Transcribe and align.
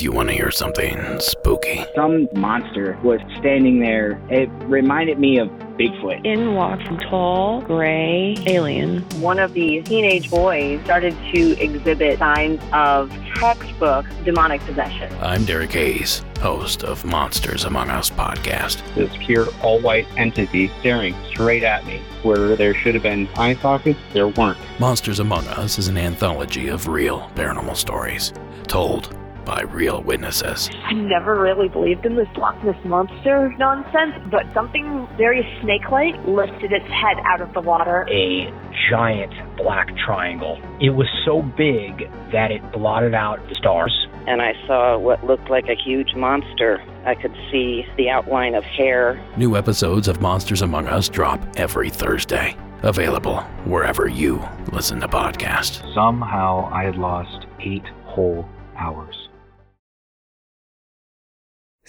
Do 0.00 0.04
you 0.04 0.12
want 0.12 0.30
to 0.30 0.34
hear 0.34 0.50
something 0.50 1.20
spooky? 1.20 1.84
Some 1.94 2.26
monster 2.32 2.98
was 3.02 3.20
standing 3.38 3.80
there. 3.80 4.18
It 4.30 4.48
reminded 4.64 5.18
me 5.18 5.36
of 5.36 5.50
Bigfoot. 5.76 6.24
In 6.24 6.54
walked 6.54 6.88
a 6.90 6.96
tall, 7.10 7.60
gray 7.60 8.34
alien. 8.46 9.02
One 9.20 9.38
of 9.38 9.52
the 9.52 9.82
teenage 9.82 10.30
boys 10.30 10.82
started 10.84 11.14
to 11.34 11.62
exhibit 11.62 12.18
signs 12.18 12.62
of 12.72 13.12
textbook 13.34 14.06
demonic 14.24 14.62
possession. 14.62 15.14
I'm 15.20 15.44
Derek 15.44 15.72
Hayes, 15.72 16.24
host 16.40 16.82
of 16.82 17.04
Monsters 17.04 17.64
Among 17.64 17.90
Us 17.90 18.08
podcast. 18.08 18.82
This 18.94 19.14
pure 19.18 19.48
all 19.62 19.82
white 19.82 20.06
entity 20.16 20.68
staring 20.80 21.14
straight 21.28 21.62
at 21.62 21.84
me. 21.84 22.00
Where 22.22 22.56
there 22.56 22.72
should 22.72 22.94
have 22.94 23.02
been 23.02 23.28
eye 23.36 23.56
sockets, 23.56 24.00
there 24.14 24.28
weren't. 24.28 24.56
Monsters 24.78 25.20
Among 25.20 25.46
Us 25.48 25.78
is 25.78 25.88
an 25.88 25.98
anthology 25.98 26.68
of 26.68 26.88
real 26.88 27.30
paranormal 27.34 27.76
stories 27.76 28.32
told 28.66 29.19
by 29.50 29.62
real 29.62 30.00
witnesses. 30.02 30.70
I 30.84 30.92
never 30.92 31.40
really 31.40 31.68
believed 31.68 32.06
in 32.06 32.14
this 32.14 32.28
Loch 32.36 32.62
Ness 32.62 32.76
monster 32.84 33.52
nonsense, 33.58 34.14
but 34.30 34.46
something 34.54 35.08
very 35.16 35.42
snake-like 35.60 36.14
lifted 36.24 36.70
its 36.70 36.86
head 36.86 37.16
out 37.24 37.40
of 37.40 37.52
the 37.52 37.60
water. 37.60 38.06
A 38.08 38.48
giant 38.88 39.32
black 39.56 39.88
triangle. 40.06 40.62
It 40.80 40.90
was 40.90 41.08
so 41.24 41.42
big 41.42 42.08
that 42.30 42.52
it 42.52 42.62
blotted 42.70 43.12
out 43.12 43.40
the 43.48 43.56
stars. 43.56 44.06
And 44.28 44.40
I 44.40 44.52
saw 44.68 44.96
what 44.96 45.24
looked 45.24 45.50
like 45.50 45.64
a 45.68 45.74
huge 45.74 46.14
monster. 46.14 46.80
I 47.04 47.16
could 47.16 47.34
see 47.50 47.84
the 47.96 48.08
outline 48.08 48.54
of 48.54 48.62
hair. 48.62 49.20
New 49.36 49.56
episodes 49.56 50.06
of 50.06 50.20
Monsters 50.20 50.62
Among 50.62 50.86
Us 50.86 51.08
drop 51.08 51.40
every 51.56 51.90
Thursday. 51.90 52.56
Available 52.84 53.40
wherever 53.64 54.06
you 54.06 54.46
listen 54.70 55.00
to 55.00 55.08
podcasts. 55.08 55.82
Somehow 55.92 56.70
I 56.72 56.84
had 56.84 56.94
lost 56.94 57.46
eight 57.58 57.86
whole 58.04 58.48
hours. 58.76 59.16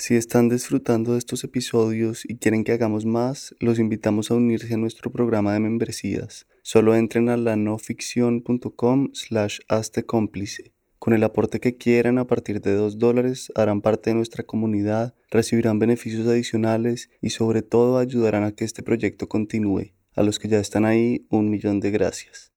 Si 0.02 0.16
están 0.16 0.49
disfrutando 0.49 1.11
de 1.11 1.19
estos 1.19 1.44
episodios 1.44 2.25
y 2.25 2.38
quieren 2.38 2.63
que 2.63 2.71
hagamos 2.71 3.05
más, 3.05 3.53
los 3.59 3.77
invitamos 3.77 4.31
a 4.31 4.33
unirse 4.33 4.73
a 4.73 4.77
nuestro 4.77 5.11
programa 5.11 5.53
de 5.53 5.59
membresías. 5.59 6.47
Solo 6.63 6.95
entren 6.95 7.30
a 7.30 7.38
lanoficción.com 7.38 9.09
slash 9.13 9.59
cómplice. 10.07 10.73
Con 10.97 11.13
el 11.13 11.23
aporte 11.23 11.59
que 11.59 11.77
quieran 11.77 12.17
a 12.17 12.25
partir 12.25 12.61
de 12.61 12.73
2 12.73 12.97
dólares 12.97 13.52
harán 13.53 13.81
parte 13.81 14.09
de 14.09 14.16
nuestra 14.16 14.44
comunidad, 14.44 15.13
recibirán 15.29 15.77
beneficios 15.77 16.27
adicionales 16.27 17.11
y 17.22 17.29
sobre 17.29 17.61
todo 17.61 17.99
ayudarán 17.99 18.44
a 18.44 18.53
que 18.53 18.66
este 18.66 18.81
proyecto 18.81 19.29
continúe. 19.29 19.94
A 20.16 20.23
los 20.23 20.39
que 20.39 20.47
ya 20.47 20.59
están 20.59 20.83
ahí, 20.83 21.27
un 21.29 21.52
millón 21.52 21.79
de 21.79 21.91
gracias. 21.91 22.50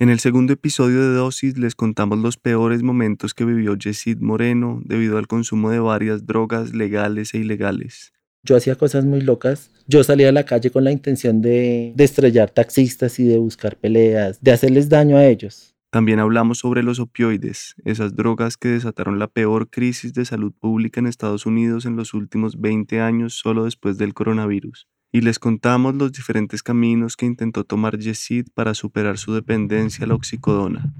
En 0.00 0.10
el 0.10 0.20
segundo 0.20 0.52
episodio 0.52 1.00
de 1.02 1.16
Dosis 1.16 1.58
les 1.58 1.74
contamos 1.74 2.20
los 2.20 2.36
peores 2.36 2.84
momentos 2.84 3.34
que 3.34 3.44
vivió 3.44 3.74
Yesid 3.74 4.18
Moreno 4.20 4.80
debido 4.84 5.18
al 5.18 5.26
consumo 5.26 5.70
de 5.70 5.80
varias 5.80 6.24
drogas 6.24 6.72
legales 6.72 7.34
e 7.34 7.38
ilegales. 7.38 8.12
Yo 8.44 8.54
hacía 8.54 8.76
cosas 8.76 9.04
muy 9.06 9.22
locas. 9.22 9.72
Yo 9.88 10.04
salía 10.04 10.28
a 10.28 10.32
la 10.32 10.44
calle 10.44 10.70
con 10.70 10.84
la 10.84 10.92
intención 10.92 11.42
de, 11.42 11.94
de 11.96 12.04
estrellar 12.04 12.48
taxistas 12.50 13.18
y 13.18 13.24
de 13.24 13.38
buscar 13.38 13.74
peleas, 13.74 14.40
de 14.40 14.52
hacerles 14.52 14.88
daño 14.88 15.16
a 15.16 15.26
ellos. 15.26 15.74
También 15.90 16.20
hablamos 16.20 16.58
sobre 16.58 16.84
los 16.84 17.00
opioides, 17.00 17.74
esas 17.84 18.14
drogas 18.14 18.56
que 18.56 18.68
desataron 18.68 19.18
la 19.18 19.26
peor 19.26 19.68
crisis 19.68 20.14
de 20.14 20.24
salud 20.24 20.52
pública 20.52 21.00
en 21.00 21.08
Estados 21.08 21.44
Unidos 21.44 21.86
en 21.86 21.96
los 21.96 22.14
últimos 22.14 22.60
20 22.60 23.00
años 23.00 23.34
solo 23.34 23.64
después 23.64 23.98
del 23.98 24.14
coronavirus 24.14 24.86
y 25.10 25.22
les 25.22 25.38
contamos 25.38 25.94
los 25.94 26.12
diferentes 26.12 26.62
caminos 26.62 27.16
que 27.16 27.26
intentó 27.26 27.64
tomar 27.64 27.98
Yesid 27.98 28.48
para 28.54 28.74
superar 28.74 29.16
su 29.18 29.32
dependencia 29.32 30.04
a 30.04 30.08
la 30.08 30.14
oxicodona. 30.14 30.92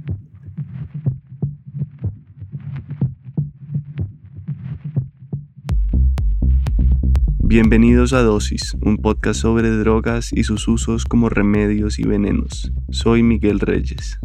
Bienvenidos 7.41 8.13
a 8.13 8.23
Dosis, 8.23 8.77
un 8.83 8.99
podcast 8.99 9.41
sobre 9.41 9.71
drogas 9.71 10.33
y 10.35 10.45
sus 10.45 10.69
usos 10.69 11.07
como 11.07 11.31
remedios 11.31 11.99
y 11.99 12.05
venenos. 12.05 12.73
Soy 12.91 13.23
Miguel 13.23 13.61
Reyes. 13.61 14.19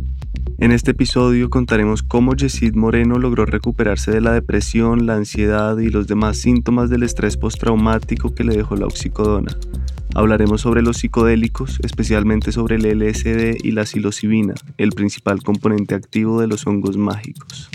En 0.59 0.71
este 0.71 0.91
episodio 0.91 1.49
contaremos 1.49 2.03
cómo 2.03 2.35
Yesid 2.35 2.75
Moreno 2.75 3.17
logró 3.17 3.45
recuperarse 3.45 4.11
de 4.11 4.21
la 4.21 4.33
depresión, 4.33 5.05
la 5.05 5.15
ansiedad 5.15 5.77
y 5.79 5.89
los 5.89 6.07
demás 6.07 6.37
síntomas 6.37 6.89
del 6.89 7.03
estrés 7.03 7.37
postraumático 7.37 8.33
que 8.33 8.43
le 8.43 8.55
dejó 8.55 8.75
la 8.75 8.85
oxicodona. 8.85 9.57
Hablaremos 10.15 10.61
sobre 10.61 10.83
los 10.83 10.97
psicodélicos, 10.97 11.79
especialmente 11.83 12.51
sobre 12.51 12.75
el 12.75 12.99
LSD 12.99 13.57
y 13.63 13.71
la 13.71 13.85
psilocibina, 13.85 14.53
el 14.77 14.91
principal 14.91 15.41
componente 15.41 15.95
activo 15.95 16.39
de 16.39 16.47
los 16.47 16.67
hongos 16.67 16.97
mágicos. 16.97 17.69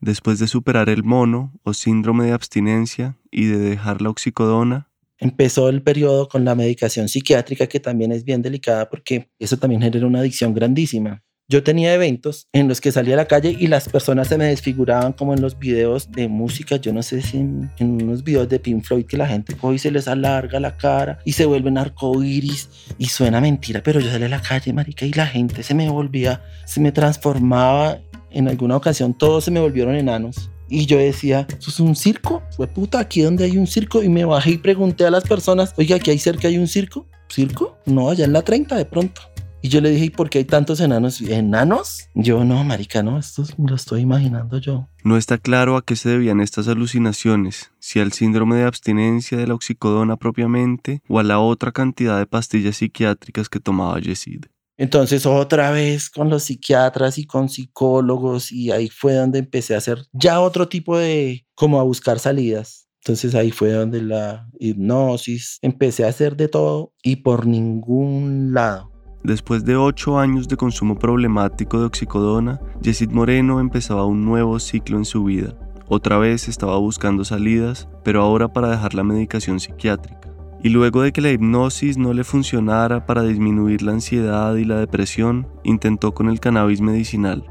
Después 0.00 0.40
de 0.40 0.48
superar 0.48 0.88
el 0.88 1.04
mono 1.04 1.52
o 1.62 1.74
síndrome 1.74 2.24
de 2.24 2.32
abstinencia 2.32 3.16
y 3.30 3.44
de 3.44 3.58
dejar 3.58 4.02
la 4.02 4.10
oxicodona, 4.10 4.88
empezó 5.22 5.68
el 5.68 5.82
periodo 5.82 6.28
con 6.28 6.44
la 6.44 6.56
medicación 6.56 7.08
psiquiátrica, 7.08 7.68
que 7.68 7.78
también 7.78 8.10
es 8.10 8.24
bien 8.24 8.42
delicada 8.42 8.90
porque 8.90 9.30
eso 9.38 9.56
también 9.56 9.80
genera 9.80 10.06
una 10.06 10.18
adicción 10.18 10.52
grandísima. 10.52 11.22
Yo 11.48 11.62
tenía 11.62 11.94
eventos 11.94 12.48
en 12.52 12.66
los 12.66 12.80
que 12.80 12.92
salía 12.92 13.14
a 13.14 13.18
la 13.18 13.26
calle 13.26 13.54
y 13.58 13.66
las 13.66 13.88
personas 13.88 14.28
se 14.28 14.38
me 14.38 14.46
desfiguraban 14.46 15.12
como 15.12 15.34
en 15.34 15.40
los 15.40 15.58
videos 15.58 16.10
de 16.10 16.26
música, 16.26 16.76
yo 16.76 16.92
no 16.92 17.02
sé 17.02 17.20
si 17.20 17.38
en, 17.38 17.70
unos 17.78 18.24
videos 18.24 18.48
de 18.48 18.58
Pink 18.58 18.84
Floyd 18.84 19.06
que 19.06 19.16
la 19.16 19.28
gente 19.28 19.54
coge 19.54 19.76
y 19.76 19.78
se 19.78 19.90
les 19.90 20.08
alarga 20.08 20.58
la 20.60 20.76
cara 20.76 21.18
y 21.24 21.32
se 21.32 21.44
vuelven 21.44 21.78
arcoíris 21.78 22.70
y 22.98 23.06
suena 23.06 23.40
mentira, 23.40 23.82
pero 23.82 24.00
yo 24.00 24.10
salía 24.10 24.26
a 24.26 24.30
la 24.30 24.42
calle, 24.42 24.72
marica, 24.72 25.04
y 25.04 25.12
la 25.12 25.26
gente 25.26 25.62
se 25.62 25.74
me 25.74 25.88
volvía, 25.88 26.42
se 26.64 26.80
me 26.80 26.90
transformaba. 26.90 27.98
En 28.30 28.48
alguna 28.48 28.76
ocasión 28.76 29.12
todos 29.12 29.44
se 29.44 29.50
me 29.50 29.60
volvieron 29.60 29.94
enanos 29.94 30.50
y 30.72 30.86
yo 30.86 30.96
decía, 30.96 31.46
¿eso 31.58 31.70
es 31.70 31.80
un 31.80 31.94
circo? 31.94 32.42
Fue 32.56 32.66
puta, 32.66 32.98
aquí 32.98 33.20
donde 33.20 33.44
hay 33.44 33.58
un 33.58 33.66
circo. 33.66 34.02
Y 34.02 34.08
me 34.08 34.24
bajé 34.24 34.52
y 34.52 34.58
pregunté 34.58 35.04
a 35.04 35.10
las 35.10 35.24
personas, 35.24 35.74
oiga, 35.76 35.96
aquí 35.96 36.10
hay 36.10 36.18
cerca 36.18 36.48
hay 36.48 36.56
un 36.56 36.66
circo. 36.66 37.06
¿Circo? 37.28 37.76
No, 37.84 38.08
allá 38.08 38.24
en 38.24 38.32
la 38.32 38.40
30 38.40 38.76
de 38.76 38.86
pronto. 38.86 39.20
Y 39.60 39.68
yo 39.68 39.82
le 39.82 39.90
dije, 39.90 40.06
¿y 40.06 40.10
por 40.10 40.30
qué 40.30 40.38
hay 40.38 40.44
tantos 40.44 40.80
enanos? 40.80 41.20
¿Enanos? 41.20 42.08
Yo 42.14 42.42
no, 42.44 42.64
marica, 42.64 43.02
no, 43.02 43.18
esto 43.18 43.44
lo 43.58 43.76
estoy 43.76 44.00
imaginando 44.00 44.58
yo. 44.58 44.88
No 45.04 45.18
está 45.18 45.36
claro 45.36 45.76
a 45.76 45.84
qué 45.84 45.94
se 45.94 46.08
debían 46.08 46.40
estas 46.40 46.66
alucinaciones, 46.68 47.70
si 47.78 48.00
al 48.00 48.12
síndrome 48.12 48.56
de 48.56 48.64
abstinencia 48.64 49.36
de 49.36 49.46
la 49.46 49.54
oxicodona 49.54 50.16
propiamente 50.16 51.02
o 51.06 51.20
a 51.20 51.22
la 51.22 51.38
otra 51.38 51.70
cantidad 51.70 52.18
de 52.18 52.26
pastillas 52.26 52.78
psiquiátricas 52.78 53.48
que 53.48 53.60
tomaba 53.60 54.00
Yesid. 54.00 54.46
Entonces 54.82 55.26
otra 55.26 55.70
vez 55.70 56.10
con 56.10 56.28
los 56.28 56.42
psiquiatras 56.42 57.16
y 57.16 57.24
con 57.24 57.48
psicólogos 57.48 58.50
y 58.50 58.72
ahí 58.72 58.88
fue 58.88 59.14
donde 59.14 59.38
empecé 59.38 59.76
a 59.76 59.78
hacer 59.78 60.06
ya 60.12 60.40
otro 60.40 60.66
tipo 60.66 60.98
de, 60.98 61.46
como 61.54 61.78
a 61.78 61.84
buscar 61.84 62.18
salidas. 62.18 62.88
Entonces 63.04 63.36
ahí 63.36 63.52
fue 63.52 63.70
donde 63.70 64.02
la 64.02 64.48
hipnosis, 64.58 65.60
empecé 65.62 66.04
a 66.04 66.08
hacer 66.08 66.34
de 66.36 66.48
todo 66.48 66.92
y 67.00 67.14
por 67.14 67.46
ningún 67.46 68.54
lado. 68.54 68.90
Después 69.22 69.64
de 69.64 69.76
ocho 69.76 70.18
años 70.18 70.48
de 70.48 70.56
consumo 70.56 70.98
problemático 70.98 71.78
de 71.78 71.86
oxicodona, 71.86 72.60
Yesid 72.80 73.10
Moreno 73.10 73.60
empezaba 73.60 74.04
un 74.04 74.24
nuevo 74.24 74.58
ciclo 74.58 74.96
en 74.96 75.04
su 75.04 75.22
vida. 75.22 75.54
Otra 75.86 76.18
vez 76.18 76.48
estaba 76.48 76.76
buscando 76.78 77.24
salidas, 77.24 77.88
pero 78.02 78.20
ahora 78.20 78.52
para 78.52 78.70
dejar 78.70 78.94
la 78.94 79.04
medicación 79.04 79.60
psiquiátrica 79.60 80.31
y 80.62 80.68
luego 80.68 81.02
de 81.02 81.12
que 81.12 81.20
la 81.20 81.30
hipnosis 81.30 81.98
no 81.98 82.12
le 82.12 82.24
funcionara 82.24 83.04
para 83.04 83.22
disminuir 83.22 83.82
la 83.82 83.92
ansiedad 83.92 84.54
y 84.54 84.64
la 84.64 84.78
depresión, 84.78 85.48
intentó 85.64 86.14
con 86.14 86.28
el 86.28 86.38
cannabis 86.38 86.80
medicinal. 86.80 87.44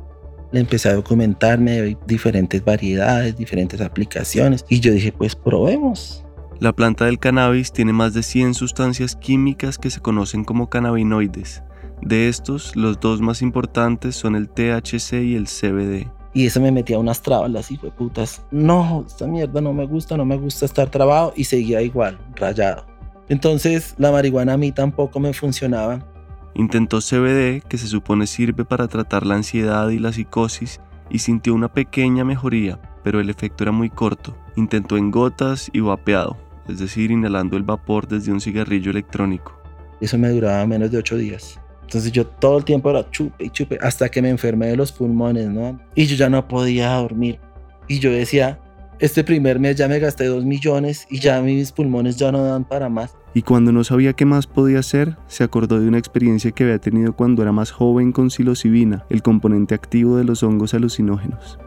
Le 0.51 0.61
empecé 0.61 0.89
a 0.89 0.95
documentarme 0.95 1.81
de 1.81 1.97
diferentes 2.07 2.63
variedades, 2.63 3.37
diferentes 3.37 3.81
aplicaciones 3.81 4.65
y 4.69 4.79
yo 4.79 4.93
dije, 4.93 5.11
pues 5.11 5.35
probemos. 5.35 6.25
La 6.59 6.73
planta 6.73 7.05
del 7.05 7.19
cannabis 7.19 7.71
tiene 7.71 7.91
más 7.91 8.13
de 8.13 8.23
100 8.23 8.53
sustancias 8.53 9.15
químicas 9.15 9.77
que 9.77 9.89
se 9.89 9.99
conocen 9.99 10.43
como 10.43 10.69
cannabinoides. 10.69 11.63
De 12.01 12.29
estos, 12.29 12.75
los 12.75 12.99
dos 12.99 13.21
más 13.21 13.41
importantes 13.41 14.15
son 14.15 14.35
el 14.35 14.49
THC 14.49 15.13
y 15.23 15.35
el 15.35 15.47
CBD. 15.47 16.07
Y 16.33 16.45
eso 16.45 16.61
me 16.61 16.71
metía 16.71 16.97
unas 16.97 17.21
trabas, 17.21 17.71
hijo 17.71 17.87
de 17.87 17.91
putas. 17.91 18.45
No, 18.51 19.03
esta 19.05 19.27
mierda 19.27 19.59
no 19.59 19.73
me 19.73 19.85
gusta, 19.85 20.15
no 20.15 20.23
me 20.23 20.37
gusta 20.37 20.65
estar 20.65 20.89
trabado 20.89 21.33
y 21.35 21.43
seguía 21.43 21.81
igual, 21.81 22.17
rayado 22.35 22.90
Entonces 23.31 23.95
la 23.97 24.11
marihuana 24.11 24.53
a 24.53 24.57
mí 24.57 24.73
tampoco 24.73 25.17
me 25.21 25.31
funcionaba. 25.31 26.05
Intentó 26.53 26.99
CBD, 26.99 27.61
que 27.65 27.77
se 27.77 27.87
supone 27.87 28.27
sirve 28.27 28.65
para 28.65 28.89
tratar 28.89 29.25
la 29.25 29.35
ansiedad 29.35 29.87
y 29.87 29.99
la 29.99 30.11
psicosis, 30.11 30.81
y 31.09 31.19
sintió 31.19 31.53
una 31.53 31.69
pequeña 31.69 32.25
mejoría, 32.25 32.77
pero 33.05 33.21
el 33.21 33.29
efecto 33.29 33.63
era 33.63 33.71
muy 33.71 33.89
corto. 33.89 34.35
Intentó 34.57 34.97
en 34.97 35.11
gotas 35.11 35.69
y 35.71 35.79
vapeado, 35.79 36.35
es 36.67 36.79
decir, 36.79 37.09
inhalando 37.09 37.55
el 37.55 37.63
vapor 37.63 38.05
desde 38.05 38.33
un 38.33 38.41
cigarrillo 38.41 38.91
electrónico. 38.91 39.57
Eso 40.01 40.17
me 40.17 40.27
duraba 40.27 40.67
menos 40.67 40.91
de 40.91 40.97
ocho 40.97 41.15
días. 41.15 41.57
Entonces 41.83 42.11
yo 42.11 42.27
todo 42.27 42.57
el 42.57 42.65
tiempo 42.65 42.89
era 42.89 43.09
chupe 43.11 43.45
y 43.45 43.49
chupe 43.49 43.77
hasta 43.81 44.09
que 44.09 44.21
me 44.21 44.29
enfermé 44.29 44.67
de 44.67 44.75
los 44.75 44.91
pulmones, 44.91 45.47
¿no? 45.47 45.79
Y 45.95 46.05
yo 46.05 46.17
ya 46.17 46.29
no 46.29 46.45
podía 46.49 46.95
dormir. 46.95 47.39
Y 47.87 47.99
yo 47.99 48.11
decía, 48.11 48.59
este 49.01 49.23
primer 49.23 49.59
mes 49.59 49.75
ya 49.77 49.87
me 49.87 49.97
gasté 49.97 50.25
dos 50.25 50.45
millones 50.45 51.07
y 51.09 51.19
ya 51.19 51.41
mis 51.41 51.71
pulmones 51.71 52.17
ya 52.17 52.31
no 52.31 52.43
dan 52.43 52.63
para 52.63 52.87
más. 52.87 53.17
Y 53.33 53.41
cuando 53.41 53.71
no 53.71 53.83
sabía 53.83 54.13
qué 54.13 54.25
más 54.25 54.45
podía 54.45 54.77
hacer, 54.77 55.17
se 55.25 55.43
acordó 55.43 55.79
de 55.79 55.87
una 55.87 55.97
experiencia 55.97 56.51
que 56.51 56.65
había 56.65 56.77
tenido 56.77 57.15
cuando 57.15 57.41
era 57.41 57.51
más 57.51 57.71
joven 57.71 58.11
con 58.11 58.29
psilocibina, 58.29 59.03
el 59.09 59.23
componente 59.23 59.73
activo 59.73 60.17
de 60.17 60.23
los 60.23 60.43
hongos 60.43 60.75
alucinógenos. 60.75 61.57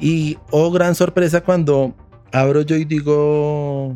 Y, 0.00 0.38
oh 0.50 0.72
gran 0.72 0.96
sorpresa, 0.96 1.42
cuando 1.42 1.94
abro 2.32 2.62
yo 2.62 2.74
y 2.74 2.84
digo, 2.84 3.94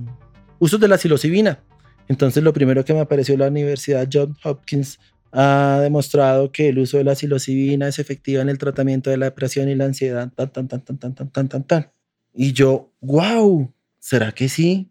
usos 0.60 0.78
de 0.78 0.87
la 0.87 0.96
psilocibina. 0.96 1.58
Entonces 2.06 2.44
lo 2.44 2.52
primero 2.52 2.84
que 2.84 2.94
me 2.94 3.00
apareció 3.00 3.37
la 3.37 3.48
Universidad 3.48 4.08
Johns 4.12 4.38
Hopkins 4.44 5.00
ha 5.32 5.79
demostrado 5.82 6.53
que 6.53 6.69
el 6.69 6.79
uso 6.79 6.99
de 6.99 7.05
la 7.05 7.15
psilocibina 7.15 7.88
es 7.88 7.99
efectiva 7.99 8.43
en 8.43 8.49
el 8.49 8.59
tratamiento 8.59 9.11
de 9.11 9.17
la 9.17 9.27
depresión 9.27 9.69
y 9.69 9.75
la 9.75 9.85
ansiedad, 9.85 10.31
tan, 10.35 10.50
tan, 10.50 10.69
tan, 10.69 10.81
tan, 10.82 10.99
tan, 10.99 11.15
tan, 11.15 11.49
tan, 11.49 11.65
tan. 11.65 11.91
Y 12.35 12.53
yo, 12.53 12.93
wow, 13.00 13.73
¿será 13.99 14.32
que 14.32 14.49
sí? 14.49 14.91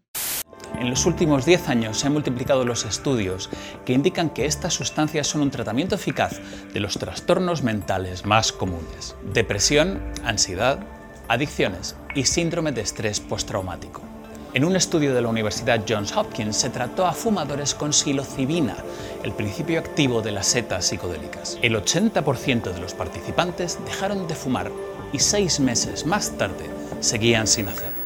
En 0.79 0.89
los 0.89 1.05
últimos 1.05 1.45
10 1.45 1.67
años 1.67 1.97
se 1.97 2.07
han 2.07 2.13
multiplicado 2.13 2.63
los 2.63 2.85
estudios 2.85 3.49
que 3.85 3.93
indican 3.93 4.29
que 4.29 4.45
estas 4.45 4.73
sustancias 4.73 5.27
son 5.27 5.41
un 5.41 5.51
tratamiento 5.51 5.95
eficaz 5.95 6.39
de 6.73 6.79
los 6.79 6.97
trastornos 6.97 7.63
mentales 7.63 8.25
más 8.25 8.51
comunes. 8.51 9.15
Depresión, 9.33 9.99
ansiedad, 10.23 10.79
adicciones 11.27 11.97
y 12.15 12.25
síndrome 12.25 12.71
de 12.71 12.81
estrés 12.81 13.19
postraumático. 13.19 14.01
En 14.51 14.65
un 14.65 14.75
estudio 14.75 15.13
de 15.13 15.21
la 15.21 15.27
Universidad 15.27 15.83
Johns 15.87 16.15
Hopkins 16.17 16.55
se 16.55 16.71
trató 16.71 17.05
a 17.05 17.13
fumadores 17.13 17.75
con 17.75 17.93
psilocibina, 17.93 18.75
el 19.23 19.31
principio 19.31 19.77
activo 19.77 20.23
de 20.23 20.31
las 20.31 20.47
setas 20.47 20.85
psicodélicas. 20.85 21.59
El 21.61 21.75
80% 21.75 22.73
de 22.73 22.79
los 22.81 22.95
participantes 22.95 23.77
dejaron 23.85 24.27
de 24.27 24.33
fumar 24.33 24.71
y 25.13 25.19
seis 25.19 25.59
meses 25.59 26.07
más 26.07 26.35
tarde 26.35 26.65
seguían 26.99 27.45
sin 27.45 27.67
hacerlo. 27.67 27.99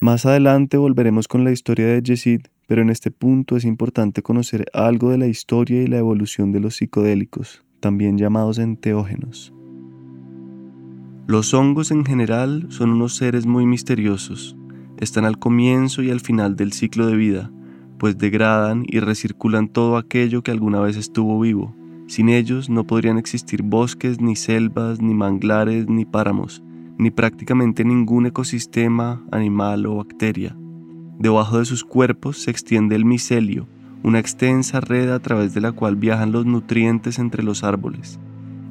Más 0.00 0.24
adelante 0.24 0.78
volveremos 0.78 1.28
con 1.28 1.44
la 1.44 1.50
historia 1.50 1.86
de 1.86 2.02
Yesid, 2.02 2.46
pero 2.66 2.80
en 2.80 2.88
este 2.88 3.10
punto 3.10 3.56
es 3.56 3.64
importante 3.66 4.22
conocer 4.22 4.64
algo 4.72 5.10
de 5.10 5.18
la 5.18 5.26
historia 5.26 5.82
y 5.82 5.86
la 5.86 5.98
evolución 5.98 6.50
de 6.50 6.60
los 6.60 6.76
psicodélicos, 6.76 7.62
también 7.80 8.16
llamados 8.16 8.58
enteógenos. 8.58 9.52
Los 11.26 11.52
hongos 11.52 11.90
en 11.90 12.06
general 12.06 12.68
son 12.70 12.88
unos 12.88 13.16
seres 13.16 13.44
muy 13.44 13.66
misteriosos. 13.66 14.57
Están 14.98 15.24
al 15.24 15.38
comienzo 15.38 16.02
y 16.02 16.10
al 16.10 16.18
final 16.18 16.56
del 16.56 16.72
ciclo 16.72 17.06
de 17.06 17.16
vida, 17.16 17.52
pues 17.98 18.18
degradan 18.18 18.84
y 18.84 18.98
recirculan 18.98 19.68
todo 19.68 19.96
aquello 19.96 20.42
que 20.42 20.50
alguna 20.50 20.80
vez 20.80 20.96
estuvo 20.96 21.38
vivo. 21.38 21.72
Sin 22.08 22.28
ellos 22.28 22.68
no 22.68 22.84
podrían 22.84 23.16
existir 23.16 23.62
bosques, 23.62 24.20
ni 24.20 24.34
selvas, 24.34 25.00
ni 25.00 25.14
manglares, 25.14 25.88
ni 25.88 26.04
páramos, 26.04 26.64
ni 26.98 27.12
prácticamente 27.12 27.84
ningún 27.84 28.26
ecosistema, 28.26 29.22
animal 29.30 29.86
o 29.86 29.96
bacteria. 29.96 30.56
Debajo 31.20 31.60
de 31.60 31.64
sus 31.64 31.84
cuerpos 31.84 32.38
se 32.38 32.50
extiende 32.50 32.96
el 32.96 33.04
micelio, 33.04 33.68
una 34.02 34.18
extensa 34.18 34.80
red 34.80 35.10
a 35.10 35.20
través 35.20 35.54
de 35.54 35.60
la 35.60 35.70
cual 35.70 35.94
viajan 35.94 36.32
los 36.32 36.44
nutrientes 36.44 37.20
entre 37.20 37.44
los 37.44 37.62
árboles. 37.62 38.18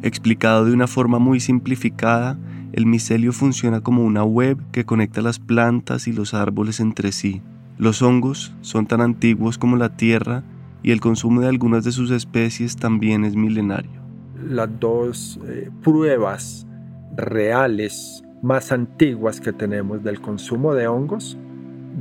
Explicado 0.01 0.65
de 0.65 0.73
una 0.73 0.87
forma 0.87 1.19
muy 1.19 1.39
simplificada, 1.39 2.37
el 2.77 2.85
micelio 2.85 3.33
funciona 3.33 3.81
como 3.81 4.05
una 4.05 4.23
web 4.23 4.59
que 4.71 4.85
conecta 4.85 5.23
las 5.23 5.39
plantas 5.39 6.07
y 6.07 6.13
los 6.13 6.35
árboles 6.35 6.79
entre 6.79 7.11
sí. 7.11 7.41
Los 7.79 8.03
hongos 8.03 8.53
son 8.61 8.85
tan 8.85 9.01
antiguos 9.01 9.57
como 9.57 9.77
la 9.77 9.97
Tierra 9.97 10.43
y 10.83 10.91
el 10.91 10.99
consumo 10.99 11.41
de 11.41 11.47
algunas 11.47 11.83
de 11.83 11.91
sus 11.91 12.11
especies 12.11 12.75
también 12.75 13.25
es 13.25 13.35
milenario. 13.35 13.99
Las 14.47 14.69
dos 14.79 15.39
eh, 15.47 15.71
pruebas 15.83 16.67
reales 17.15 18.23
más 18.43 18.71
antiguas 18.71 19.41
que 19.41 19.53
tenemos 19.53 20.03
del 20.03 20.21
consumo 20.21 20.75
de 20.75 20.87
hongos 20.87 21.35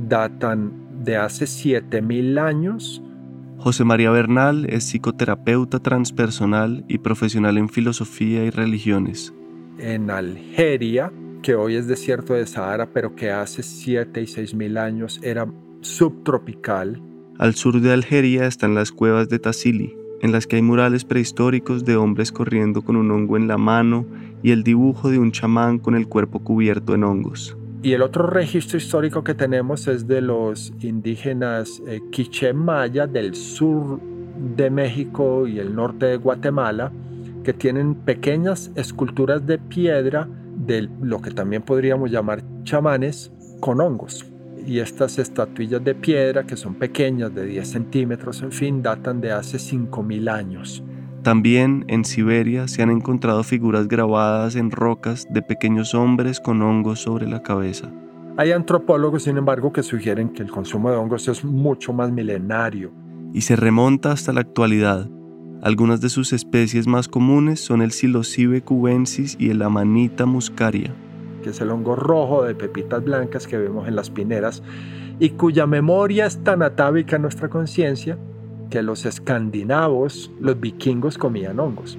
datan 0.07 0.73
de 1.03 1.17
hace 1.17 1.47
7000 1.47 2.37
años 2.37 3.01
José 3.57 3.83
María 3.83 4.11
Bernal 4.11 4.67
es 4.69 4.83
psicoterapeuta 4.83 5.79
transpersonal 5.79 6.85
y 6.87 6.99
profesional 6.99 7.57
en 7.57 7.69
filosofía 7.69 8.43
y 8.43 8.51
religiones. 8.51 9.33
En 9.79 10.09
Algeria, 10.09 11.11
que 11.43 11.53
hoy 11.55 11.75
es 11.75 11.87
desierto 11.87 12.33
de 12.33 12.47
Sahara, 12.47 12.89
pero 12.91 13.15
que 13.15 13.31
hace 13.31 13.61
7 13.61 14.21
y 14.21 14.27
6 14.27 14.55
mil 14.55 14.77
años 14.77 15.19
era 15.21 15.47
subtropical. 15.81 17.01
Al 17.37 17.53
sur 17.53 17.79
de 17.79 17.93
Algeria 17.93 18.47
están 18.47 18.73
las 18.73 18.91
cuevas 18.91 19.29
de 19.29 19.37
Tassili, 19.37 19.95
en 20.21 20.31
las 20.31 20.47
que 20.47 20.55
hay 20.55 20.63
murales 20.63 21.05
prehistóricos 21.05 21.85
de 21.85 21.95
hombres 21.95 22.31
corriendo 22.31 22.81
con 22.81 22.95
un 22.95 23.11
hongo 23.11 23.37
en 23.37 23.47
la 23.47 23.59
mano 23.59 24.07
y 24.41 24.51
el 24.51 24.63
dibujo 24.63 25.11
de 25.11 25.19
un 25.19 25.31
chamán 25.31 25.77
con 25.77 25.95
el 25.95 26.07
cuerpo 26.07 26.39
cubierto 26.39 26.95
en 26.95 27.03
hongos. 27.03 27.55
Y 27.83 27.93
el 27.93 28.01
otro 28.01 28.25
registro 28.25 28.77
histórico 28.77 29.23
que 29.23 29.35
tenemos 29.35 29.87
es 29.87 30.07
de 30.07 30.21
los 30.21 30.73
indígenas 30.79 31.81
eh, 31.87 32.01
quiché 32.11 32.51
maya 32.51 33.05
del 33.05 33.35
sur 33.35 33.99
de 34.55 34.69
México 34.71 35.47
y 35.47 35.59
el 35.59 35.75
norte 35.75 36.07
de 36.07 36.17
Guatemala, 36.17 36.91
que 37.47 37.53
tienen 37.53 37.95
pequeñas 37.95 38.73
esculturas 38.75 39.47
de 39.47 39.57
piedra 39.57 40.27
de 40.57 40.89
lo 41.01 41.21
que 41.21 41.31
también 41.31 41.61
podríamos 41.61 42.11
llamar 42.11 42.43
chamanes 42.63 43.31
con 43.61 43.79
hongos. 43.79 44.25
Y 44.65 44.79
estas 44.79 45.17
estatuillas 45.17 45.81
de 45.81 45.95
piedra, 45.95 46.45
que 46.45 46.57
son 46.57 46.75
pequeñas, 46.75 47.33
de 47.33 47.45
10 47.45 47.65
centímetros, 47.65 48.41
en 48.41 48.51
fin, 48.51 48.83
datan 48.83 49.21
de 49.21 49.31
hace 49.31 49.59
5.000 49.59 50.29
años. 50.29 50.83
También 51.23 51.85
en 51.87 52.03
Siberia 52.03 52.67
se 52.67 52.83
han 52.83 52.89
encontrado 52.89 53.41
figuras 53.43 53.87
grabadas 53.87 54.57
en 54.57 54.69
rocas 54.69 55.25
de 55.29 55.41
pequeños 55.41 55.95
hombres 55.95 56.41
con 56.41 56.61
hongos 56.61 56.99
sobre 56.99 57.29
la 57.29 57.43
cabeza. 57.43 57.89
Hay 58.35 58.51
antropólogos, 58.51 59.23
sin 59.23 59.37
embargo, 59.37 59.71
que 59.71 59.83
sugieren 59.83 60.33
que 60.33 60.43
el 60.43 60.51
consumo 60.51 60.91
de 60.91 60.97
hongos 60.97 61.29
es 61.29 61.45
mucho 61.45 61.93
más 61.93 62.11
milenario. 62.11 62.91
Y 63.33 63.39
se 63.39 63.55
remonta 63.55 64.11
hasta 64.11 64.33
la 64.33 64.41
actualidad. 64.41 65.09
Algunas 65.61 66.01
de 66.01 66.09
sus 66.09 66.33
especies 66.33 66.85
más 66.85 67.07
comunes 67.07 67.59
son 67.59 67.81
el 67.81 67.91
Psilocybe 67.91 68.61
cubensis 68.61 69.35
y 69.39 69.49
el 69.49 69.63
Amanita 69.63 70.27
muscaria, 70.27 70.93
que 71.43 71.49
es 71.49 71.59
el 71.61 71.71
hongo 71.71 71.95
rojo 71.95 72.43
de 72.43 72.53
pepitas 72.53 73.03
blancas 73.03 73.47
que 73.47 73.57
vemos 73.57 73.87
en 73.87 73.95
las 73.95 74.11
pineras 74.11 74.61
y 75.19 75.31
cuya 75.31 75.65
memoria 75.65 76.27
es 76.27 76.43
tan 76.43 76.61
atávica 76.61 77.15
en 77.15 77.23
nuestra 77.23 77.49
conciencia 77.49 78.19
que 78.69 78.83
los 78.83 79.05
escandinavos, 79.07 80.31
los 80.39 80.59
vikingos 80.59 81.17
comían 81.17 81.59
hongos. 81.59 81.97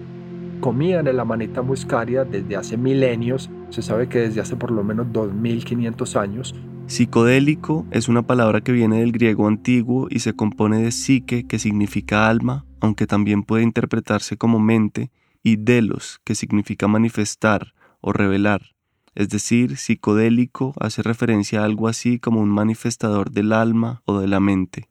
Comían 0.61 1.09
el 1.09 1.19
amanita 1.19 1.61
muscaria 1.61 2.25
desde 2.25 2.57
hace 2.57 2.77
milenios, 2.77 3.51
se 3.71 3.83
sabe 3.83 4.09
que 4.09 4.21
desde 4.21 4.41
hace 4.41 4.55
por 4.55 4.71
lo 4.71 4.85
menos 4.85 5.13
2500 5.13 6.17
años. 6.17 6.55
Psicodélico 6.87 7.87
es 7.91 8.09
una 8.09 8.23
palabra 8.27 8.61
que 8.61 8.73
viene 8.73 9.01
del 9.01 9.13
griego 9.13 9.49
antiguo 9.49 10.07
y 10.11 10.21
se 10.21 10.35
compone 10.35 10.81
de 10.81 10.91
psique, 10.91 11.47
que 11.47 11.59
significa 11.59 12.29
alma, 12.29 12.65
aunque 12.81 13.07
también 13.07 13.43
puede 13.43 13.63
interpretarse 13.63 14.37
como 14.37 14.59
mente, 14.59 15.11
y 15.43 15.57
delos, 15.57 16.21
que 16.25 16.35
significa 16.35 16.89
manifestar 16.89 17.75
o 18.01 18.13
revelar. 18.13 18.75
Es 19.15 19.29
decir, 19.29 19.77
psicodélico 19.77 20.75
hace 20.79 21.03
referencia 21.03 21.61
a 21.61 21.65
algo 21.65 21.89
así 21.89 22.19
como 22.19 22.41
un 22.41 22.51
manifestador 22.51 23.31
del 23.31 23.53
alma 23.53 24.03
o 24.05 24.21
de 24.21 24.29
la 24.29 24.41
mente. 24.41 24.89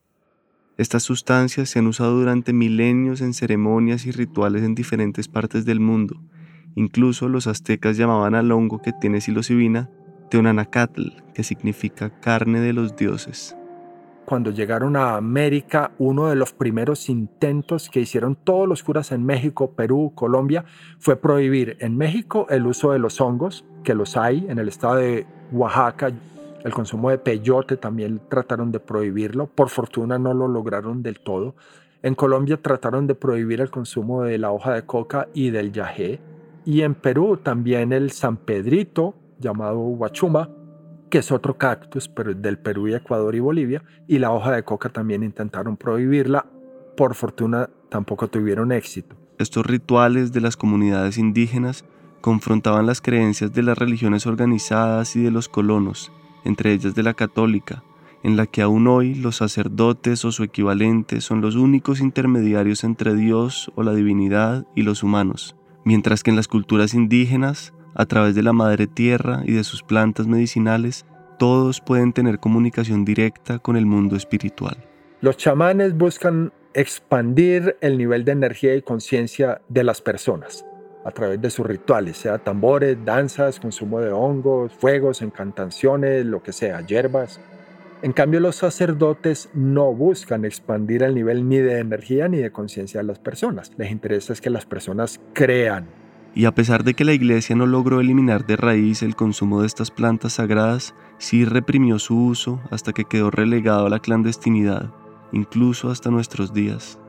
Estas 0.77 1.03
sustancias 1.03 1.69
se 1.69 1.79
han 1.79 1.87
usado 1.87 2.17
durante 2.19 2.53
milenios 2.53 3.21
en 3.21 3.33
ceremonias 3.33 4.05
y 4.05 4.11
rituales 4.11 4.63
en 4.63 4.75
diferentes 4.75 5.27
partes 5.27 5.65
del 5.65 5.79
mundo. 5.79 6.21
Incluso 6.75 7.29
los 7.29 7.47
aztecas 7.47 7.97
llamaban 7.97 8.35
al 8.35 8.51
hongo 8.51 8.81
que 8.81 8.93
tiene 8.93 9.21
psilocibina 9.21 9.89
Teonanacatl, 10.29 11.23
que 11.33 11.43
significa 11.43 12.09
carne 12.19 12.59
de 12.59 12.73
los 12.73 12.95
dioses. 12.95 13.55
Cuando 14.27 14.51
llegaron 14.51 14.97
a 14.97 15.15
América, 15.15 15.91
uno 15.99 16.27
de 16.27 16.35
los 16.35 16.51
primeros 16.51 17.07
intentos 17.07 17.89
que 17.89 18.01
hicieron 18.01 18.35
todos 18.35 18.67
los 18.67 18.83
curas 18.83 19.13
en 19.13 19.25
México, 19.25 19.71
Perú, 19.71 20.11
Colombia, 20.15 20.65
fue 20.99 21.15
prohibir 21.15 21.77
en 21.79 21.95
México 21.95 22.45
el 22.49 22.67
uso 22.67 22.91
de 22.91 22.99
los 22.99 23.21
hongos, 23.21 23.63
que 23.85 23.93
los 23.93 24.17
hay 24.17 24.45
en 24.49 24.59
el 24.59 24.67
estado 24.67 24.95
de 24.95 25.25
Oaxaca, 25.53 26.11
el 26.65 26.73
consumo 26.73 27.09
de 27.09 27.19
peyote 27.19 27.77
también 27.77 28.19
trataron 28.27 28.69
de 28.73 28.81
prohibirlo. 28.81 29.47
Por 29.47 29.69
fortuna 29.69 30.19
no 30.19 30.33
lo 30.33 30.49
lograron 30.49 31.01
del 31.03 31.21
todo. 31.21 31.55
En 32.03 32.13
Colombia 32.13 32.61
trataron 32.61 33.07
de 33.07 33.15
prohibir 33.15 33.61
el 33.61 33.69
consumo 33.69 34.23
de 34.23 34.37
la 34.39 34.51
hoja 34.51 34.73
de 34.73 34.81
coca 34.81 35.29
y 35.33 35.51
del 35.51 35.71
yagé. 35.71 36.19
Y 36.65 36.81
en 36.81 36.95
Perú 36.95 37.37
también 37.37 37.93
el 37.93 38.11
San 38.11 38.35
Pedrito, 38.35 39.15
llamado 39.39 39.79
Huachuma, 39.79 40.49
que 41.09 41.19
es 41.19 41.31
otro 41.31 41.57
cactus, 41.57 42.07
pero 42.07 42.33
del 42.33 42.57
Perú 42.57 42.87
y 42.87 42.93
Ecuador 42.93 43.35
y 43.35 43.39
Bolivia, 43.39 43.83
y 44.07 44.19
la 44.19 44.31
hoja 44.31 44.51
de 44.51 44.63
coca 44.63 44.89
también 44.89 45.23
intentaron 45.23 45.77
prohibirla. 45.77 46.45
Por 46.95 47.15
fortuna 47.15 47.69
tampoco 47.89 48.27
tuvieron 48.27 48.71
éxito. 48.71 49.15
Estos 49.37 49.65
rituales 49.65 50.31
de 50.31 50.41
las 50.41 50.57
comunidades 50.57 51.17
indígenas 51.17 51.85
confrontaban 52.21 52.85
las 52.85 53.01
creencias 53.01 53.53
de 53.53 53.63
las 53.63 53.77
religiones 53.77 54.25
organizadas 54.25 55.15
y 55.15 55.21
de 55.21 55.31
los 55.31 55.47
colonos, 55.47 56.11
entre 56.43 56.73
ellas 56.73 56.95
de 56.95 57.03
la 57.03 57.13
católica, 57.13 57.83
en 58.23 58.35
la 58.35 58.47
que 58.47 58.61
aún 58.61 58.87
hoy 58.87 59.13
los 59.15 59.37
sacerdotes 59.37 60.25
o 60.25 60.31
su 60.31 60.43
equivalente 60.43 61.21
son 61.21 61.41
los 61.41 61.55
únicos 61.55 62.01
intermediarios 62.01 62.83
entre 62.83 63.15
Dios 63.15 63.71
o 63.75 63.83
la 63.83 63.93
divinidad 63.93 64.65
y 64.75 64.81
los 64.81 65.03
humanos, 65.03 65.55
mientras 65.85 66.23
que 66.23 66.31
en 66.31 66.35
las 66.35 66.47
culturas 66.47 66.93
indígenas, 66.93 67.73
a 67.97 68.05
través 68.05 68.35
de 68.35 68.43
la 68.43 68.53
madre 68.53 68.85
tierra 68.85 69.41
y 69.43 69.53
de 69.53 69.63
sus 69.63 69.81
plantas 69.81 70.27
medicinales, 70.27 71.05
todos 71.39 71.81
pueden 71.81 72.13
tener 72.13 72.37
comunicación 72.37 73.03
directa 73.03 73.57
con 73.57 73.75
el 73.75 73.87
mundo 73.87 74.15
espiritual. 74.15 74.77
Los 75.19 75.35
chamanes 75.37 75.97
buscan 75.97 76.53
expandir 76.75 77.75
el 77.81 77.97
nivel 77.97 78.23
de 78.23 78.33
energía 78.33 78.75
y 78.75 78.83
conciencia 78.83 79.61
de 79.67 79.83
las 79.83 79.99
personas 79.99 80.63
a 81.05 81.11
través 81.11 81.41
de 81.41 81.49
sus 81.49 81.65
rituales, 81.65 82.17
sea 82.17 82.37
tambores, 82.37 82.97
danzas, 83.03 83.59
consumo 83.59 83.99
de 83.99 84.11
hongos, 84.11 84.73
fuegos, 84.73 85.23
encantaciones, 85.23 86.25
lo 86.25 86.43
que 86.43 86.51
sea, 86.51 86.85
hierbas. 86.85 87.39
En 88.03 88.11
cambio, 88.11 88.39
los 88.41 88.57
sacerdotes 88.57 89.49
no 89.55 89.91
buscan 89.93 90.45
expandir 90.45 91.01
el 91.01 91.15
nivel 91.15 91.49
ni 91.49 91.57
de 91.57 91.79
energía 91.79 92.27
ni 92.27 92.37
de 92.37 92.51
conciencia 92.51 92.99
de 92.99 93.07
las 93.07 93.17
personas. 93.17 93.71
Les 93.77 93.89
interesa 93.89 94.33
es 94.33 94.41
que 94.41 94.51
las 94.51 94.67
personas 94.67 95.19
crean. 95.33 95.87
Y 96.35 96.45
a 96.45 96.53
pesar 96.53 96.83
de 96.83 96.93
que 96.93 97.05
la 97.05 97.13
iglesia 97.13 97.55
no 97.55 97.65
logró 97.65 97.99
eliminar 97.99 98.45
de 98.45 98.55
raíz 98.55 99.01
el 99.01 99.15
consumo 99.15 99.61
de 99.61 99.67
estas 99.67 99.91
plantas 99.91 100.33
sagradas, 100.33 100.93
sí 101.17 101.45
reprimió 101.45 101.97
su 101.99 102.25
uso 102.25 102.61
hasta 102.69 102.93
que 102.93 103.05
quedó 103.05 103.31
relegado 103.31 103.87
a 103.87 103.89
la 103.89 103.99
clandestinidad, 103.99 104.93
incluso 105.31 105.89
hasta 105.89 106.11
nuestros 106.11 106.53
días. 106.53 106.99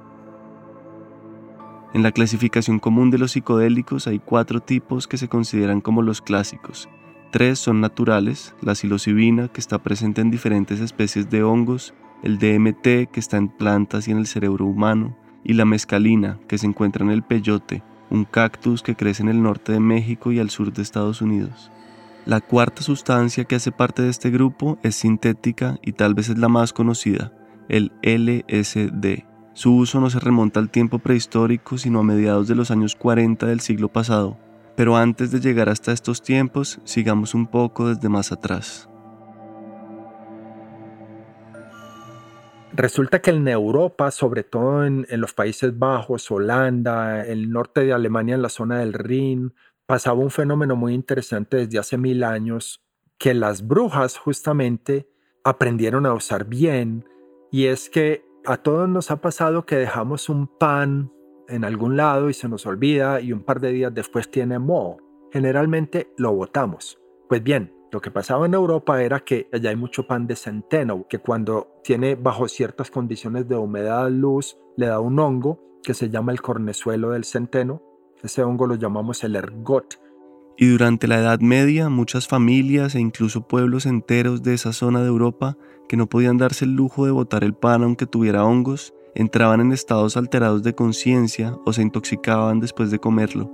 En 1.94 2.02
la 2.02 2.12
clasificación 2.12 2.78
común 2.78 3.10
de 3.10 3.18
los 3.18 3.32
psicodélicos 3.32 4.06
hay 4.06 4.18
cuatro 4.18 4.60
tipos 4.60 5.06
que 5.06 5.18
se 5.18 5.28
consideran 5.28 5.80
como 5.80 6.02
los 6.02 6.20
clásicos, 6.22 6.88
Tres 7.30 7.58
son 7.58 7.82
naturales, 7.82 8.54
la 8.62 8.74
psilocibina, 8.74 9.48
que 9.48 9.60
está 9.60 9.82
presente 9.82 10.22
en 10.22 10.30
diferentes 10.30 10.80
especies 10.80 11.28
de 11.28 11.42
hongos, 11.42 11.92
el 12.22 12.38
DMT, 12.38 13.10
que 13.12 13.20
está 13.20 13.36
en 13.36 13.48
plantas 13.48 14.08
y 14.08 14.12
en 14.12 14.18
el 14.18 14.26
cerebro 14.26 14.64
humano, 14.64 15.14
y 15.44 15.52
la 15.52 15.66
mescalina, 15.66 16.40
que 16.48 16.56
se 16.56 16.66
encuentra 16.66 17.04
en 17.04 17.10
el 17.10 17.22
peyote, 17.22 17.82
un 18.10 18.24
cactus 18.24 18.82
que 18.82 18.94
crece 18.94 19.22
en 19.22 19.28
el 19.28 19.42
norte 19.42 19.72
de 19.72 19.80
México 19.80 20.32
y 20.32 20.38
al 20.38 20.50
sur 20.50 20.72
de 20.72 20.82
Estados 20.82 21.22
Unidos. 21.22 21.70
La 22.26 22.40
cuarta 22.40 22.82
sustancia 22.82 23.44
que 23.44 23.56
hace 23.56 23.72
parte 23.72 24.02
de 24.02 24.10
este 24.10 24.30
grupo 24.30 24.78
es 24.82 24.96
sintética 24.96 25.78
y 25.82 25.92
tal 25.92 26.14
vez 26.14 26.28
es 26.28 26.38
la 26.38 26.48
más 26.48 26.72
conocida, 26.72 27.32
el 27.68 27.92
LSD. 28.02 29.24
Su 29.54 29.74
uso 29.74 30.00
no 30.00 30.10
se 30.10 30.20
remonta 30.20 30.60
al 30.60 30.70
tiempo 30.70 30.98
prehistórico, 30.98 31.78
sino 31.78 32.00
a 32.00 32.04
mediados 32.04 32.46
de 32.46 32.54
los 32.54 32.70
años 32.70 32.94
40 32.96 33.46
del 33.46 33.60
siglo 33.60 33.88
pasado, 33.88 34.36
pero 34.76 34.96
antes 34.96 35.30
de 35.30 35.40
llegar 35.40 35.68
hasta 35.68 35.92
estos 35.92 36.22
tiempos, 36.22 36.80
sigamos 36.84 37.34
un 37.34 37.46
poco 37.46 37.88
desde 37.88 38.08
más 38.08 38.30
atrás. 38.30 38.87
Resulta 42.78 43.20
que 43.20 43.30
en 43.30 43.48
Europa, 43.48 44.12
sobre 44.12 44.44
todo 44.44 44.86
en, 44.86 45.04
los 45.10 45.34
Países 45.34 45.76
Bajos, 45.76 46.30
Holanda, 46.30 47.26
el 47.26 47.50
norte 47.50 47.80
de 47.80 47.92
Alemania, 47.92 48.36
en 48.36 48.42
la 48.42 48.48
zona 48.48 48.78
del 48.78 48.92
Rin, 48.92 49.52
pasaba 49.84 50.20
un 50.20 50.30
fenómeno 50.30 50.76
muy 50.76 50.94
interesante 50.94 51.56
desde 51.56 51.80
hace 51.80 51.98
mil 51.98 52.22
años 52.22 52.80
que 53.18 53.34
las 53.34 53.66
brujas 53.66 54.16
justamente 54.16 55.08
aprendieron 55.42 56.06
a 56.06 56.14
usar 56.14 56.44
bien 56.44 57.04
y 57.50 57.66
es 57.66 57.90
que 57.90 58.24
a 58.44 58.58
todos 58.58 58.88
nos 58.88 59.10
ha 59.10 59.20
pasado 59.20 59.66
que 59.66 59.74
dejamos 59.74 60.28
un 60.28 60.46
pan 60.46 61.10
en 61.48 61.64
algún 61.64 61.96
lado 61.96 62.30
y 62.30 62.32
se 62.32 62.48
nos 62.48 62.64
olvida 62.64 63.20
y 63.20 63.32
un 63.32 63.42
par 63.42 63.58
de 63.58 63.72
días 63.72 63.92
después 63.92 64.30
tiene 64.30 64.60
moho. 64.60 64.98
Generalmente 65.32 66.12
lo 66.16 66.32
botamos. 66.32 67.00
Pues 67.28 67.42
bien, 67.42 67.72
lo 67.90 68.00
que 68.00 68.10
pasaba 68.10 68.46
en 68.46 68.54
Europa 68.54 69.02
era 69.02 69.20
que 69.20 69.48
allá 69.52 69.70
hay 69.70 69.76
mucho 69.76 70.06
pan 70.06 70.26
de 70.26 70.36
centeno, 70.36 71.06
que 71.08 71.18
cuando 71.18 71.80
tiene 71.82 72.16
bajo 72.16 72.46
ciertas 72.48 72.90
condiciones 72.90 73.48
de 73.48 73.56
humedad, 73.56 74.10
luz, 74.10 74.58
le 74.76 74.86
da 74.86 75.00
un 75.00 75.18
hongo 75.18 75.58
que 75.82 75.94
se 75.94 76.10
llama 76.10 76.32
el 76.32 76.42
cornezuelo 76.42 77.10
del 77.10 77.24
centeno. 77.24 77.82
Ese 78.22 78.42
hongo 78.42 78.66
lo 78.66 78.74
llamamos 78.74 79.24
el 79.24 79.36
ergot. 79.36 79.98
Y 80.58 80.66
durante 80.66 81.06
la 81.06 81.18
Edad 81.18 81.40
Media, 81.40 81.88
muchas 81.88 82.26
familias 82.26 82.94
e 82.94 83.00
incluso 83.00 83.46
pueblos 83.46 83.86
enteros 83.86 84.42
de 84.42 84.54
esa 84.54 84.72
zona 84.72 85.00
de 85.00 85.06
Europa 85.06 85.56
que 85.88 85.96
no 85.96 86.08
podían 86.08 86.36
darse 86.36 86.64
el 86.64 86.74
lujo 86.74 87.06
de 87.06 87.12
botar 87.12 87.44
el 87.44 87.54
pan 87.54 87.84
aunque 87.84 88.06
tuviera 88.06 88.44
hongos, 88.44 88.92
entraban 89.14 89.60
en 89.60 89.72
estados 89.72 90.16
alterados 90.16 90.62
de 90.62 90.74
conciencia 90.74 91.56
o 91.64 91.72
se 91.72 91.82
intoxicaban 91.82 92.60
después 92.60 92.90
de 92.90 92.98
comerlo. 92.98 93.50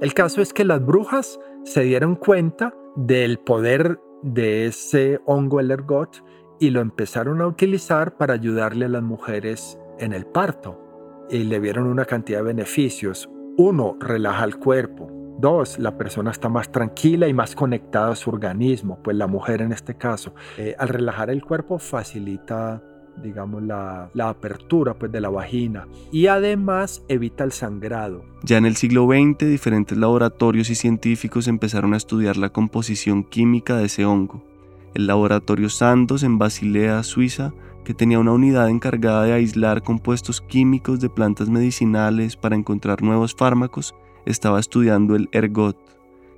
El 0.00 0.14
caso 0.14 0.42
es 0.42 0.52
que 0.52 0.64
las 0.64 0.84
brujas 0.84 1.40
se 1.64 1.82
dieron 1.82 2.16
cuenta 2.16 2.74
del 2.98 3.38
poder 3.38 4.00
de 4.24 4.66
ese 4.66 5.20
hongo 5.24 5.60
el 5.60 5.70
ergot 5.70 6.24
y 6.58 6.70
lo 6.70 6.80
empezaron 6.80 7.40
a 7.40 7.46
utilizar 7.46 8.16
para 8.16 8.34
ayudarle 8.34 8.86
a 8.86 8.88
las 8.88 9.04
mujeres 9.04 9.78
en 10.00 10.12
el 10.12 10.26
parto. 10.26 11.26
Y 11.30 11.44
le 11.44 11.60
vieron 11.60 11.86
una 11.86 12.04
cantidad 12.04 12.40
de 12.40 12.46
beneficios. 12.46 13.30
Uno, 13.56 13.96
relaja 14.00 14.44
el 14.44 14.58
cuerpo. 14.58 15.08
Dos, 15.38 15.78
la 15.78 15.96
persona 15.96 16.32
está 16.32 16.48
más 16.48 16.72
tranquila 16.72 17.28
y 17.28 17.32
más 17.32 17.54
conectada 17.54 18.10
a 18.10 18.16
su 18.16 18.30
organismo, 18.30 19.00
pues 19.04 19.16
la 19.16 19.28
mujer 19.28 19.62
en 19.62 19.70
este 19.70 19.94
caso. 19.96 20.34
Eh, 20.56 20.74
al 20.76 20.88
relajar 20.88 21.30
el 21.30 21.44
cuerpo 21.44 21.78
facilita 21.78 22.82
digamos, 23.22 23.62
la, 23.62 24.10
apertura 24.20 24.94
pues, 24.94 25.10
de 25.12 25.20
la 25.20 25.28
vagina 25.28 25.86
y 26.10 26.26
además 26.26 27.04
evita 27.08 27.44
el 27.44 27.52
sangrado. 27.52 28.24
Ya 28.42 28.58
en 28.58 28.66
el 28.66 28.76
siglo 28.76 29.06
XX, 29.06 29.46
diferentes 29.48 29.96
laboratorios 29.96 30.70
y 30.70 30.74
científicos 30.74 31.48
empezaron 31.48 31.94
a 31.94 31.96
estudiar 31.96 32.36
la 32.36 32.50
composición 32.50 33.24
química 33.24 33.76
de 33.76 33.86
ese 33.86 34.04
hongo. 34.04 34.42
El 34.94 35.06
laboratorio 35.06 35.68
Sandoz 35.68 36.22
en 36.22 36.38
Basilea, 36.38 37.02
Suiza, 37.02 37.52
que 37.84 37.94
tenía 37.94 38.18
una 38.18 38.32
unidad 38.32 38.68
encargada 38.68 39.24
de 39.24 39.32
aislar 39.32 39.82
compuestos 39.82 40.40
químicos 40.40 41.00
de 41.00 41.08
plantas 41.08 41.48
medicinales 41.48 42.36
para 42.36 42.56
encontrar 42.56 43.02
nuevos 43.02 43.34
fármacos, 43.34 43.94
estaba 44.26 44.60
estudiando 44.60 45.16
el 45.16 45.28
ergot. 45.32 45.78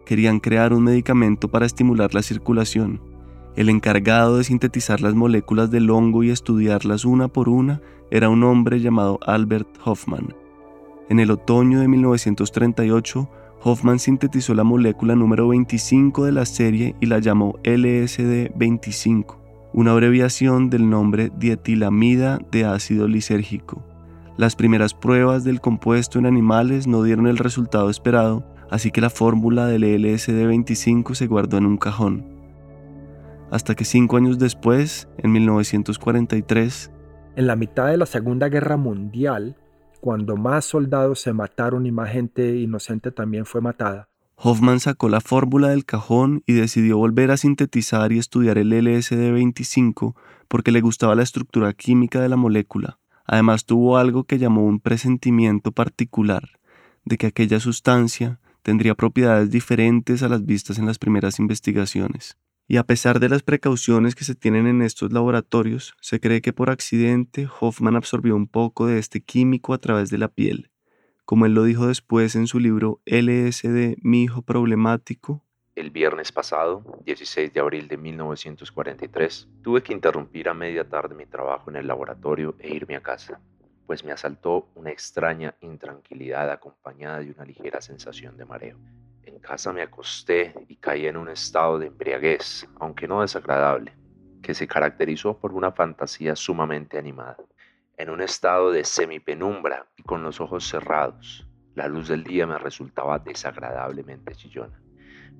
Querían 0.06 0.40
crear 0.40 0.72
un 0.72 0.84
medicamento 0.84 1.48
para 1.48 1.66
estimular 1.66 2.14
la 2.14 2.22
circulación. 2.22 3.00
El 3.56 3.68
encargado 3.68 4.38
de 4.38 4.44
sintetizar 4.44 5.00
las 5.00 5.14
moléculas 5.14 5.72
del 5.72 5.90
hongo 5.90 6.22
y 6.22 6.30
estudiarlas 6.30 7.04
una 7.04 7.26
por 7.26 7.48
una 7.48 7.80
era 8.10 8.28
un 8.28 8.44
hombre 8.44 8.80
llamado 8.80 9.18
Albert 9.26 9.68
Hoffman. 9.84 10.34
En 11.08 11.18
el 11.18 11.32
otoño 11.32 11.80
de 11.80 11.88
1938, 11.88 13.28
Hoffman 13.64 13.98
sintetizó 13.98 14.54
la 14.54 14.62
molécula 14.62 15.16
número 15.16 15.48
25 15.48 16.24
de 16.24 16.32
la 16.32 16.46
serie 16.46 16.94
y 17.00 17.06
la 17.06 17.18
llamó 17.18 17.58
LSD-25, 17.64 19.36
una 19.72 19.90
abreviación 19.90 20.70
del 20.70 20.88
nombre 20.88 21.32
dietilamida 21.36 22.38
de 22.52 22.64
ácido 22.66 23.08
lisérgico. 23.08 23.84
Las 24.36 24.54
primeras 24.54 24.94
pruebas 24.94 25.42
del 25.42 25.60
compuesto 25.60 26.20
en 26.20 26.26
animales 26.26 26.86
no 26.86 27.02
dieron 27.02 27.26
el 27.26 27.36
resultado 27.36 27.90
esperado, 27.90 28.44
así 28.70 28.92
que 28.92 29.00
la 29.00 29.10
fórmula 29.10 29.66
del 29.66 29.82
LSD-25 29.82 31.14
se 31.14 31.26
guardó 31.26 31.58
en 31.58 31.66
un 31.66 31.76
cajón 31.76 32.39
hasta 33.50 33.74
que 33.74 33.84
cinco 33.84 34.16
años 34.16 34.38
después, 34.38 35.08
en 35.18 35.32
1943, 35.32 36.90
en 37.36 37.46
la 37.46 37.56
mitad 37.56 37.86
de 37.86 37.96
la 37.96 38.06
Segunda 38.06 38.48
Guerra 38.48 38.76
Mundial, 38.76 39.56
cuando 40.00 40.36
más 40.36 40.64
soldados 40.64 41.20
se 41.20 41.32
mataron 41.32 41.86
y 41.86 41.92
más 41.92 42.10
gente 42.10 42.56
inocente 42.56 43.12
también 43.12 43.46
fue 43.46 43.60
matada, 43.60 44.08
Hoffman 44.36 44.80
sacó 44.80 45.08
la 45.08 45.20
fórmula 45.20 45.68
del 45.68 45.84
cajón 45.84 46.42
y 46.46 46.54
decidió 46.54 46.96
volver 46.96 47.30
a 47.30 47.36
sintetizar 47.36 48.10
y 48.10 48.18
estudiar 48.18 48.56
el 48.56 48.72
LSD-25 48.72 50.14
porque 50.48 50.72
le 50.72 50.80
gustaba 50.80 51.14
la 51.14 51.22
estructura 51.22 51.74
química 51.74 52.22
de 52.22 52.30
la 52.30 52.36
molécula. 52.36 52.98
Además 53.26 53.66
tuvo 53.66 53.98
algo 53.98 54.24
que 54.24 54.38
llamó 54.38 54.64
un 54.64 54.80
presentimiento 54.80 55.72
particular, 55.72 56.48
de 57.04 57.18
que 57.18 57.26
aquella 57.26 57.60
sustancia 57.60 58.40
tendría 58.62 58.94
propiedades 58.94 59.50
diferentes 59.50 60.22
a 60.22 60.28
las 60.28 60.44
vistas 60.46 60.78
en 60.78 60.86
las 60.86 60.98
primeras 60.98 61.38
investigaciones 61.38 62.38
y 62.70 62.76
a 62.76 62.84
pesar 62.84 63.18
de 63.18 63.28
las 63.28 63.42
precauciones 63.42 64.14
que 64.14 64.22
se 64.22 64.36
tienen 64.36 64.68
en 64.68 64.80
estos 64.80 65.12
laboratorios, 65.12 65.96
se 66.00 66.20
cree 66.20 66.40
que 66.40 66.52
por 66.52 66.70
accidente 66.70 67.48
Hoffman 67.58 67.96
absorbió 67.96 68.36
un 68.36 68.46
poco 68.46 68.86
de 68.86 69.00
este 69.00 69.20
químico 69.20 69.74
a 69.74 69.78
través 69.78 70.08
de 70.08 70.18
la 70.18 70.28
piel. 70.28 70.70
Como 71.24 71.46
él 71.46 71.54
lo 71.54 71.64
dijo 71.64 71.88
después 71.88 72.36
en 72.36 72.46
su 72.46 72.60
libro 72.60 73.00
LSD, 73.06 73.96
mi 74.02 74.22
hijo 74.22 74.42
problemático, 74.42 75.42
el 75.74 75.90
viernes 75.90 76.30
pasado, 76.30 76.84
16 77.04 77.52
de 77.52 77.58
abril 77.58 77.88
de 77.88 77.96
1943, 77.96 79.48
tuve 79.62 79.82
que 79.82 79.92
interrumpir 79.92 80.48
a 80.48 80.54
media 80.54 80.88
tarde 80.88 81.16
mi 81.16 81.26
trabajo 81.26 81.70
en 81.70 81.76
el 81.76 81.88
laboratorio 81.88 82.54
e 82.60 82.72
irme 82.72 82.94
a 82.94 83.00
casa, 83.00 83.40
pues 83.88 84.04
me 84.04 84.12
asaltó 84.12 84.68
una 84.76 84.92
extraña 84.92 85.56
intranquilidad 85.60 86.48
acompañada 86.48 87.18
de 87.18 87.32
una 87.32 87.44
ligera 87.44 87.80
sensación 87.80 88.36
de 88.36 88.44
mareo. 88.44 88.78
En 89.22 89.38
casa 89.38 89.72
me 89.72 89.82
acosté 89.82 90.54
y 90.68 90.76
caí 90.76 91.06
en 91.06 91.16
un 91.16 91.28
estado 91.28 91.78
de 91.78 91.86
embriaguez, 91.86 92.66
aunque 92.78 93.06
no 93.06 93.20
desagradable, 93.20 93.92
que 94.42 94.54
se 94.54 94.66
caracterizó 94.66 95.38
por 95.38 95.52
una 95.52 95.72
fantasía 95.72 96.34
sumamente 96.34 96.98
animada. 96.98 97.36
En 97.96 98.08
un 98.08 98.22
estado 98.22 98.70
de 98.72 98.84
semipenumbra 98.84 99.86
y 99.96 100.02
con 100.02 100.22
los 100.22 100.40
ojos 100.40 100.66
cerrados, 100.66 101.46
la 101.74 101.86
luz 101.86 102.08
del 102.08 102.24
día 102.24 102.46
me 102.46 102.58
resultaba 102.58 103.18
desagradablemente 103.18 104.34
chillona. 104.34 104.80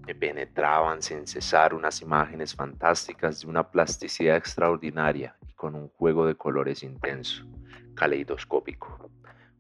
Me 0.06 0.14
penetraban 0.14 1.02
sin 1.02 1.26
cesar 1.26 1.75
unas 1.75 2.02
imágenes 2.02 2.54
fantásticas 2.54 3.40
de 3.40 3.49
una 3.49 3.70
plasticidad 3.70 4.37
extraordinaria 4.37 5.37
y 5.49 5.52
con 5.54 5.75
un 5.75 5.88
juego 5.88 6.26
de 6.26 6.34
colores 6.34 6.82
intenso, 6.82 7.46
caleidoscópico. 7.94 9.10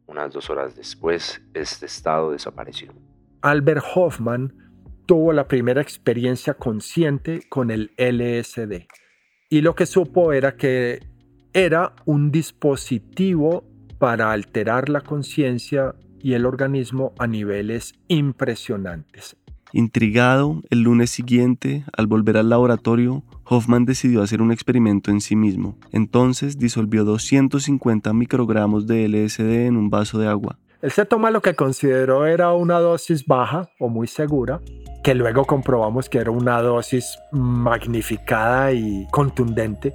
Unas 0.06 0.32
dos 0.32 0.50
horas 0.50 0.76
después, 0.76 1.42
este 1.54 1.86
estado 1.86 2.32
desapareció. 2.32 2.92
Albert 3.42 3.84
Hoffman 3.94 4.54
tuvo 5.06 5.32
la 5.32 5.48
primera 5.48 5.80
experiencia 5.80 6.54
consciente 6.54 7.42
con 7.48 7.70
el 7.70 7.90
LSD 7.96 8.86
y 9.48 9.62
lo 9.62 9.74
que 9.74 9.86
supo 9.86 10.32
era 10.32 10.56
que 10.56 11.00
era 11.52 11.94
un 12.04 12.30
dispositivo 12.30 13.64
para 13.98 14.30
alterar 14.30 14.88
la 14.88 15.00
conciencia 15.00 15.94
y 16.22 16.34
el 16.34 16.46
organismo 16.46 17.12
a 17.18 17.26
niveles 17.26 17.94
impresionantes. 18.06 19.36
Intrigado, 19.72 20.62
el 20.70 20.82
lunes 20.82 21.10
siguiente, 21.10 21.84
al 21.96 22.06
volver 22.06 22.36
al 22.36 22.48
laboratorio, 22.48 23.24
Hoffman 23.44 23.84
decidió 23.84 24.22
hacer 24.22 24.42
un 24.42 24.52
experimento 24.52 25.10
en 25.10 25.20
sí 25.20 25.34
mismo. 25.34 25.76
Entonces 25.90 26.58
disolvió 26.58 27.04
250 27.04 28.12
microgramos 28.12 28.86
de 28.86 29.08
LSD 29.08 29.66
en 29.66 29.76
un 29.76 29.90
vaso 29.90 30.18
de 30.18 30.28
agua. 30.28 30.59
Él 30.82 30.90
se 30.90 31.04
toma 31.04 31.30
lo 31.30 31.42
que 31.42 31.54
consideró 31.54 32.26
era 32.26 32.52
una 32.52 32.78
dosis 32.78 33.26
baja 33.26 33.70
o 33.78 33.88
muy 33.88 34.06
segura, 34.06 34.60
que 35.04 35.14
luego 35.14 35.44
comprobamos 35.44 36.08
que 36.08 36.18
era 36.18 36.30
una 36.30 36.60
dosis 36.62 37.18
magnificada 37.32 38.72
y 38.72 39.06
contundente. 39.10 39.94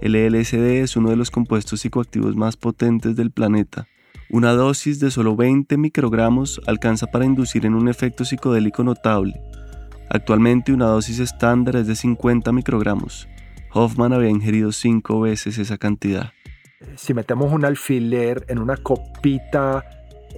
El 0.00 0.14
LSD 0.14 0.82
es 0.82 0.96
uno 0.96 1.10
de 1.10 1.16
los 1.16 1.30
compuestos 1.30 1.80
psicoactivos 1.80 2.36
más 2.36 2.56
potentes 2.56 3.16
del 3.16 3.30
planeta 3.30 3.88
una 4.30 4.52
dosis 4.52 5.00
de 5.00 5.10
solo 5.10 5.36
20 5.36 5.78
microgramos 5.78 6.60
alcanza 6.66 7.06
para 7.06 7.24
inducir 7.24 7.64
en 7.64 7.74
un 7.74 7.88
efecto 7.88 8.26
psicodélico 8.26 8.84
notable. 8.84 9.40
Actualmente 10.10 10.70
una 10.70 10.84
dosis 10.84 11.18
estándar 11.18 11.76
es 11.76 11.86
de 11.86 11.96
50 11.96 12.52
microgramos. 12.52 13.26
Hoffman 13.72 14.12
había 14.12 14.28
ingerido 14.28 14.70
cinco 14.72 15.20
veces 15.20 15.56
esa 15.56 15.78
cantidad. 15.78 16.32
Si 16.96 17.14
metemos 17.14 17.50
un 17.50 17.64
alfiler 17.64 18.44
en 18.48 18.58
una 18.58 18.76
copita 18.76 19.82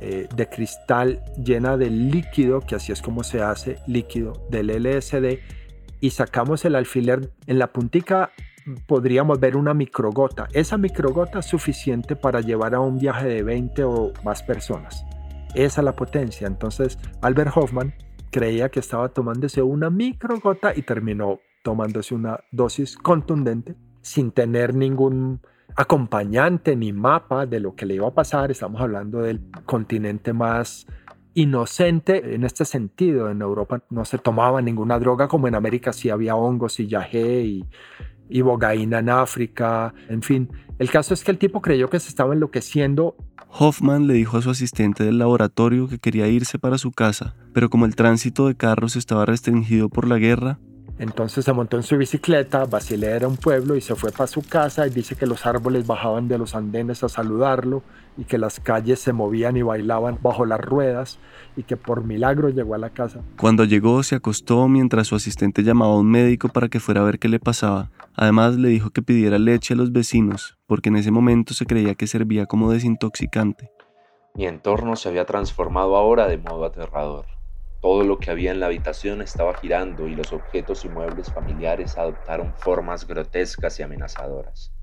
eh, 0.00 0.28
de 0.34 0.48
cristal 0.48 1.22
llena 1.42 1.76
de 1.76 1.90
líquido, 1.90 2.60
que 2.60 2.74
así 2.74 2.92
es 2.92 3.02
como 3.02 3.22
se 3.22 3.42
hace 3.42 3.78
líquido 3.86 4.46
del 4.50 4.68
LSD, 4.68 5.38
y 6.00 6.10
sacamos 6.10 6.64
el 6.64 6.74
alfiler 6.74 7.30
en 7.46 7.58
la 7.58 7.72
puntica 7.72 8.30
podríamos 8.86 9.40
ver 9.40 9.56
una 9.56 9.74
microgota. 9.74 10.48
Esa 10.52 10.76
microgota 10.76 11.40
es 11.40 11.46
suficiente 11.46 12.16
para 12.16 12.40
llevar 12.40 12.74
a 12.74 12.80
un 12.80 12.98
viaje 12.98 13.26
de 13.28 13.42
20 13.42 13.84
o 13.84 14.12
más 14.24 14.42
personas. 14.42 15.04
Esa 15.54 15.80
es 15.80 15.84
la 15.84 15.96
potencia. 15.96 16.46
Entonces, 16.46 16.98
Albert 17.22 17.52
Hoffman 17.56 17.94
creía 18.30 18.68
que 18.68 18.80
estaba 18.80 19.08
tomándose 19.08 19.62
una 19.62 19.90
microgota 19.90 20.72
y 20.74 20.82
terminó 20.82 21.40
tomándose 21.62 22.14
una 22.14 22.40
dosis 22.52 22.96
contundente 22.96 23.74
sin 24.02 24.30
tener 24.30 24.74
ningún 24.74 25.40
acompañante 25.80 26.76
ni 26.76 26.92
mapa 26.92 27.46
de 27.46 27.60
lo 27.60 27.74
que 27.74 27.86
le 27.86 27.94
iba 27.94 28.08
a 28.08 28.14
pasar. 28.14 28.50
Estamos 28.50 28.80
hablando 28.80 29.20
del 29.20 29.40
continente 29.64 30.32
más 30.32 30.86
inocente 31.34 32.34
en 32.34 32.44
este 32.44 32.64
sentido. 32.64 33.30
En 33.30 33.40
Europa 33.40 33.82
no 33.90 34.04
se 34.04 34.18
tomaba 34.18 34.60
ninguna 34.60 34.98
droga 34.98 35.28
como 35.28 35.48
en 35.48 35.54
América 35.54 35.92
sí 35.92 36.10
había 36.10 36.36
hongos 36.36 36.80
y 36.80 36.86
yagé 36.86 37.42
y 37.42 37.64
y 38.30 38.40
bogaína 38.40 39.00
en 39.00 39.10
África, 39.10 39.92
en 40.08 40.22
fin. 40.22 40.48
El 40.78 40.90
caso 40.90 41.12
es 41.12 41.24
que 41.24 41.32
el 41.32 41.38
tipo 41.38 41.60
creyó 41.60 41.90
que 41.90 42.00
se 42.00 42.08
estaba 42.08 42.32
enloqueciendo. 42.32 43.16
Hoffman 43.48 44.06
le 44.06 44.14
dijo 44.14 44.38
a 44.38 44.42
su 44.42 44.50
asistente 44.50 45.04
del 45.04 45.18
laboratorio 45.18 45.88
que 45.88 45.98
quería 45.98 46.28
irse 46.28 46.58
para 46.58 46.78
su 46.78 46.92
casa, 46.92 47.34
pero 47.52 47.68
como 47.68 47.84
el 47.84 47.96
tránsito 47.96 48.46
de 48.46 48.54
carros 48.54 48.96
estaba 48.96 49.26
restringido 49.26 49.88
por 49.88 50.06
la 50.06 50.18
guerra, 50.18 50.60
entonces 51.00 51.46
se 51.46 51.54
montó 51.54 51.78
en 51.78 51.82
su 51.82 51.96
bicicleta, 51.96 52.66
Basilea 52.66 53.16
era 53.16 53.26
un 53.26 53.38
pueblo 53.38 53.74
y 53.74 53.80
se 53.80 53.94
fue 53.94 54.12
para 54.12 54.26
su 54.26 54.42
casa 54.42 54.86
y 54.86 54.90
dice 54.90 55.16
que 55.16 55.24
los 55.24 55.46
árboles 55.46 55.86
bajaban 55.86 56.28
de 56.28 56.36
los 56.36 56.54
andenes 56.54 57.02
a 57.02 57.08
saludarlo 57.08 57.82
y 58.18 58.24
que 58.24 58.36
las 58.36 58.60
calles 58.60 59.00
se 59.00 59.14
movían 59.14 59.56
y 59.56 59.62
bailaban 59.62 60.18
bajo 60.20 60.44
las 60.44 60.60
ruedas 60.60 61.18
y 61.56 61.62
que 61.62 61.78
por 61.78 62.04
milagro 62.04 62.50
llegó 62.50 62.74
a 62.74 62.78
la 62.78 62.90
casa. 62.90 63.22
Cuando 63.38 63.64
llegó 63.64 64.02
se 64.02 64.16
acostó 64.16 64.68
mientras 64.68 65.06
su 65.06 65.14
asistente 65.14 65.62
llamaba 65.62 65.94
a 65.94 65.96
un 65.96 66.10
médico 66.10 66.50
para 66.50 66.68
que 66.68 66.80
fuera 66.80 67.00
a 67.00 67.04
ver 67.04 67.18
qué 67.18 67.30
le 67.30 67.40
pasaba. 67.40 67.90
Además 68.14 68.56
le 68.56 68.68
dijo 68.68 68.90
que 68.90 69.00
pidiera 69.00 69.38
leche 69.38 69.72
a 69.72 69.78
los 69.78 69.92
vecinos 69.92 70.58
porque 70.66 70.90
en 70.90 70.96
ese 70.96 71.10
momento 71.10 71.54
se 71.54 71.64
creía 71.64 71.94
que 71.94 72.06
servía 72.06 72.44
como 72.44 72.70
desintoxicante. 72.70 73.70
Mi 74.34 74.44
entorno 74.44 74.96
se 74.96 75.08
había 75.08 75.24
transformado 75.24 75.96
ahora 75.96 76.28
de 76.28 76.36
modo 76.36 76.66
aterrador. 76.66 77.39
Todo 77.80 78.04
lo 78.04 78.20
que 78.20 78.30
había 78.30 78.52
en 78.52 78.60
la 78.60 78.66
habitación 78.66 79.20
estaba 79.22 79.54
girando 79.54 80.08
y 80.08 80.14
los 80.14 80.32
objetos 80.32 80.84
y 80.84 80.88
muebles 80.88 81.32
familiares 81.32 81.96
adoptaron 81.98 82.54
formas 82.56 83.06
grotescas 83.06 83.78
y 83.80 83.82
amenazadoras. 83.82 84.74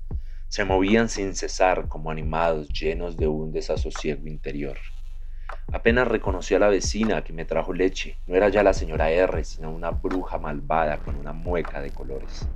Se 0.48 0.64
movían 0.64 1.08
sin 1.08 1.34
cesar 1.34 1.88
como 1.88 2.10
animados 2.10 2.70
llenos 2.72 3.18
de 3.18 3.28
un 3.28 3.52
desasosiego 3.52 4.26
interior. 4.28 4.80
Apenas 5.72 6.08
reconocí 6.08 6.54
a 6.54 6.58
la 6.58 6.68
vecina 6.68 7.24
que 7.24 7.32
me 7.32 7.46
trajo 7.46 7.72
leche. 7.72 8.20
No 8.26 8.36
era 8.36 8.50
ya 8.50 8.62
la 8.62 8.74
señora 8.74 9.10
R, 9.10 9.44
sino 9.44 9.72
una 9.72 9.90
bruja 9.92 10.38
malvada 10.38 11.00
con 11.00 11.16
una 11.16 11.32
mueca 11.32 11.80
de 11.80 11.92
colores. 11.94 12.50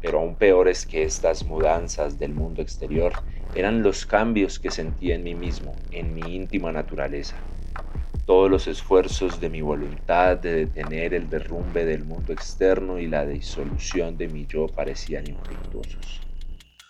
Pero 0.00 0.20
aún 0.20 0.38
peores 0.38 0.86
que 0.86 1.04
estas 1.04 1.46
mudanzas 1.46 2.18
del 2.18 2.34
mundo 2.34 2.62
exterior 2.62 3.20
eran 3.52 3.82
los 3.82 4.06
cambios 4.06 4.60
que 4.60 4.70
sentía 4.70 5.16
en 5.16 5.24
mí 5.24 5.34
mismo, 5.34 5.84
en 5.90 6.14
mi 6.14 6.36
íntima 6.36 6.72
naturaleza. 6.72 7.46
Todos 8.26 8.50
los 8.50 8.66
esfuerzos 8.66 9.40
de 9.40 9.48
mi 9.48 9.60
voluntad 9.60 10.36
de 10.36 10.66
detener 10.66 11.14
el 11.14 11.30
derrumbe 11.30 11.84
del 11.84 12.04
mundo 12.04 12.32
externo 12.32 12.98
y 12.98 13.06
la 13.06 13.24
disolución 13.24 14.18
de 14.18 14.26
mi 14.26 14.46
yo 14.46 14.66
parecían 14.66 15.28
infructuosos. 15.28 16.20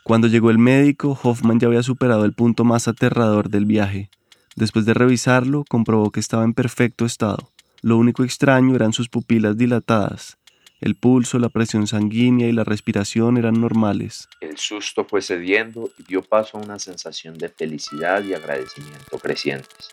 Cuando 0.02 0.28
llegó 0.28 0.50
el 0.50 0.58
médico, 0.58 1.18
Hoffman 1.22 1.60
ya 1.60 1.66
había 1.66 1.82
superado 1.82 2.24
el 2.24 2.32
punto 2.32 2.64
más 2.64 2.88
aterrador 2.88 3.50
del 3.50 3.66
viaje. 3.66 4.08
Después 4.54 4.86
de 4.86 4.94
revisarlo, 4.94 5.64
comprobó 5.68 6.10
que 6.10 6.20
estaba 6.20 6.42
en 6.42 6.54
perfecto 6.54 7.04
estado. 7.04 7.50
Lo 7.82 7.98
único 7.98 8.24
extraño 8.24 8.74
eran 8.74 8.94
sus 8.94 9.10
pupilas 9.10 9.58
dilatadas. 9.58 10.38
El 10.80 10.94
pulso, 10.94 11.38
la 11.38 11.50
presión 11.50 11.86
sanguínea 11.86 12.48
y 12.48 12.52
la 12.52 12.64
respiración 12.64 13.36
eran 13.36 13.60
normales. 13.60 14.26
El 14.40 14.56
susto 14.56 15.04
fue 15.04 15.20
cediendo 15.20 15.90
y 15.98 16.04
dio 16.04 16.22
paso 16.22 16.56
a 16.56 16.62
una 16.62 16.78
sensación 16.78 17.36
de 17.36 17.50
felicidad 17.50 18.24
y 18.24 18.32
agradecimiento 18.32 19.18
crecientes. 19.18 19.90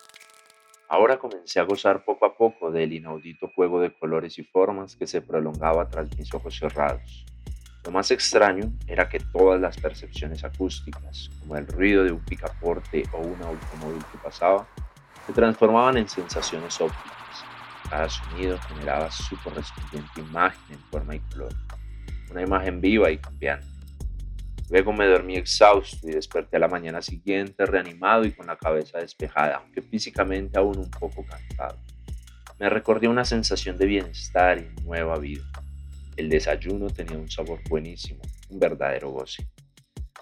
Ahora 0.94 1.18
comencé 1.18 1.60
a 1.60 1.64
gozar 1.64 2.06
poco 2.06 2.24
a 2.24 2.38
poco 2.38 2.70
del 2.70 2.94
inaudito 2.94 3.48
juego 3.56 3.82
de 3.82 3.92
colores 3.92 4.38
y 4.38 4.44
formas 4.44 4.96
que 4.96 5.08
se 5.08 5.24
prolongaba 5.24 5.90
tras 5.90 6.16
mis 6.20 6.32
ojos 6.36 6.56
cerrados. 6.56 7.26
Lo 7.84 7.90
más 7.90 8.12
extraño 8.12 8.72
era 8.86 9.10
que 9.10 9.18
todas 9.18 9.60
las 9.60 9.76
percepciones 9.76 10.44
acústicas, 10.44 11.32
como 11.40 11.58
el 11.58 11.66
ruido 11.66 12.04
de 12.04 12.12
un 12.12 12.24
picaporte 12.24 13.06
o 13.12 13.18
un 13.18 13.42
automóvil 13.42 14.04
que 14.12 14.20
pasaba, 14.20 14.68
se 15.26 15.34
transformaban 15.34 15.98
en 15.98 16.08
sensaciones 16.08 16.80
ópticas. 16.80 17.44
Cada 17.90 18.08
sonido 18.08 18.60
generaba 18.60 19.10
su 19.10 19.36
correspondiente 19.42 20.22
imagen 20.22 20.76
en 20.76 20.80
forma 20.92 21.16
y 21.16 21.20
color, 21.22 21.54
una 22.30 22.44
imagen 22.44 22.80
viva 22.82 23.10
y 23.10 23.18
cambiante. 23.18 23.73
Luego 24.70 24.94
me 24.94 25.06
dormí 25.06 25.36
exhausto 25.36 26.08
y 26.08 26.12
desperté 26.12 26.58
a 26.58 26.60
la 26.60 26.68
mañana 26.68 27.02
siguiente 27.02 27.66
reanimado 27.66 28.26
y 28.26 28.32
con 28.32 28.48
la 28.48 28.56
cabeza 28.56 28.98
despejada, 29.00 29.58
aunque 29.58 29.82
físicamente 29.82 30.58
aún 30.58 30.78
un 30.78 30.90
poco 30.90 31.26
cansado. 31.26 31.78
Me 32.60 32.70
recordé 32.70 33.08
una 33.08 33.26
sensación 33.26 33.78
de 33.78 33.86
bienestar 33.86 34.58
y 34.58 34.82
nueva 34.84 35.18
vida. 35.20 35.44
El 36.16 36.30
desayuno 36.30 36.88
tenía 36.88 37.18
un 37.18 37.30
sabor 37.30 37.60
buenísimo, 37.68 38.22
un 38.50 38.60
verdadero 38.60 39.10
goce. 39.10 39.48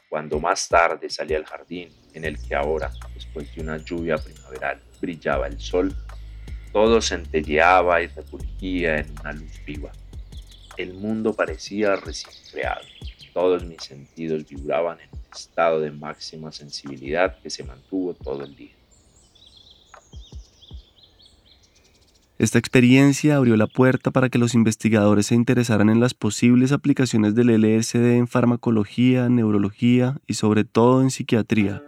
Cuando 0.09 0.39
más 0.39 0.67
tarde 0.67 1.09
salí 1.09 1.35
al 1.35 1.45
jardín, 1.45 1.89
en 2.13 2.25
el 2.25 2.37
que 2.41 2.55
ahora, 2.55 2.91
después 3.13 3.53
de 3.55 3.61
una 3.61 3.77
lluvia 3.77 4.17
primaveral, 4.17 4.81
brillaba 4.99 5.47
el 5.47 5.59
sol, 5.59 5.95
todo 6.73 7.01
centelleaba 7.01 8.01
y 8.01 8.07
refulgía 8.07 8.99
en 8.99 9.11
una 9.19 9.33
luz 9.33 9.61
viva. 9.65 9.91
El 10.77 10.93
mundo 10.93 11.33
parecía 11.33 11.95
recién 11.95 12.33
creado. 12.51 12.81
Todos 13.33 13.63
mis 13.65 13.81
sentidos 13.81 14.47
vibraban 14.47 14.99
en 14.99 15.09
un 15.11 15.25
estado 15.33 15.79
de 15.79 15.91
máxima 15.91 16.51
sensibilidad 16.51 17.39
que 17.39 17.49
se 17.49 17.63
mantuvo 17.63 18.13
todo 18.13 18.43
el 18.43 18.55
día. 18.55 18.71
Esta 22.41 22.57
experiencia 22.57 23.35
abrió 23.35 23.55
la 23.55 23.67
puerta 23.67 24.09
para 24.09 24.29
que 24.29 24.39
los 24.39 24.55
investigadores 24.55 25.27
se 25.27 25.35
interesaran 25.35 25.91
en 25.91 25.99
las 25.99 26.15
posibles 26.15 26.71
aplicaciones 26.71 27.35
del 27.35 27.49
LSD 27.49 28.17
en 28.17 28.27
farmacología, 28.27 29.29
neurología 29.29 30.19
y 30.25 30.33
sobre 30.33 30.63
todo 30.63 31.03
en 31.03 31.11
psiquiatría. 31.11 31.83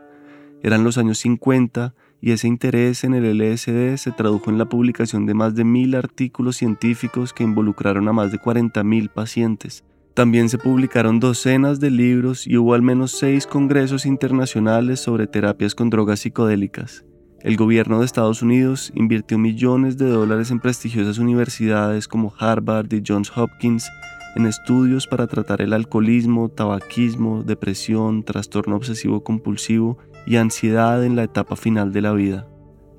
Eran 0.62 0.84
los 0.84 0.99
años 0.99 1.17
50 1.17 1.95
y 2.21 2.34
ese 2.34 2.47
interés 2.47 3.03
en 3.03 3.15
el 3.15 3.36
LSD 3.36 3.97
se 3.97 4.12
tradujo 4.12 4.51
en 4.51 4.60
la 4.60 4.69
publicación 4.69 5.25
de 5.25 5.34
más 5.34 5.56
de 5.56 5.63
mil 5.63 5.95
artículos 5.95 6.58
científicos 6.58 7.34
que 7.34 7.43
involucraron 7.43 8.08
a 8.08 8.13
más 8.13 8.32
de 8.32 8.39
40.000 8.39 9.10
pacientes. 9.10 9.84
También 10.13 10.47
se 10.47 10.60
publicaron 10.60 11.19
docenas 11.19 11.80
de 11.80 11.89
libros 11.89 12.45
y 12.45 12.58
hubo 12.58 12.76
al 12.76 12.84
menos 12.84 13.13
seis 13.13 13.47
congresos 13.47 14.06
internacionales 14.06 14.99
sobre 14.99 15.26
terapias 15.26 15.73
con 15.73 15.89
drogas 15.89 16.19
psicodélicas. 16.19 17.04
El 17.41 17.58
gobierno 17.58 17.97
de 17.97 18.06
Estados 18.06 18.43
Unidos 18.43 18.91
invirtió 18.93 19.39
millones 19.39 19.97
de 19.97 20.08
dólares 20.08 20.52
en 20.52 20.60
prestigiosas 20.60 21.17
universidades 21.17 22.08
como 22.08 22.32
Harvard 22.38 22.93
y 22.93 23.02
Johns 23.06 23.36
Hopkins 23.36 23.89
en 24.36 24.45
estudios 24.45 25.08
para 25.08 25.26
tratar 25.26 25.63
el 25.63 25.73
alcoholismo, 25.73 26.49
tabaquismo, 26.49 27.43
depresión, 27.43 28.23
trastorno 28.23 28.76
obsesivo 28.76 29.23
compulsivo 29.23 29.97
y 30.28 30.36
ansiedad 30.36 31.04
en 31.04 31.15
la 31.15 31.23
etapa 31.23 31.56
final 31.56 31.91
de 31.91 32.02
la 32.02 32.13
vida. 32.13 32.47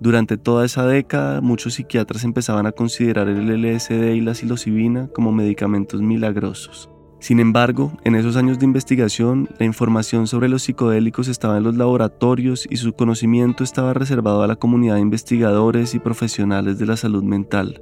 Durante 0.00 0.37
toda 0.37 0.64
esa 0.64 0.85
década, 0.85 1.40
muchos 1.40 1.74
psiquiatras 1.74 2.24
empezaban 2.24 2.66
a 2.66 2.72
considerar 2.72 3.29
el 3.29 3.48
LSD 3.48 4.14
y 4.14 4.20
la 4.20 4.35
psilocibina 4.35 5.07
como 5.14 5.31
medicamentos 5.31 6.03
milagrosos. 6.03 6.90
Sin 7.24 7.40
embargo, 7.40 7.90
en 8.04 8.16
esos 8.16 8.37
años 8.37 8.58
de 8.58 8.66
investigación, 8.66 9.48
la 9.58 9.64
información 9.64 10.26
sobre 10.26 10.50
los 10.50 10.64
psicodélicos 10.64 11.26
estaba 11.28 11.56
en 11.56 11.62
los 11.62 11.74
laboratorios 11.74 12.68
y 12.68 12.76
su 12.76 12.92
conocimiento 12.92 13.64
estaba 13.64 13.94
reservado 13.94 14.42
a 14.42 14.46
la 14.46 14.56
comunidad 14.56 14.96
de 14.96 15.00
investigadores 15.00 15.94
y 15.94 16.00
profesionales 16.00 16.78
de 16.78 16.84
la 16.84 16.98
salud 16.98 17.22
mental. 17.22 17.80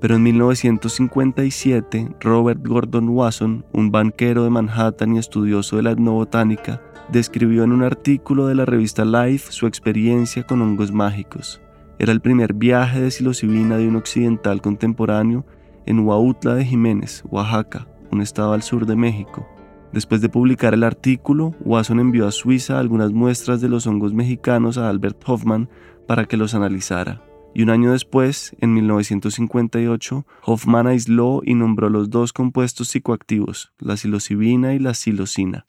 Pero 0.00 0.16
en 0.16 0.24
1957, 0.24 2.16
Robert 2.18 2.66
Gordon 2.66 3.10
Wasson, 3.10 3.64
un 3.72 3.92
banquero 3.92 4.42
de 4.42 4.50
Manhattan 4.50 5.14
y 5.14 5.20
estudioso 5.20 5.76
de 5.76 5.84
la 5.84 5.92
etnobotánica, 5.92 6.82
describió 7.12 7.62
en 7.62 7.70
un 7.70 7.84
artículo 7.84 8.48
de 8.48 8.56
la 8.56 8.64
revista 8.64 9.04
Life 9.04 9.52
su 9.52 9.68
experiencia 9.68 10.42
con 10.42 10.62
hongos 10.62 10.90
mágicos. 10.90 11.60
Era 12.00 12.10
el 12.10 12.20
primer 12.20 12.54
viaje 12.54 13.00
de 13.00 13.12
psilocibina 13.12 13.76
de 13.76 13.86
un 13.86 13.94
occidental 13.94 14.60
contemporáneo 14.60 15.46
en 15.86 16.00
Huautla 16.00 16.56
de 16.56 16.64
Jiménez, 16.64 17.22
Oaxaca, 17.30 17.86
un 18.10 18.22
estado 18.22 18.52
al 18.52 18.62
sur 18.62 18.86
de 18.86 18.96
México. 18.96 19.46
Después 19.92 20.20
de 20.20 20.28
publicar 20.28 20.74
el 20.74 20.84
artículo, 20.84 21.54
Wasson 21.64 21.98
envió 21.98 22.28
a 22.28 22.32
Suiza 22.32 22.78
algunas 22.78 23.12
muestras 23.12 23.60
de 23.60 23.68
los 23.68 23.86
hongos 23.86 24.12
mexicanos 24.12 24.78
a 24.78 24.88
Albert 24.88 25.22
Hoffman 25.26 25.68
para 26.06 26.26
que 26.26 26.36
los 26.36 26.54
analizara. 26.54 27.22
Y 27.54 27.62
un 27.62 27.70
año 27.70 27.90
después, 27.90 28.54
en 28.60 28.74
1958, 28.74 30.24
Hoffman 30.44 30.86
aisló 30.86 31.42
y 31.44 31.54
nombró 31.54 31.90
los 31.90 32.10
dos 32.10 32.32
compuestos 32.32 32.88
psicoactivos, 32.88 33.72
la 33.78 33.96
psilocibina 33.96 34.74
y 34.74 34.78
la 34.78 34.94
psilocina. 34.94 35.66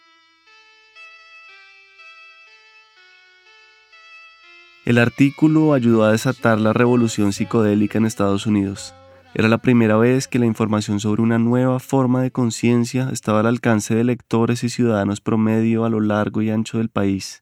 El 4.85 4.97
artículo 4.97 5.73
ayudó 5.73 6.03
a 6.03 6.11
desatar 6.11 6.59
la 6.59 6.73
revolución 6.73 7.33
psicodélica 7.33 7.97
en 7.97 8.05
Estados 8.05 8.45
Unidos. 8.45 8.93
Era 9.33 9.47
la 9.47 9.59
primera 9.59 9.95
vez 9.95 10.27
que 10.27 10.39
la 10.39 10.45
información 10.45 10.99
sobre 10.99 11.21
una 11.21 11.39
nueva 11.39 11.79
forma 11.79 12.21
de 12.21 12.31
conciencia 12.31 13.09
estaba 13.13 13.39
al 13.39 13.45
alcance 13.45 13.95
de 13.95 14.03
lectores 14.03 14.61
y 14.65 14.69
ciudadanos 14.69 15.21
promedio 15.21 15.85
a 15.85 15.89
lo 15.89 16.01
largo 16.01 16.41
y 16.41 16.49
ancho 16.49 16.79
del 16.79 16.89
país. 16.89 17.41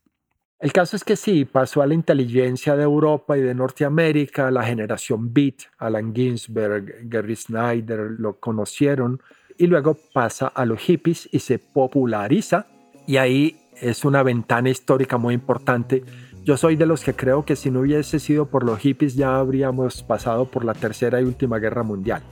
El 0.59 0.71
caso 0.71 0.95
es 0.95 1.03
que 1.03 1.15
sí, 1.15 1.45
pasó 1.45 1.81
a 1.81 1.87
la 1.87 1.95
inteligencia 1.95 2.75
de 2.75 2.83
Europa 2.83 3.35
y 3.37 3.41
de 3.41 3.55
Norteamérica, 3.55 4.51
la 4.51 4.63
generación 4.63 5.33
Beat, 5.33 5.63
Alan 5.79 6.13
Ginsberg, 6.13 7.09
Gary 7.09 7.35
Snyder 7.35 8.11
lo 8.19 8.39
conocieron, 8.39 9.19
y 9.57 9.65
luego 9.65 9.97
pasa 10.13 10.47
a 10.47 10.65
los 10.65 10.79
hippies 10.81 11.27
y 11.31 11.39
se 11.39 11.57
populariza, 11.57 12.67
y 13.07 13.17
ahí 13.17 13.57
es 13.81 14.05
una 14.05 14.21
ventana 14.21 14.69
histórica 14.69 15.17
muy 15.17 15.33
importante 15.33 16.03
yo 16.49 16.57
soy 16.57 16.75
de 16.75 16.87
los 16.87 17.03
que 17.03 17.13
creo 17.13 17.45
que 17.45 17.55
si 17.55 17.69
no 17.69 17.81
hubiese 17.81 18.17
sido 18.17 18.47
por 18.47 18.63
los 18.63 18.79
hippies 18.79 19.13
ya 19.13 19.37
habríamos 19.37 20.01
pasado 20.01 20.45
por 20.45 20.65
la 20.65 20.73
tercera 20.73 21.21
y 21.21 21.23
última 21.23 21.59
guerra 21.59 21.83
mundial, 21.83 22.23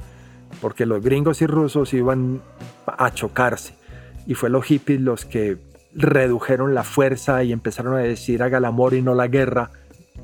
porque 0.60 0.88
los 0.88 1.04
gringos 1.04 1.44
y 1.44 1.46
rusos 1.46 1.94
iban 1.94 2.42
a 2.88 3.14
chocarse 3.14 3.76
y 4.26 4.34
fue 4.34 4.50
los 4.50 4.66
hippies 4.66 5.02
los 5.02 5.24
que 5.24 5.60
redujeron 5.94 6.74
la 6.74 6.84
fuerza 6.84 7.44
y 7.44 7.52
empezaron 7.52 7.94
a 7.94 8.00
decir 8.00 8.42
haga 8.42 8.58
el 8.58 8.66
amor 8.66 8.96
y 8.96 9.04
no 9.04 9.14
la 9.14 9.28
guerra. 9.28 9.70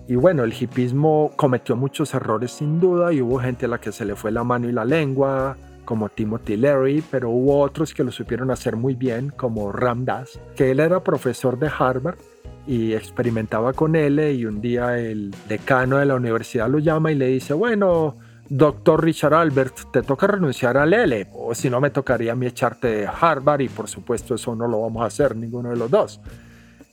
Y 0.07 0.15
bueno, 0.15 0.43
el 0.43 0.55
hippismo 0.59 1.31
cometió 1.35 1.75
muchos 1.75 2.15
errores 2.15 2.49
sin 2.49 2.79
duda 2.79 3.13
y 3.13 3.21
hubo 3.21 3.37
gente 3.37 3.67
a 3.67 3.69
la 3.69 3.77
que 3.79 3.91
se 3.91 4.05
le 4.05 4.15
fue 4.15 4.31
la 4.31 4.43
mano 4.43 4.67
y 4.67 4.71
la 4.71 4.85
lengua, 4.85 5.55
como 5.85 6.09
Timothy 6.09 6.57
Leary, 6.57 7.03
pero 7.11 7.29
hubo 7.29 7.59
otros 7.59 7.93
que 7.93 8.03
lo 8.03 8.11
supieron 8.11 8.49
hacer 8.49 8.75
muy 8.75 8.95
bien, 8.95 9.29
como 9.29 9.71
Ram 9.71 10.03
Dass, 10.03 10.39
que 10.55 10.71
él 10.71 10.79
era 10.79 11.03
profesor 11.03 11.59
de 11.59 11.69
Harvard 11.77 12.17
y 12.65 12.93
experimentaba 12.93 13.73
con 13.73 13.95
él 13.95 14.19
y 14.19 14.45
un 14.45 14.61
día 14.61 14.97
el 14.97 15.35
decano 15.49 15.97
de 15.97 16.05
la 16.05 16.15
universidad 16.15 16.69
lo 16.69 16.79
llama 16.79 17.11
y 17.11 17.15
le 17.15 17.27
dice, 17.27 17.53
bueno, 17.53 18.15
doctor 18.49 19.03
Richard 19.03 19.33
Albert, 19.33 19.91
te 19.91 20.01
toca 20.01 20.27
renunciar 20.27 20.77
al 20.77 20.93
L, 20.93 21.27
o 21.33 21.53
si 21.53 21.69
no 21.69 21.81
me 21.81 21.89
tocaría 21.89 22.33
a 22.33 22.35
mí 22.35 22.45
echarte 22.45 22.87
de 22.87 23.07
Harvard 23.07 23.61
y 23.61 23.69
por 23.69 23.87
supuesto 23.89 24.35
eso 24.35 24.55
no 24.55 24.67
lo 24.67 24.81
vamos 24.81 25.03
a 25.03 25.07
hacer 25.07 25.35
ninguno 25.35 25.69
de 25.69 25.77
los 25.77 25.89
dos. 25.91 26.21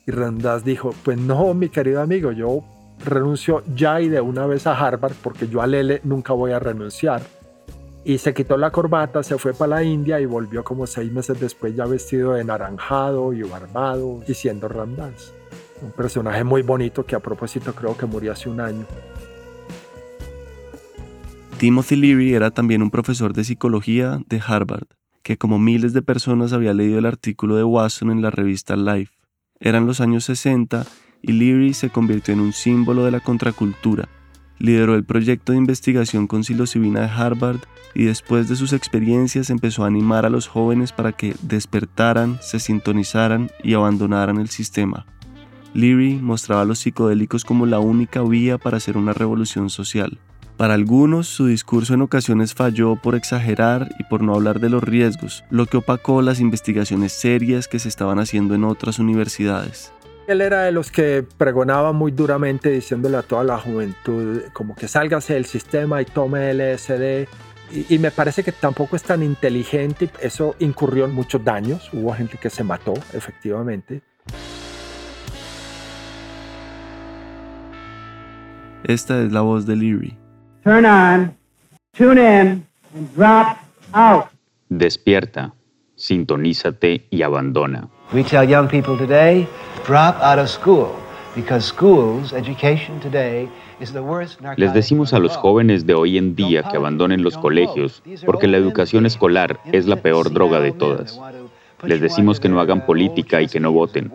Y 0.07 0.11
Randas 0.11 0.65
dijo, 0.65 0.95
pues 1.05 1.19
no, 1.19 1.55
mi 1.55 1.69
querido 1.69 2.01
amigo, 2.01 2.33
yo 2.33 2.65
renuncio 3.05 3.63
ya 3.75 4.01
y 4.01 4.09
de 4.09 4.21
una 4.21 4.47
vez 4.47 4.67
a 4.67 4.79
Harvard 4.79 5.15
porque 5.23 5.49
yo 5.49 5.63
al 5.63 5.75
L 5.75 6.01
nunca 6.05 6.33
voy 6.33 6.53
a 6.53 6.59
renunciar. 6.59 7.23
Y 8.03 8.17
se 8.17 8.33
quitó 8.33 8.57
la 8.57 8.71
corbata, 8.71 9.23
se 9.23 9.37
fue 9.37 9.53
para 9.53 9.77
la 9.77 9.85
India 9.85 10.19
y 10.19 10.25
volvió 10.25 10.65
como 10.65 10.87
seis 10.87 11.13
meses 11.13 11.39
después 11.39 11.77
ya 11.77 11.85
vestido 11.85 12.33
de 12.33 12.45
naranjado 12.45 13.35
y 13.35 13.43
barbado 13.43 14.23
y 14.27 14.33
siendo 14.33 14.69
Randas 14.69 15.35
un 15.83 15.93
personaje 15.93 16.45
muy 16.45 16.63
bonito 16.63 17.05
que 17.05 17.15
a 17.15 17.21
propósito 17.21 17.75
creo 17.75 17.97
que 17.97 18.07
murió 18.07 18.33
hace 18.33 18.49
un 18.49 18.61
año. 18.61 18.87
Timothy 21.59 21.97
Leary 21.97 22.35
era 22.35 22.51
también 22.51 22.83
un 22.83 22.91
profesor 22.91 23.35
de 23.35 23.45
psicología 23.45 24.21
de 24.29 24.41
Harvard, 24.47 24.87
que 25.23 25.37
como 25.37 25.59
miles 25.59 25.93
de 25.93 26.03
personas 26.03 26.53
había 26.53 26.73
leído 26.73 26.99
el 26.99 27.07
artículo 27.07 27.57
de 27.57 27.65
Watson 27.65 28.11
en 28.11 28.23
la 28.23 28.31
revista 28.31 28.77
Life. 28.77 29.13
Eran 29.59 29.87
los 29.87 30.01
años 30.01 30.25
60 30.25 30.87
y 31.21 31.33
Leary 31.33 31.75
se 31.75 31.91
convirtió 31.91 32.33
en 32.33 32.41
un 32.41 32.55
símbolo 32.55 33.05
de 33.05 33.11
la 33.11 33.21
contracultura. 33.21 34.09
Lideró 34.59 34.95
el 34.95 35.05
proyecto 35.05 35.53
de 35.53 35.59
investigación 35.59 36.27
con 36.27 36.45
psilocibina 36.45 37.01
de 37.01 37.09
Harvard 37.09 37.61
y 37.95 38.05
después 38.05 38.49
de 38.49 38.57
sus 38.57 38.73
experiencias 38.73 39.51
empezó 39.51 39.85
a 39.85 39.89
animar 39.89 40.25
a 40.25 40.31
los 40.31 40.49
jóvenes 40.49 40.93
para 40.93 41.13
que 41.13 41.35
despertaran, 41.43 42.39
se 42.41 42.59
sintonizaran 42.59 43.51
y 43.63 43.75
abandonaran 43.75 44.39
el 44.39 44.49
sistema. 44.49 45.07
Leary 45.75 46.15
mostraba 46.15 46.63
a 46.63 46.65
los 46.65 46.81
psicodélicos 46.81 47.45
como 47.45 47.67
la 47.67 47.79
única 47.79 48.23
vía 48.23 48.59
para 48.59 48.79
hacer 48.79 48.97
una 48.97 49.13
revolución 49.13 49.71
social. 49.71 50.19
Para 50.57 50.75
algunos, 50.75 51.27
su 51.27 51.47
discurso 51.47 51.95
en 51.95 52.03
ocasiones 52.03 52.53
falló 52.53 52.97
por 52.97 53.15
exagerar 53.15 53.89
y 53.99 54.05
por 54.05 54.21
no 54.23 54.35
hablar 54.35 54.61
de 54.61 54.69
los 54.69 54.83
riesgos, 54.83 55.43
lo 55.49 55.65
que 55.65 55.79
opacó 55.79 56.21
las 56.21 56.39
investigaciones 56.39 57.13
serias 57.13 57.67
que 57.67 57.79
se 57.79 57.89
estaban 57.89 58.19
haciendo 58.19 58.55
en 58.55 58.65
otras 58.65 58.99
universidades. 58.99 59.93
Él 60.27 60.43
era 60.43 60.63
de 60.63 60.73
los 60.73 60.91
que 60.91 61.25
pregonaba 61.39 61.93
muy 61.93 62.13
duramente 62.13 62.69
diciéndole 62.71 63.17
a 63.17 63.23
toda 63.23 63.43
la 63.43 63.59
juventud 63.59 64.43
como 64.53 64.75
que 64.77 64.87
sálgase 64.87 65.35
del 65.35 65.47
sistema 65.47 66.03
y 66.03 66.05
tome 66.05 66.53
LSD. 66.53 67.27
Y, 67.73 67.95
y 67.95 67.99
me 67.99 68.11
parece 68.11 68.45
que 68.45 68.53
tampoco 68.53 68.97
es 68.97 69.03
tan 69.03 69.23
inteligente. 69.23 70.11
Eso 70.21 70.57
incurrió 70.59 71.07
en 71.07 71.15
muchos 71.15 71.43
daños. 71.43 71.89
Hubo 71.93 72.13
gente 72.13 72.37
que 72.37 72.51
se 72.51 72.65
mató, 72.65 72.93
efectivamente. 73.15 74.03
Esta 78.85 79.23
es 79.23 79.33
la 79.33 79.43
voz 79.43 79.67
de 79.67 79.77
Leary. 79.77 80.17
Turn 80.65 80.87
on, 80.87 81.37
tune 81.97 82.19
in, 82.19 82.67
and 82.95 83.15
drop 83.15 83.59
out. 83.93 84.27
Despierta, 84.69 85.53
sintonízate 85.97 87.07
y 87.11 87.23
abandona. 87.23 87.89
We 88.13 88.25
tell 88.25 88.49
young 88.49 88.69
people 88.69 88.97
today, 88.97 89.47
drop 89.87 90.17
out 90.23 90.39
of 90.39 90.49
school, 90.49 90.89
because 91.37 91.67
schools, 91.67 92.33
education 92.33 92.99
today, 93.01 93.49
is 93.81 93.93
the 93.93 94.01
worst 94.01 94.41
Les 94.57 94.73
decimos 94.73 95.13
a 95.13 95.19
los 95.19 95.37
jóvenes 95.37 95.87
de 95.87 95.95
hoy 95.95 96.19
en 96.19 96.35
día 96.35 96.63
que 96.63 96.77
abandonen 96.77 97.23
los 97.23 97.37
colegios, 97.37 98.03
porque 98.25 98.47
la 98.47 98.57
educación 98.57 99.07
escolar 99.07 99.61
es 99.73 99.87
la 99.87 99.97
peor 99.97 100.33
droga 100.33 100.61
de 100.61 100.73
todas. 100.73 101.21
Les 101.85 102.01
decimos 102.01 102.41
que 102.41 102.49
no 102.49 102.61
hagan 102.61 102.85
política 102.85 103.41
y 103.41 103.47
que 103.47 103.61
no 103.61 103.73
voten. 103.73 104.11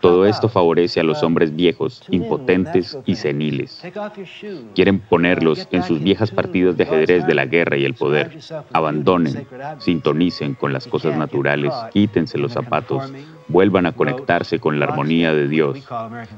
Todo 0.00 0.26
esto 0.26 0.48
favorece 0.48 1.00
a 1.00 1.04
los 1.04 1.22
hombres 1.22 1.54
viejos, 1.54 2.02
impotentes 2.10 2.98
y 3.04 3.16
seniles. 3.16 3.82
Quieren 4.74 5.00
ponerlos 5.00 5.68
en 5.72 5.82
sus 5.82 6.02
viejas 6.02 6.30
partidas 6.30 6.76
de 6.76 6.84
ajedrez 6.84 7.26
de 7.26 7.34
la 7.34 7.46
guerra 7.46 7.76
y 7.76 7.84
el 7.84 7.94
poder. 7.94 8.38
Abandonen, 8.72 9.46
sintonicen 9.78 10.54
con 10.54 10.72
las 10.72 10.86
cosas 10.86 11.16
naturales, 11.16 11.72
quítense 11.92 12.38
los 12.38 12.52
zapatos, 12.52 13.12
vuelvan 13.48 13.86
a 13.86 13.92
conectarse 13.92 14.58
con 14.58 14.78
la 14.78 14.86
armonía 14.86 15.34
de 15.34 15.48
Dios, 15.48 15.78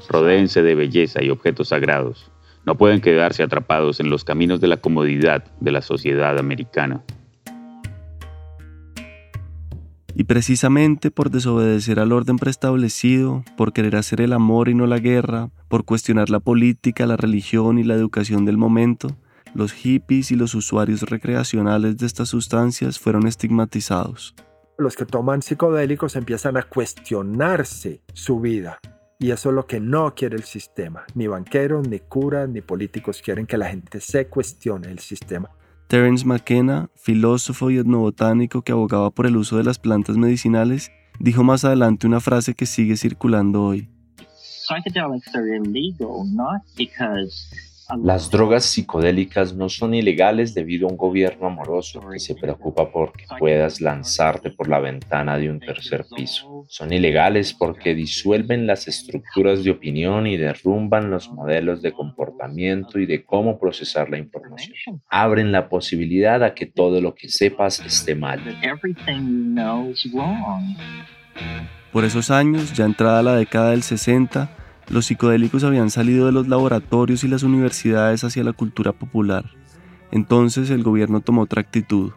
rodéense 0.08 0.62
de 0.62 0.74
belleza 0.74 1.22
y 1.22 1.30
objetos 1.30 1.68
sagrados. 1.68 2.30
No 2.64 2.76
pueden 2.76 3.00
quedarse 3.00 3.42
atrapados 3.42 4.00
en 4.00 4.10
los 4.10 4.24
caminos 4.24 4.60
de 4.60 4.68
la 4.68 4.76
comodidad 4.78 5.44
de 5.60 5.72
la 5.72 5.82
sociedad 5.82 6.38
americana. 6.38 7.02
Y 10.14 10.24
precisamente 10.24 11.10
por 11.10 11.30
desobedecer 11.30 12.00
al 12.00 12.12
orden 12.12 12.36
preestablecido, 12.36 13.44
por 13.56 13.72
querer 13.72 13.96
hacer 13.96 14.20
el 14.20 14.32
amor 14.32 14.68
y 14.68 14.74
no 14.74 14.86
la 14.86 14.98
guerra, 14.98 15.50
por 15.68 15.84
cuestionar 15.84 16.30
la 16.30 16.40
política, 16.40 17.06
la 17.06 17.16
religión 17.16 17.78
y 17.78 17.84
la 17.84 17.94
educación 17.94 18.44
del 18.44 18.58
momento, 18.58 19.16
los 19.54 19.72
hippies 19.72 20.30
y 20.30 20.36
los 20.36 20.54
usuarios 20.54 21.02
recreacionales 21.02 21.96
de 21.96 22.06
estas 22.06 22.28
sustancias 22.28 22.98
fueron 22.98 23.26
estigmatizados. 23.26 24.34
Los 24.78 24.96
que 24.96 25.04
toman 25.04 25.42
psicodélicos 25.42 26.16
empiezan 26.16 26.56
a 26.56 26.62
cuestionarse 26.62 28.02
su 28.12 28.40
vida. 28.40 28.78
Y 29.18 29.32
eso 29.32 29.50
es 29.50 29.54
lo 29.54 29.66
que 29.66 29.80
no 29.80 30.14
quiere 30.14 30.36
el 30.36 30.44
sistema. 30.44 31.04
Ni 31.14 31.26
banqueros, 31.26 31.86
ni 31.86 31.98
curas, 31.98 32.48
ni 32.48 32.62
políticos 32.62 33.20
quieren 33.22 33.46
que 33.46 33.58
la 33.58 33.68
gente 33.68 34.00
se 34.00 34.28
cuestione 34.28 34.90
el 34.90 34.98
sistema. 34.98 35.50
Terence 35.90 36.24
McKenna, 36.24 36.88
filósofo 36.94 37.68
y 37.68 37.78
etnobotánico 37.78 38.62
que 38.62 38.70
abogaba 38.70 39.10
por 39.10 39.26
el 39.26 39.36
uso 39.36 39.56
de 39.56 39.64
las 39.64 39.80
plantas 39.80 40.16
medicinales, 40.16 40.92
dijo 41.18 41.42
más 41.42 41.64
adelante 41.64 42.06
una 42.06 42.20
frase 42.20 42.54
que 42.54 42.64
sigue 42.64 42.96
circulando 42.96 43.64
hoy. 43.64 43.88
Las 48.04 48.30
drogas 48.30 48.66
psicodélicas 48.66 49.52
no 49.56 49.68
son 49.68 49.94
ilegales 49.94 50.54
debido 50.54 50.86
a 50.86 50.92
un 50.92 50.96
gobierno 50.96 51.48
amoroso 51.48 52.00
que 52.08 52.20
se 52.20 52.36
preocupa 52.36 52.92
por 52.92 53.10
que 53.12 53.24
puedas 53.36 53.80
lanzarte 53.80 54.50
por 54.52 54.68
la 54.68 54.78
ventana 54.78 55.38
de 55.38 55.50
un 55.50 55.58
tercer 55.58 56.06
piso. 56.14 56.49
Son 56.72 56.92
ilegales 56.92 57.52
porque 57.52 57.96
disuelven 57.96 58.64
las 58.64 58.86
estructuras 58.86 59.64
de 59.64 59.72
opinión 59.72 60.28
y 60.28 60.36
derrumban 60.36 61.10
los 61.10 61.28
modelos 61.28 61.82
de 61.82 61.90
comportamiento 61.90 63.00
y 63.00 63.06
de 63.06 63.24
cómo 63.24 63.58
procesar 63.58 64.08
la 64.08 64.18
información. 64.18 65.02
Abren 65.08 65.50
la 65.50 65.68
posibilidad 65.68 66.44
a 66.44 66.54
que 66.54 66.66
todo 66.66 67.00
lo 67.00 67.16
que 67.16 67.28
sepas 67.28 67.80
esté 67.80 68.14
mal. 68.14 68.40
Por 71.92 72.04
esos 72.04 72.30
años, 72.30 72.72
ya 72.72 72.84
entrada 72.84 73.24
la 73.24 73.34
década 73.34 73.72
del 73.72 73.82
60, 73.82 74.56
los 74.90 75.06
psicodélicos 75.06 75.64
habían 75.64 75.90
salido 75.90 76.26
de 76.26 76.32
los 76.32 76.46
laboratorios 76.46 77.24
y 77.24 77.28
las 77.28 77.42
universidades 77.42 78.22
hacia 78.22 78.44
la 78.44 78.52
cultura 78.52 78.92
popular. 78.92 79.44
Entonces 80.12 80.70
el 80.70 80.84
gobierno 80.84 81.20
tomó 81.20 81.42
otra 81.42 81.62
actitud. 81.62 82.12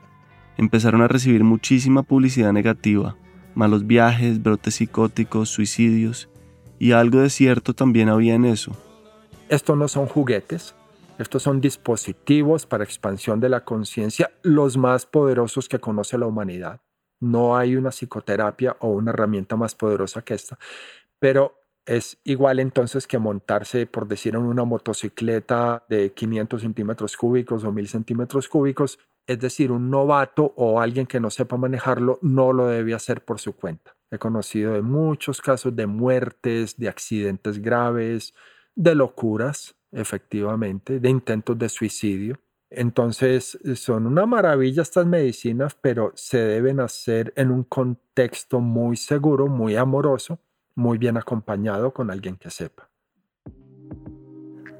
Empezaron 0.59 1.01
a 1.01 1.07
recibir 1.07 1.43
muchísima 1.43 2.03
publicidad 2.03 2.53
negativa, 2.53 3.15
malos 3.55 3.87
viajes, 3.87 4.41
brotes 4.41 4.75
psicóticos, 4.75 5.49
suicidios, 5.49 6.29
y 6.79 6.91
algo 6.91 7.19
de 7.19 7.29
cierto 7.29 7.73
también 7.73 8.09
había 8.09 8.35
en 8.35 8.45
eso. 8.45 8.75
Estos 9.49 9.77
no 9.77 9.87
son 9.87 10.07
juguetes, 10.07 10.75
estos 11.19 11.43
son 11.43 11.61
dispositivos 11.61 12.65
para 12.65 12.83
expansión 12.83 13.39
de 13.39 13.49
la 13.49 13.63
conciencia, 13.63 14.31
los 14.41 14.77
más 14.77 15.05
poderosos 15.05 15.69
que 15.69 15.79
conoce 15.79 16.17
la 16.17 16.25
humanidad. 16.25 16.81
No 17.19 17.55
hay 17.55 17.75
una 17.75 17.91
psicoterapia 17.91 18.75
o 18.79 18.89
una 18.89 19.11
herramienta 19.11 19.55
más 19.55 19.75
poderosa 19.75 20.23
que 20.23 20.33
esta, 20.33 20.57
pero 21.19 21.55
es 21.85 22.17
igual 22.23 22.59
entonces 22.59 23.07
que 23.07 23.19
montarse, 23.19 23.85
por 23.85 24.07
decir, 24.07 24.35
en 24.35 24.41
una 24.41 24.63
motocicleta 24.63 25.83
de 25.89 26.13
500 26.13 26.61
centímetros 26.61 27.17
cúbicos 27.17 27.63
o 27.63 27.71
1000 27.71 27.87
centímetros 27.87 28.47
cúbicos. 28.47 28.99
Es 29.25 29.39
decir, 29.39 29.71
un 29.71 29.89
novato 29.89 30.53
o 30.57 30.81
alguien 30.81 31.05
que 31.05 31.19
no 31.19 31.29
sepa 31.29 31.57
manejarlo 31.57 32.19
no 32.21 32.51
lo 32.51 32.67
debe 32.67 32.93
hacer 32.93 33.23
por 33.23 33.39
su 33.39 33.53
cuenta. 33.53 33.95
He 34.11 34.17
conocido 34.17 34.73
de 34.73 34.81
muchos 34.81 35.41
casos 35.41 35.75
de 35.75 35.87
muertes, 35.87 36.77
de 36.77 36.89
accidentes 36.89 37.59
graves, 37.59 38.33
de 38.75 38.95
locuras, 38.95 39.75
efectivamente, 39.91 40.99
de 40.99 41.09
intentos 41.09 41.57
de 41.57 41.69
suicidio. 41.69 42.39
Entonces, 42.69 43.57
son 43.75 44.07
una 44.07 44.25
maravilla 44.25 44.81
estas 44.81 45.05
medicinas, 45.05 45.75
pero 45.79 46.11
se 46.15 46.39
deben 46.39 46.79
hacer 46.79 47.31
en 47.35 47.51
un 47.51 47.63
contexto 47.63 48.59
muy 48.59 48.97
seguro, 48.97 49.47
muy 49.47 49.75
amoroso, 49.75 50.39
muy 50.75 50.97
bien 50.97 51.17
acompañado 51.17 51.93
con 51.93 52.09
alguien 52.09 52.35
que 52.35 52.49
sepa. 52.49 52.89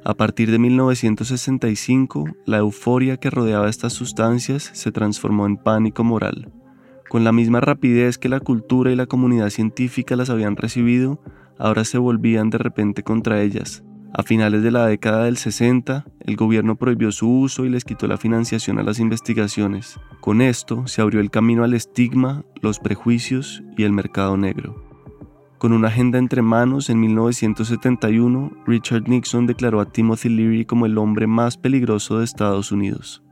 A 0.05 0.15
partir 0.15 0.51
de 0.51 0.59
1965, 0.59 2.25
la 2.45 2.57
euforia 2.57 3.15
que 3.15 3.29
rodeaba 3.29 3.69
estas 3.69 3.93
sustancias 3.93 4.69
se 4.73 4.91
transformó 4.91 5.45
en 5.45 5.55
pánico 5.55 6.03
moral. 6.03 6.51
Con 7.09 7.23
la 7.23 7.31
misma 7.31 7.61
rapidez 7.61 8.17
que 8.17 8.27
la 8.27 8.41
cultura 8.41 8.91
y 8.91 8.97
la 8.97 9.05
comunidad 9.05 9.49
científica 9.49 10.17
las 10.17 10.29
habían 10.29 10.57
recibido, 10.57 11.21
ahora 11.57 11.85
se 11.85 11.99
volvían 11.99 12.49
de 12.49 12.57
repente 12.57 13.03
contra 13.03 13.41
ellas. 13.41 13.83
A 14.13 14.23
finales 14.23 14.61
de 14.61 14.71
la 14.71 14.85
década 14.87 15.23
del 15.23 15.37
60, 15.37 16.05
el 16.19 16.35
gobierno 16.35 16.75
prohibió 16.75 17.11
su 17.13 17.39
uso 17.39 17.65
y 17.65 17.69
les 17.69 17.85
quitó 17.85 18.05
la 18.07 18.17
financiación 18.17 18.79
a 18.79 18.83
las 18.83 18.99
investigaciones. 18.99 19.99
Con 20.19 20.41
esto 20.41 20.85
se 20.85 21.01
abrió 21.01 21.21
el 21.21 21.31
camino 21.31 21.63
al 21.63 21.73
estigma, 21.73 22.43
los 22.61 22.79
prejuicios 22.79 23.63
y 23.77 23.83
el 23.83 23.93
mercado 23.93 24.35
negro. 24.35 24.92
Con 25.63 25.71
una 25.71 25.88
agenda 25.88 26.19
entre 26.19 26.41
manos, 26.41 26.89
en 26.89 26.99
1971, 26.99 28.52
Richard 28.67 29.08
Nixon 29.08 29.47
declaró 29.47 29.80
a 29.80 29.86
Timothy 29.86 30.28
Leary 30.28 30.65
como 30.65 30.86
el 30.86 30.97
hombre 30.97 31.26
más 31.26 31.56
peligroso 31.56 32.19
de 32.19 32.26
Estados 32.26 32.73
Unidos. 32.73 33.23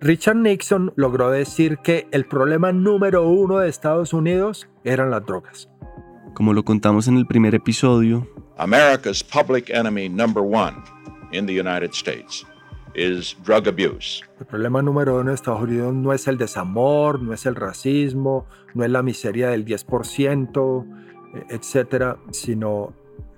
Richard 0.00 0.36
Nixon 0.36 0.92
logró 0.94 1.32
decir 1.32 1.78
que 1.78 2.06
el 2.12 2.26
problema 2.26 2.70
número 2.70 3.28
uno 3.28 3.58
de 3.58 3.68
Estados 3.68 4.12
Unidos 4.12 4.68
eran 4.84 5.10
las 5.10 5.26
drogas. 5.26 5.68
Como 6.32 6.52
lo 6.54 6.64
contamos 6.64 7.08
en 7.08 7.16
el 7.16 7.26
primer 7.26 7.56
episodio, 7.56 8.24
America's 8.56 9.24
public 9.24 9.68
enemy 9.70 10.08
number 10.08 10.44
one 10.44 10.76
in 11.32 11.44
the 11.44 11.60
United 11.60 11.90
States 11.90 12.46
is 12.94 13.36
drug 13.44 13.66
abuse. 13.66 14.22
El 14.38 14.46
problema 14.46 14.80
número 14.80 15.18
uno 15.18 15.30
de 15.30 15.34
Estados 15.34 15.62
Unidos 15.62 15.92
no 15.92 16.12
es 16.12 16.28
el 16.28 16.38
desamor, 16.38 17.20
no 17.20 17.32
es 17.32 17.46
el 17.46 17.56
racismo, 17.56 18.46
no 18.74 18.84
es 18.84 18.90
la 18.92 19.02
miseria 19.02 19.48
del 19.48 19.64
10%, 19.64 20.86
etcétera, 21.48 22.18
sino 22.30 22.92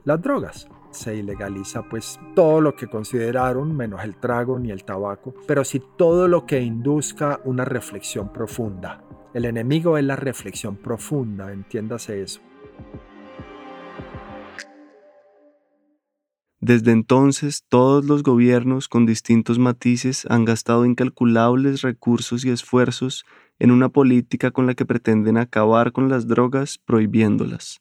las 0.05 0.21
drogas. 0.21 0.69
Se 0.91 1.17
ilegaliza 1.17 1.83
pues 1.89 2.21
todo 2.35 2.61
lo 2.61 2.77
que 2.77 2.87
consideraron, 2.87 3.75
menos 3.75 4.05
el 4.05 4.17
trago 4.17 4.59
ni 4.59 4.71
el 4.71 4.85
tabaco, 4.85 5.35
pero 5.47 5.65
sí 5.65 5.83
todo 5.97 6.29
lo 6.29 6.45
que 6.45 6.61
induzca 6.61 7.41
una 7.45 7.65
reflexión 7.65 8.31
profunda. 8.33 9.03
El 9.33 9.47
enemigo 9.47 9.97
es 9.97 10.05
la 10.05 10.17
reflexión 10.17 10.77
profunda, 10.77 11.53
entiéndase 11.53 12.23
eso. 12.23 12.41
Desde 16.61 16.93
entonces, 16.93 17.65
todos 17.69 18.05
los 18.05 18.23
gobiernos 18.23 18.89
con 18.89 19.05
distintos 19.05 19.59
matices 19.59 20.27
han 20.31 20.45
gastado 20.45 20.85
incalculables 20.87 21.83
recursos 21.83 22.45
y 22.45 22.51
esfuerzos 22.51 23.25
en 23.63 23.71
una 23.71 23.91
política 23.91 24.51
con 24.51 24.67
la 24.67 24.75
que 24.75 24.85
pretenden 24.85 25.37
acabar 25.39 25.93
con 25.93 26.09
las 26.09 26.27
drogas 26.27 26.79
prohibiéndolas. 26.79 27.81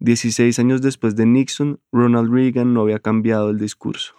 16 0.00 0.58
años 0.58 0.82
después 0.82 1.14
de 1.14 1.24
Nixon, 1.24 1.80
Ronald 1.92 2.34
Reagan 2.34 2.74
no 2.74 2.80
había 2.80 2.98
cambiado 2.98 3.50
el 3.50 3.58
discurso. 3.58 4.14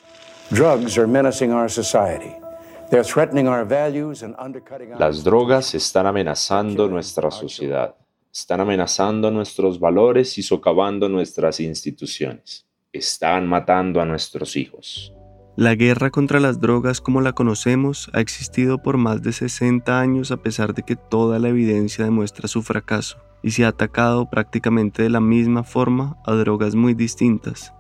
Las 4.98 5.24
drogas 5.26 5.76
están 5.76 6.08
amenazando 6.08 6.88
nuestra 6.88 7.30
sociedad, 7.30 7.96
están 8.32 8.62
amenazando 8.62 9.32
nuestros 9.32 9.82
valores 9.82 10.38
y 10.38 10.44
socavando 10.44 11.10
nuestras 11.10 11.60
instituciones. 11.60 12.66
Están 12.94 13.48
matando 13.48 14.00
a 14.00 14.06
nuestros 14.06 14.56
hijos. 14.56 15.14
La 15.60 15.76
guerra 15.76 16.10
contra 16.10 16.40
las 16.40 16.62
drogas 16.62 17.02
como 17.02 17.20
la 17.20 17.34
conocemos 17.34 18.10
ha 18.14 18.22
existido 18.22 18.82
por 18.82 18.96
más 18.96 19.22
de 19.22 19.34
60 19.34 20.00
años 20.00 20.32
a 20.32 20.38
pesar 20.38 20.74
de 20.74 20.84
que 20.84 20.96
toda 20.96 21.38
la 21.38 21.50
evidencia 21.50 22.06
demuestra 22.06 22.48
su 22.48 22.64
fracaso 22.64 23.18
y 23.44 23.52
se 23.52 23.66
ha 23.66 23.68
atacado 23.68 24.30
prácticamente 24.30 25.04
de 25.04 25.10
la 25.10 25.20
misma 25.20 25.66
forma 25.66 26.16
a 26.26 26.32
drogas 26.32 26.76
muy 26.76 26.94
distintas. 26.94 27.74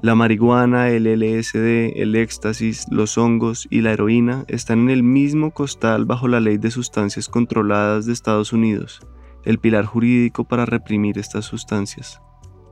La 0.00 0.14
marihuana, 0.14 0.90
el 0.90 1.08
LSD, 1.08 2.00
el 2.00 2.14
éxtasis, 2.14 2.86
los 2.92 3.18
hongos 3.18 3.66
y 3.68 3.80
la 3.80 3.90
heroína 3.90 4.44
están 4.46 4.82
en 4.82 4.90
el 4.90 5.02
mismo 5.02 5.50
costal 5.50 6.04
bajo 6.04 6.28
la 6.28 6.38
ley 6.38 6.58
de 6.58 6.70
sustancias 6.70 7.28
controladas 7.28 8.06
de 8.06 8.12
Estados 8.12 8.52
Unidos, 8.52 9.00
el 9.42 9.58
pilar 9.58 9.86
jurídico 9.86 10.44
para 10.44 10.66
reprimir 10.66 11.18
estas 11.18 11.46
sustancias. 11.46 12.20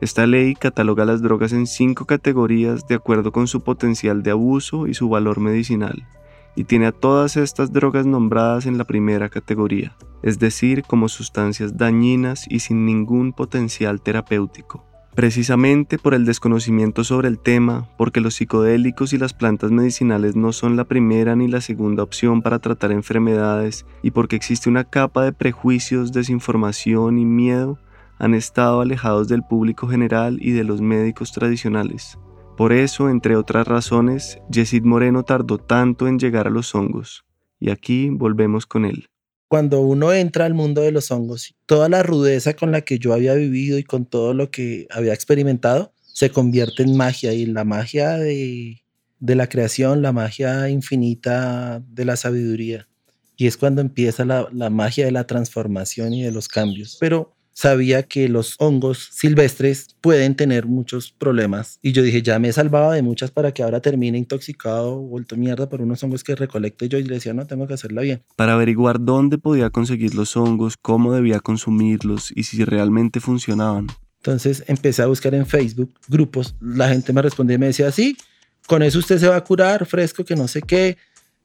Esta 0.02 0.26
ley 0.26 0.56
cataloga 0.56 1.04
las 1.04 1.22
drogas 1.22 1.52
en 1.52 1.68
cinco 1.68 2.06
categorías 2.06 2.88
de 2.88 2.96
acuerdo 2.96 3.30
con 3.30 3.46
su 3.46 3.60
potencial 3.60 4.24
de 4.24 4.32
abuso 4.32 4.88
y 4.88 4.94
su 4.94 5.08
valor 5.08 5.38
medicinal 5.38 6.08
y 6.56 6.64
tiene 6.64 6.86
a 6.86 6.92
todas 6.92 7.36
estas 7.36 7.72
drogas 7.72 8.04
nombradas 8.04 8.66
en 8.66 8.78
la 8.78 8.84
primera 8.84 9.28
categoría, 9.28 9.94
es 10.24 10.40
decir, 10.40 10.82
como 10.82 11.08
sustancias 11.08 11.76
dañinas 11.76 12.46
y 12.48 12.58
sin 12.58 12.84
ningún 12.84 13.32
potencial 13.32 14.00
terapéutico. 14.00 14.84
Precisamente 15.14 15.98
por 15.98 16.14
el 16.14 16.24
desconocimiento 16.24 17.04
sobre 17.04 17.28
el 17.28 17.38
tema, 17.38 17.88
porque 17.96 18.20
los 18.20 18.34
psicodélicos 18.34 19.12
y 19.12 19.18
las 19.18 19.34
plantas 19.34 19.70
medicinales 19.70 20.34
no 20.34 20.52
son 20.52 20.74
la 20.74 20.82
primera 20.82 21.36
ni 21.36 21.46
la 21.46 21.60
segunda 21.60 22.02
opción 22.02 22.42
para 22.42 22.58
tratar 22.58 22.90
enfermedades 22.90 23.86
y 24.02 24.10
porque 24.10 24.34
existe 24.34 24.68
una 24.68 24.82
capa 24.82 25.22
de 25.22 25.32
prejuicios, 25.32 26.10
desinformación 26.10 27.18
y 27.18 27.24
miedo, 27.24 27.78
han 28.22 28.34
estado 28.34 28.80
alejados 28.80 29.26
del 29.26 29.42
público 29.42 29.88
general 29.88 30.38
y 30.40 30.52
de 30.52 30.62
los 30.62 30.80
médicos 30.80 31.32
tradicionales. 31.32 32.16
Por 32.56 32.72
eso, 32.72 33.10
entre 33.10 33.34
otras 33.34 33.66
razones, 33.66 34.38
Yesid 34.48 34.84
Moreno 34.84 35.24
tardó 35.24 35.58
tanto 35.58 36.06
en 36.06 36.20
llegar 36.20 36.46
a 36.46 36.50
los 36.50 36.72
hongos, 36.72 37.24
y 37.58 37.70
aquí 37.70 38.10
volvemos 38.10 38.64
con 38.64 38.84
él. 38.84 39.08
cuando 39.48 39.80
uno 39.80 40.14
entra 40.14 40.46
al 40.46 40.54
mundo 40.54 40.80
de 40.80 40.92
los 40.92 41.10
hongos, 41.10 41.54
toda 41.66 41.90
la 41.90 42.02
rudeza 42.02 42.54
con 42.54 42.70
la 42.72 42.80
que 42.80 42.98
yo 42.98 43.12
había 43.12 43.34
vivido 43.34 43.76
y 43.76 43.82
con 43.82 44.06
todo 44.06 44.32
lo 44.32 44.50
que 44.50 44.86
había 44.88 45.12
experimentado, 45.12 45.92
se 46.00 46.30
convierte 46.30 46.84
en 46.84 46.96
magia 46.96 47.34
y 47.34 47.44
la 47.44 47.64
magia 47.64 48.12
de, 48.16 48.82
la 49.18 49.48
creación, 49.48 50.00
la 50.00 50.12
magia 50.12 50.70
infinita 50.70 51.82
de 51.86 52.04
la 52.04 52.16
sabiduría. 52.16 52.88
Y 53.36 53.46
es 53.46 53.58
cuando 53.58 53.82
empieza 53.82 54.24
la 54.24 54.70
magia 54.70 55.04
de 55.04 55.12
la 55.12 55.26
transformación 55.26 56.14
y 56.14 56.22
de 56.22 56.30
los 56.30 56.48
cambios. 56.48 56.96
Pero 56.98 57.31
sabía 57.52 58.02
que 58.04 58.28
los 58.28 58.56
hongos 58.58 59.10
silvestres 59.12 59.96
pueden 60.00 60.34
tener 60.34 60.66
muchos 60.66 61.12
problemas. 61.12 61.78
Y 61.82 61.92
yo 61.92 62.02
dije, 62.02 62.22
ya 62.22 62.38
me 62.38 62.48
he 62.48 62.52
salvado 62.52 62.92
de 62.92 63.02
muchas 63.02 63.30
para 63.30 63.52
que 63.52 63.62
ahora 63.62 63.80
termine 63.80 64.18
intoxicado, 64.18 64.98
vuelto 64.98 65.36
mierda 65.36 65.68
por 65.68 65.80
unos 65.80 66.02
hongos 66.02 66.24
que 66.24 66.34
recolecto. 66.34 66.84
Y 66.84 66.88
yo 66.88 66.98
le 66.98 67.14
decía, 67.14 67.34
no, 67.34 67.46
tengo 67.46 67.66
que 67.66 67.74
hacerla 67.74 68.02
bien. 68.02 68.22
Para 68.36 68.54
averiguar 68.54 69.00
dónde 69.00 69.38
podía 69.38 69.70
conseguir 69.70 70.14
los 70.14 70.36
hongos, 70.36 70.76
cómo 70.76 71.12
debía 71.12 71.40
consumirlos 71.40 72.32
y 72.34 72.44
si 72.44 72.64
realmente 72.64 73.20
funcionaban. 73.20 73.88
Entonces 74.18 74.64
empecé 74.68 75.02
a 75.02 75.06
buscar 75.06 75.34
en 75.34 75.46
Facebook 75.46 75.92
grupos. 76.08 76.54
La 76.60 76.88
gente 76.88 77.12
me 77.12 77.22
respondía 77.22 77.56
y 77.56 77.58
me 77.58 77.66
decía, 77.66 77.90
sí, 77.90 78.16
con 78.66 78.82
eso 78.82 78.98
usted 79.00 79.18
se 79.18 79.28
va 79.28 79.36
a 79.36 79.44
curar, 79.44 79.84
fresco, 79.84 80.24
que 80.24 80.36
no 80.36 80.46
sé 80.46 80.62
qué. 80.62 80.96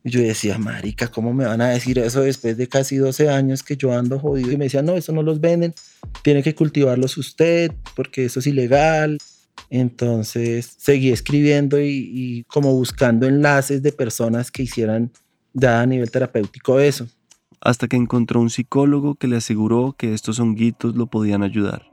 Y 0.07 0.09
yo 0.09 0.21
decía, 0.21 0.57
marica, 0.57 1.09
¿cómo 1.09 1.33
me 1.33 1.43
van 1.43 1.59
a 1.59 1.67
decir 1.67 1.99
eso 1.99 2.21
después 2.21 2.55
de 2.55 2.69
casi 2.69 2.95
12 2.95 3.29
años 3.29 3.61
que 3.61 3.75
yo 3.75 3.91
ando 3.91 4.17
jodido? 4.19 4.53
Y 4.53 4.55
me 4.55 4.63
decían, 4.63 4.85
no, 4.85 4.93
eso 4.93 5.11
no 5.11 5.21
los 5.21 5.41
venden, 5.41 5.73
tiene 6.21 6.41
que 6.41 6.55
cultivarlos 6.55 7.17
usted 7.17 7.73
porque 7.93 8.23
eso 8.23 8.39
es 8.39 8.47
ilegal. 8.47 9.17
Entonces 9.69 10.75
seguí 10.77 11.09
escribiendo 11.09 11.81
y, 11.81 12.09
y 12.13 12.43
como 12.45 12.71
buscando 12.71 13.27
enlaces 13.27 13.83
de 13.83 13.91
personas 13.91 14.49
que 14.49 14.63
hicieran 14.63 15.11
ya 15.53 15.81
a 15.81 15.85
nivel 15.85 16.09
terapéutico 16.09 16.79
eso. 16.79 17.05
Hasta 17.59 17.89
que 17.89 17.97
encontró 17.97 18.39
un 18.39 18.49
psicólogo 18.49 19.15
que 19.15 19.27
le 19.27 19.35
aseguró 19.35 19.93
que 19.97 20.13
estos 20.13 20.39
honguitos 20.39 20.95
lo 20.95 21.07
podían 21.07 21.43
ayudar. 21.43 21.91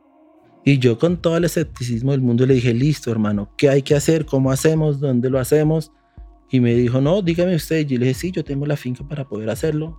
Y 0.65 0.79
yo 0.79 1.01
con 1.01 1.17
todo 1.17 1.37
el 1.37 1.47
escepticismo 1.47 2.13
del 2.13 2.21
mundo 2.21 2.47
le 2.47 2.55
dije, 2.55 2.75
listo 2.75 3.11
hermano, 3.11 3.51
¿qué 3.57 3.71
hay 3.71 3.83
que 3.83 3.97
hacer? 3.97 4.25
¿Cómo 4.25 4.53
hacemos? 4.53 5.01
¿Dónde 5.01 5.31
lo 5.31 5.41
hacemos? 5.41 5.91
Y 6.51 6.61
me 6.61 6.75
dijo, 6.75 7.01
no, 7.01 7.23
dígame 7.23 7.55
usted. 7.55 7.81
Y 7.81 7.87
yo 7.87 7.99
le 7.99 8.07
dije, 8.07 8.21
sí, 8.21 8.31
yo 8.33 8.45
tengo 8.45 8.67
la 8.67 8.77
finca 8.77 9.07
para 9.07 9.29
poder 9.29 9.51
hacerlo. 9.51 9.99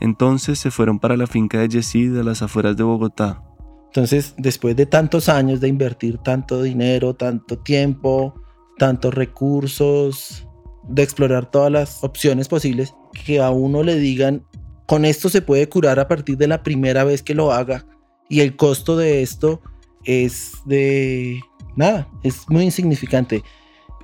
Entonces 0.00 0.58
se 0.58 0.70
fueron 0.70 0.98
para 0.98 1.16
la 1.16 1.26
finca 1.26 1.60
de 1.60 1.68
Yesid 1.68 2.18
a 2.18 2.24
las 2.24 2.42
afueras 2.42 2.76
de 2.76 2.82
Bogotá. 2.82 3.42
Entonces, 3.86 4.34
después 4.38 4.74
de 4.74 4.86
tantos 4.86 5.28
años 5.28 5.60
de 5.60 5.68
invertir 5.68 6.18
tanto 6.18 6.62
dinero, 6.62 7.14
tanto 7.14 7.58
tiempo, 7.58 8.34
tantos 8.78 9.12
recursos, 9.12 10.48
de 10.88 11.02
explorar 11.02 11.50
todas 11.50 11.70
las 11.70 12.02
opciones 12.02 12.48
posibles, 12.48 12.94
que 13.24 13.40
a 13.40 13.50
uno 13.50 13.82
le 13.82 13.96
digan, 13.96 14.44
con 14.86 15.04
esto 15.04 15.28
se 15.28 15.42
puede 15.42 15.68
curar 15.68 16.00
a 16.00 16.08
partir 16.08 16.36
de 16.36 16.48
la 16.48 16.62
primera 16.62 17.04
vez 17.04 17.22
que 17.22 17.34
lo 17.34 17.52
haga. 17.52 17.86
Y 18.28 18.40
el 18.40 18.56
costo 18.56 18.96
de 18.96 19.22
esto 19.22 19.60
es 20.04 20.54
de 20.64 21.38
nada, 21.76 22.08
es 22.22 22.48
muy 22.48 22.64
insignificante. 22.64 23.42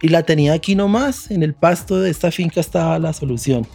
Y 0.01 0.09
la 0.09 0.23
tenía 0.23 0.53
aquí 0.53 0.75
nomás, 0.75 1.31
en 1.31 1.43
el 1.43 1.55
pasto 1.55 2.01
de 2.01 2.11
esta 2.11 2.31
finca 2.31 2.61
estaba 2.61 2.99
la 2.99 3.13
solución. 3.13 3.67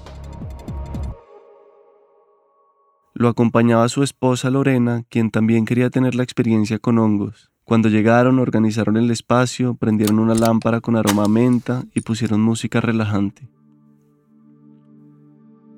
Lo 3.14 3.28
acompañaba 3.28 3.88
su 3.90 4.04
esposa 4.04 4.50
Lorena, 4.50 5.04
quien 5.10 5.30
también 5.32 5.66
quería 5.66 5.90
tener 5.90 6.16
la 6.16 6.24
experiencia 6.24 6.80
con 6.80 6.98
hongos. 6.98 7.52
Cuando 7.64 7.88
llegaron, 7.88 8.40
organizaron 8.40 8.98
el 8.98 9.12
espacio, 9.12 9.76
prendieron 9.76 10.20
una 10.20 10.34
lámpara 10.34 10.82
con 10.82 10.96
aroma 10.96 11.26
a 11.26 11.28
menta 11.28 11.84
y 11.94 12.02
pusieron 12.02 12.42
música 12.42 12.82
relajante. 12.82 13.48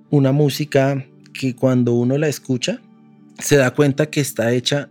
Una 0.09 0.31
música 0.31 1.05
que 1.33 1.55
cuando 1.55 1.93
uno 1.93 2.17
la 2.17 2.27
escucha, 2.27 2.81
se 3.37 3.57
da 3.57 3.71
cuenta 3.71 4.09
que 4.09 4.21
está 4.21 4.53
hecha 4.53 4.89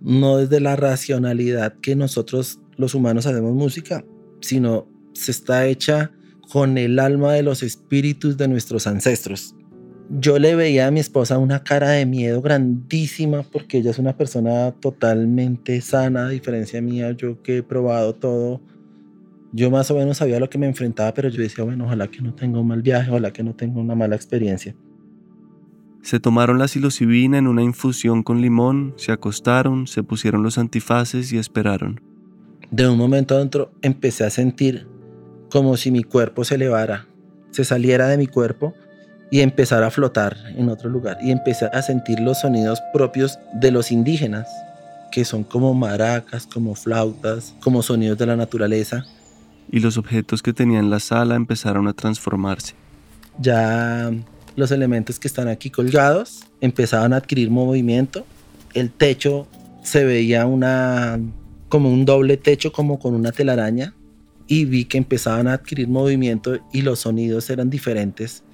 no 0.00 0.38
desde 0.38 0.60
la 0.60 0.76
racionalidad 0.76 1.74
que 1.80 1.96
nosotros 1.96 2.60
los 2.76 2.94
humanos 2.94 3.26
hacemos 3.26 3.52
música, 3.54 4.04
sino 4.44 4.86
se 5.12 5.30
está 5.30 5.66
hecha 5.66 6.12
con 6.50 6.78
el 6.78 6.98
alma 6.98 7.32
de 7.32 7.42
los 7.42 7.62
espíritus 7.62 8.36
de 8.36 8.48
nuestros 8.48 8.86
ancestros. 8.86 9.56
Yo 10.10 10.38
le 10.38 10.54
veía 10.54 10.86
a 10.86 10.90
mi 10.90 11.00
esposa 11.00 11.38
una 11.38 11.64
cara 11.64 11.90
de 11.90 12.04
miedo 12.04 12.42
grandísima 12.42 13.42
porque 13.42 13.78
ella 13.78 13.90
es 13.90 13.98
una 13.98 14.16
persona 14.16 14.72
totalmente 14.72 15.80
sana, 15.80 16.26
a 16.26 16.28
diferencia 16.28 16.82
mía, 16.82 17.12
yo 17.12 17.42
que 17.42 17.58
he 17.58 17.62
probado 17.62 18.14
todo. 18.14 18.60
Yo 19.52 19.70
más 19.70 19.90
o 19.90 19.96
menos 19.96 20.18
sabía 20.18 20.38
lo 20.40 20.50
que 20.50 20.58
me 20.58 20.66
enfrentaba, 20.66 21.14
pero 21.14 21.28
yo 21.28 21.40
decía, 21.40 21.64
bueno, 21.64 21.86
ojalá 21.86 22.08
que 22.08 22.20
no 22.20 22.34
tenga 22.34 22.60
un 22.60 22.66
mal 22.66 22.82
viaje, 22.82 23.10
ojalá 23.10 23.32
que 23.32 23.42
no 23.42 23.54
tenga 23.54 23.80
una 23.80 23.94
mala 23.94 24.14
experiencia. 24.14 24.74
Se 26.02 26.20
tomaron 26.20 26.58
la 26.58 26.68
psilocibina 26.68 27.38
en 27.38 27.46
una 27.46 27.62
infusión 27.62 28.22
con 28.22 28.42
limón, 28.42 28.92
se 28.96 29.10
acostaron, 29.10 29.86
se 29.86 30.02
pusieron 30.02 30.42
los 30.42 30.58
antifaces 30.58 31.32
y 31.32 31.38
esperaron. 31.38 32.13
De 32.74 32.88
un 32.88 32.98
momento 32.98 33.36
a 33.36 33.40
otro 33.40 33.70
empecé 33.82 34.24
a 34.24 34.30
sentir 34.30 34.88
como 35.48 35.76
si 35.76 35.92
mi 35.92 36.02
cuerpo 36.02 36.42
se 36.42 36.56
elevara, 36.56 37.06
se 37.52 37.64
saliera 37.64 38.08
de 38.08 38.18
mi 38.18 38.26
cuerpo 38.26 38.74
y 39.30 39.42
empezara 39.42 39.86
a 39.86 39.90
flotar 39.92 40.36
en 40.56 40.68
otro 40.68 40.90
lugar. 40.90 41.18
Y 41.22 41.30
empecé 41.30 41.66
a 41.66 41.82
sentir 41.82 42.18
los 42.18 42.40
sonidos 42.40 42.80
propios 42.92 43.38
de 43.52 43.70
los 43.70 43.92
indígenas, 43.92 44.48
que 45.12 45.24
son 45.24 45.44
como 45.44 45.72
maracas, 45.72 46.48
como 46.48 46.74
flautas, 46.74 47.54
como 47.60 47.80
sonidos 47.80 48.18
de 48.18 48.26
la 48.26 48.34
naturaleza. 48.34 49.04
Y 49.70 49.78
los 49.78 49.96
objetos 49.96 50.42
que 50.42 50.52
tenía 50.52 50.80
en 50.80 50.90
la 50.90 50.98
sala 50.98 51.36
empezaron 51.36 51.86
a 51.86 51.92
transformarse. 51.92 52.74
Ya 53.38 54.10
los 54.56 54.72
elementos 54.72 55.20
que 55.20 55.28
están 55.28 55.46
aquí 55.46 55.70
colgados 55.70 56.42
empezaban 56.60 57.12
a 57.12 57.18
adquirir 57.18 57.52
movimiento. 57.52 58.26
El 58.72 58.90
techo 58.90 59.46
se 59.84 60.02
veía 60.02 60.44
una 60.46 61.20
como 61.74 61.92
un 61.92 62.04
doble 62.04 62.36
techo 62.36 62.70
como 62.70 63.00
con 63.00 63.16
una 63.16 63.32
telaraña 63.32 63.96
y 64.46 64.64
vi 64.64 64.84
que 64.84 64.96
empezaban 64.96 65.48
a 65.48 65.54
adquirir 65.54 65.88
movimiento 65.88 66.60
y 66.72 66.82
los 66.82 67.00
sonidos 67.00 67.50
eran 67.50 67.68
diferentes. 67.68 68.44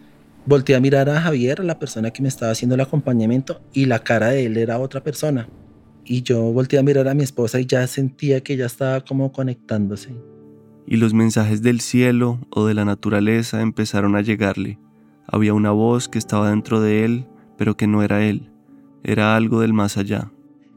Volté 0.46 0.74
a 0.74 0.80
mirar 0.80 1.10
a 1.10 1.20
Javier, 1.20 1.62
la 1.62 1.78
persona 1.78 2.12
que 2.12 2.22
me 2.22 2.28
estaba 2.28 2.52
haciendo 2.52 2.76
el 2.76 2.80
acompañamiento, 2.80 3.60
y 3.74 3.84
la 3.84 3.98
cara 3.98 4.28
de 4.28 4.46
él 4.46 4.56
era 4.56 4.78
otra 4.78 5.02
persona. 5.02 5.50
Y 6.02 6.22
yo 6.22 6.40
volteé 6.44 6.78
a 6.78 6.82
mirar 6.82 7.08
a 7.08 7.14
mi 7.14 7.22
esposa 7.22 7.60
y 7.60 7.66
ya 7.66 7.86
sentía 7.86 8.40
que 8.40 8.54
ella 8.54 8.64
estaba 8.64 9.02
como 9.02 9.32
conectándose. 9.32 10.14
Y 10.86 10.96
los 10.96 11.12
mensajes 11.12 11.60
del 11.60 11.82
cielo 11.82 12.40
o 12.48 12.64
de 12.64 12.72
la 12.72 12.86
naturaleza 12.86 13.60
empezaron 13.60 14.16
a 14.16 14.22
llegarle. 14.22 14.78
Había 15.26 15.52
una 15.52 15.72
voz 15.72 16.08
que 16.08 16.16
estaba 16.16 16.48
dentro 16.48 16.80
de 16.80 17.04
él, 17.04 17.26
pero 17.58 17.76
que 17.76 17.86
no 17.86 18.02
era 18.02 18.24
él. 18.24 18.50
Era 19.04 19.36
algo 19.36 19.60
del 19.60 19.74
más 19.74 19.98
allá. 19.98 20.32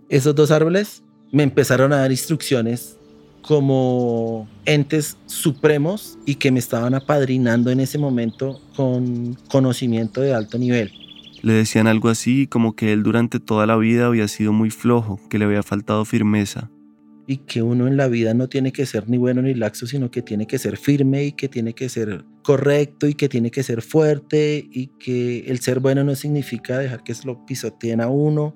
Esos 0.10 0.36
dos 0.36 0.52
árboles 0.52 1.03
me 1.34 1.44
empezaron 1.44 1.92
a 1.92 1.98
dar 1.98 2.12
instrucciones 2.12 2.98
como 3.42 4.48
entes 4.66 5.18
supremos 5.26 6.18
y 6.26 6.36
que 6.36 6.52
me 6.52 6.60
estaban 6.60 6.94
apadrinando 6.94 7.72
en 7.72 7.82
ese 7.82 7.98
momento 7.98 8.62
con 8.76 9.34
conocimiento 9.50 10.22
de 10.22 10.34
alto 10.34 10.58
nivel. 10.58 10.94
Le 11.42 11.54
decían 11.54 11.88
algo 11.88 12.08
así 12.08 12.48
como 12.48 12.76
que 12.76 12.94
él 12.94 13.04
durante 13.04 13.40
toda 13.40 13.66
la 13.66 13.76
vida 13.76 14.06
había 14.06 14.28
sido 14.28 14.54
muy 14.54 14.70
flojo, 14.70 15.20
que 15.30 15.40
le 15.40 15.46
había 15.46 15.64
faltado 15.64 16.06
firmeza. 16.06 16.70
Y 17.26 17.38
que 17.38 17.64
uno 17.64 17.88
en 17.88 17.98
la 17.98 18.08
vida 18.08 18.34
no 18.34 18.48
tiene 18.48 18.72
que 18.72 18.86
ser 18.86 19.10
ni 19.10 19.18
bueno 19.18 19.42
ni 19.42 19.56
laxo, 19.56 19.88
sino 19.88 20.12
que 20.12 20.22
tiene 20.22 20.46
que 20.46 20.60
ser 20.60 20.78
firme 20.78 21.26
y 21.26 21.32
que 21.32 21.50
tiene 21.50 21.74
que 21.74 21.90
ser 21.90 22.24
correcto 22.44 23.08
y 23.08 23.16
que 23.16 23.28
tiene 23.28 23.50
que 23.50 23.64
ser 23.64 23.82
fuerte 23.82 24.68
y 24.72 24.88
que 25.00 25.40
el 25.48 25.60
ser 25.60 25.80
bueno 25.80 26.04
no 26.04 26.16
significa 26.16 26.78
dejar 26.78 27.04
que 27.04 27.16
se 27.16 27.26
lo 27.26 27.44
pisoteen 27.46 28.02
a 28.02 28.08
uno 28.08 28.54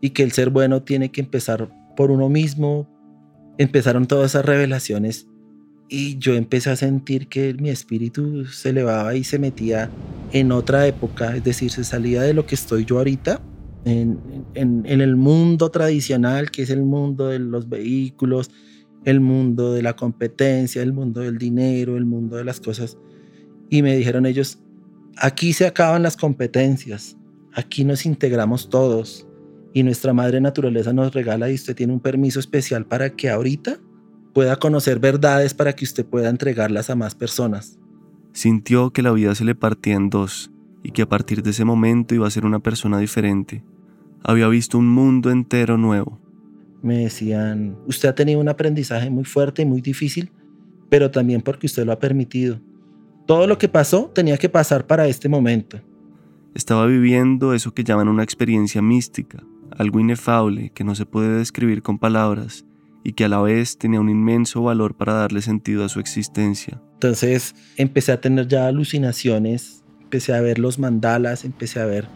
y 0.00 0.10
que 0.10 0.22
el 0.22 0.32
ser 0.32 0.50
bueno 0.50 0.82
tiene 0.82 1.10
que 1.10 1.20
empezar 1.20 1.68
por 1.96 2.10
uno 2.10 2.28
mismo. 2.28 2.88
Empezaron 3.58 4.06
todas 4.06 4.32
esas 4.32 4.44
revelaciones 4.44 5.28
y 5.88 6.18
yo 6.18 6.34
empecé 6.34 6.70
a 6.70 6.76
sentir 6.76 7.28
que 7.28 7.54
mi 7.54 7.68
espíritu 7.68 8.46
se 8.46 8.70
elevaba 8.70 9.14
y 9.14 9.24
se 9.24 9.38
metía 9.38 9.90
en 10.32 10.50
otra 10.50 10.86
época, 10.86 11.36
es 11.36 11.44
decir, 11.44 11.70
se 11.70 11.84
salía 11.84 12.22
de 12.22 12.34
lo 12.34 12.46
que 12.46 12.54
estoy 12.54 12.84
yo 12.84 12.98
ahorita, 12.98 13.40
en, 13.84 14.18
en, 14.54 15.00
el 15.00 15.14
mundo 15.14 15.70
tradicional, 15.70 16.50
que 16.50 16.62
es 16.62 16.70
el 16.70 16.82
mundo 16.82 17.28
de 17.28 17.38
los 17.38 17.68
vehículos, 17.68 18.50
el 19.04 19.20
mundo 19.20 19.74
de 19.74 19.82
la 19.82 19.94
competencia, 19.94 20.82
el 20.82 20.94
mundo 20.94 21.20
del 21.20 21.36
dinero, 21.36 21.98
el 21.98 22.06
mundo 22.06 22.36
de 22.36 22.44
las 22.44 22.60
cosas. 22.60 22.96
Y 23.68 23.82
me 23.82 23.94
dijeron 23.94 24.24
ellos, 24.24 24.58
aquí 25.18 25.52
se 25.52 25.66
acaban 25.66 26.02
las 26.02 26.16
competencias, 26.16 27.16
aquí 27.52 27.84
nos 27.84 28.06
integramos 28.06 28.70
todos, 28.70 29.26
y 29.74 29.82
nuestra 29.82 30.14
madre 30.14 30.40
naturaleza 30.40 30.92
nos 30.92 31.12
regala 31.12 31.50
y 31.50 31.54
usted 31.54 31.74
tiene 31.74 31.92
un 31.92 32.00
permiso 32.00 32.38
especial 32.38 32.86
para 32.86 33.10
que 33.10 33.28
ahorita 33.28 33.80
pueda 34.32 34.56
conocer 34.56 35.00
verdades 35.00 35.52
para 35.52 35.74
que 35.74 35.84
usted 35.84 36.06
pueda 36.06 36.30
entregarlas 36.30 36.90
a 36.90 36.96
más 36.96 37.14
personas. 37.16 37.78
Sintió 38.32 38.90
que 38.90 39.02
la 39.02 39.12
vida 39.12 39.34
se 39.34 39.44
le 39.44 39.54
partía 39.54 39.94
en 39.94 40.10
dos 40.10 40.50
y 40.82 40.92
que 40.92 41.02
a 41.02 41.08
partir 41.08 41.42
de 41.42 41.50
ese 41.50 41.64
momento 41.64 42.14
iba 42.14 42.26
a 42.26 42.30
ser 42.30 42.46
una 42.46 42.60
persona 42.60 42.98
diferente. 42.98 43.64
Había 44.22 44.48
visto 44.48 44.78
un 44.78 44.88
mundo 44.88 45.30
entero 45.30 45.76
nuevo. 45.76 46.20
Me 46.82 46.98
decían, 46.98 47.76
usted 47.86 48.08
ha 48.08 48.14
tenido 48.14 48.40
un 48.40 48.48
aprendizaje 48.48 49.10
muy 49.10 49.24
fuerte 49.24 49.62
y 49.62 49.66
muy 49.66 49.80
difícil, 49.80 50.30
pero 50.88 51.10
también 51.10 51.42
porque 51.42 51.66
usted 51.66 51.84
lo 51.84 51.92
ha 51.92 51.98
permitido. 51.98 52.60
Todo 53.26 53.46
lo 53.46 53.58
que 53.58 53.68
pasó 53.68 54.10
tenía 54.14 54.36
que 54.36 54.48
pasar 54.48 54.86
para 54.86 55.08
este 55.08 55.28
momento. 55.28 55.80
Estaba 56.54 56.86
viviendo 56.86 57.54
eso 57.54 57.74
que 57.74 57.82
llaman 57.82 58.08
una 58.08 58.22
experiencia 58.22 58.82
mística, 58.82 59.42
algo 59.78 60.00
inefable 60.00 60.70
que 60.70 60.84
no 60.84 60.94
se 60.94 61.06
puede 61.06 61.36
describir 61.38 61.82
con 61.82 61.98
palabras 61.98 62.64
y 63.02 63.12
que 63.12 63.24
a 63.24 63.28
la 63.28 63.40
vez 63.40 63.76
tenía 63.76 64.00
un 64.00 64.08
inmenso 64.08 64.62
valor 64.62 64.96
para 64.96 65.12
darle 65.12 65.42
sentido 65.42 65.84
a 65.84 65.88
su 65.88 66.00
existencia. 66.00 66.80
Entonces 66.94 67.54
empecé 67.76 68.12
a 68.12 68.20
tener 68.20 68.48
ya 68.48 68.66
alucinaciones, 68.66 69.84
empecé 70.00 70.34
a 70.34 70.40
ver 70.40 70.58
los 70.58 70.78
mandalas, 70.78 71.44
empecé 71.44 71.80
a 71.80 71.86
ver 71.86 72.08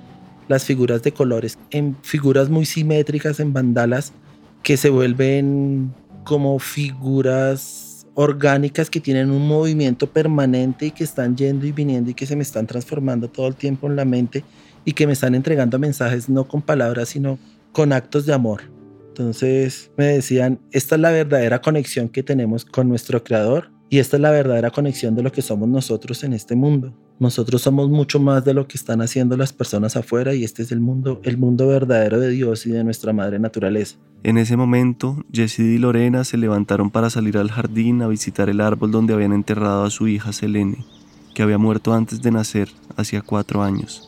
las 0.48 0.64
figuras 0.64 1.02
de 1.02 1.12
colores 1.12 1.58
en 1.70 1.96
figuras 2.02 2.48
muy 2.48 2.64
simétricas, 2.64 3.38
en 3.38 3.52
mandalas 3.52 4.12
que 4.62 4.76
se 4.76 4.88
vuelven 4.88 5.92
como 6.24 6.58
figuras 6.58 8.06
orgánicas 8.14 8.90
que 8.90 9.00
tienen 9.00 9.30
un 9.30 9.46
movimiento 9.46 10.10
permanente 10.10 10.86
y 10.86 10.90
que 10.90 11.04
están 11.04 11.36
yendo 11.36 11.66
y 11.66 11.72
viniendo 11.72 12.10
y 12.10 12.14
que 12.14 12.26
se 12.26 12.34
me 12.34 12.42
están 12.42 12.66
transformando 12.66 13.28
todo 13.28 13.46
el 13.46 13.54
tiempo 13.54 13.86
en 13.86 13.94
la 13.94 14.04
mente 14.04 14.42
y 14.88 14.94
que 14.94 15.06
me 15.06 15.12
están 15.12 15.34
entregando 15.34 15.78
mensajes 15.78 16.30
no 16.30 16.48
con 16.48 16.62
palabras, 16.62 17.10
sino 17.10 17.38
con 17.72 17.92
actos 17.92 18.24
de 18.24 18.32
amor. 18.32 18.62
Entonces 19.08 19.90
me 19.98 20.06
decían, 20.06 20.60
esta 20.72 20.94
es 20.94 21.00
la 21.02 21.10
verdadera 21.10 21.60
conexión 21.60 22.08
que 22.08 22.22
tenemos 22.22 22.64
con 22.64 22.88
nuestro 22.88 23.22
creador 23.22 23.70
y 23.90 23.98
esta 23.98 24.16
es 24.16 24.22
la 24.22 24.30
verdadera 24.30 24.70
conexión 24.70 25.14
de 25.14 25.22
lo 25.22 25.30
que 25.30 25.42
somos 25.42 25.68
nosotros 25.68 26.24
en 26.24 26.32
este 26.32 26.56
mundo. 26.56 26.94
Nosotros 27.18 27.60
somos 27.60 27.90
mucho 27.90 28.18
más 28.18 28.46
de 28.46 28.54
lo 28.54 28.66
que 28.66 28.78
están 28.78 29.02
haciendo 29.02 29.36
las 29.36 29.52
personas 29.52 29.94
afuera 29.94 30.32
y 30.34 30.42
este 30.42 30.62
es 30.62 30.72
el 30.72 30.80
mundo, 30.80 31.20
el 31.22 31.36
mundo 31.36 31.68
verdadero 31.68 32.18
de 32.18 32.30
Dios 32.30 32.64
y 32.64 32.70
de 32.70 32.82
nuestra 32.82 33.12
madre 33.12 33.38
naturaleza. 33.38 33.98
En 34.22 34.38
ese 34.38 34.56
momento, 34.56 35.22
Jessie 35.30 35.74
y 35.74 35.76
Lorena 35.76 36.24
se 36.24 36.38
levantaron 36.38 36.90
para 36.90 37.10
salir 37.10 37.36
al 37.36 37.50
jardín 37.50 38.00
a 38.00 38.08
visitar 38.08 38.48
el 38.48 38.62
árbol 38.62 38.90
donde 38.90 39.12
habían 39.12 39.34
enterrado 39.34 39.84
a 39.84 39.90
su 39.90 40.08
hija 40.08 40.32
Selene, 40.32 40.78
que 41.34 41.42
había 41.42 41.58
muerto 41.58 41.92
antes 41.92 42.22
de 42.22 42.30
nacer, 42.30 42.70
hacía 42.96 43.20
cuatro 43.20 43.62
años. 43.62 44.07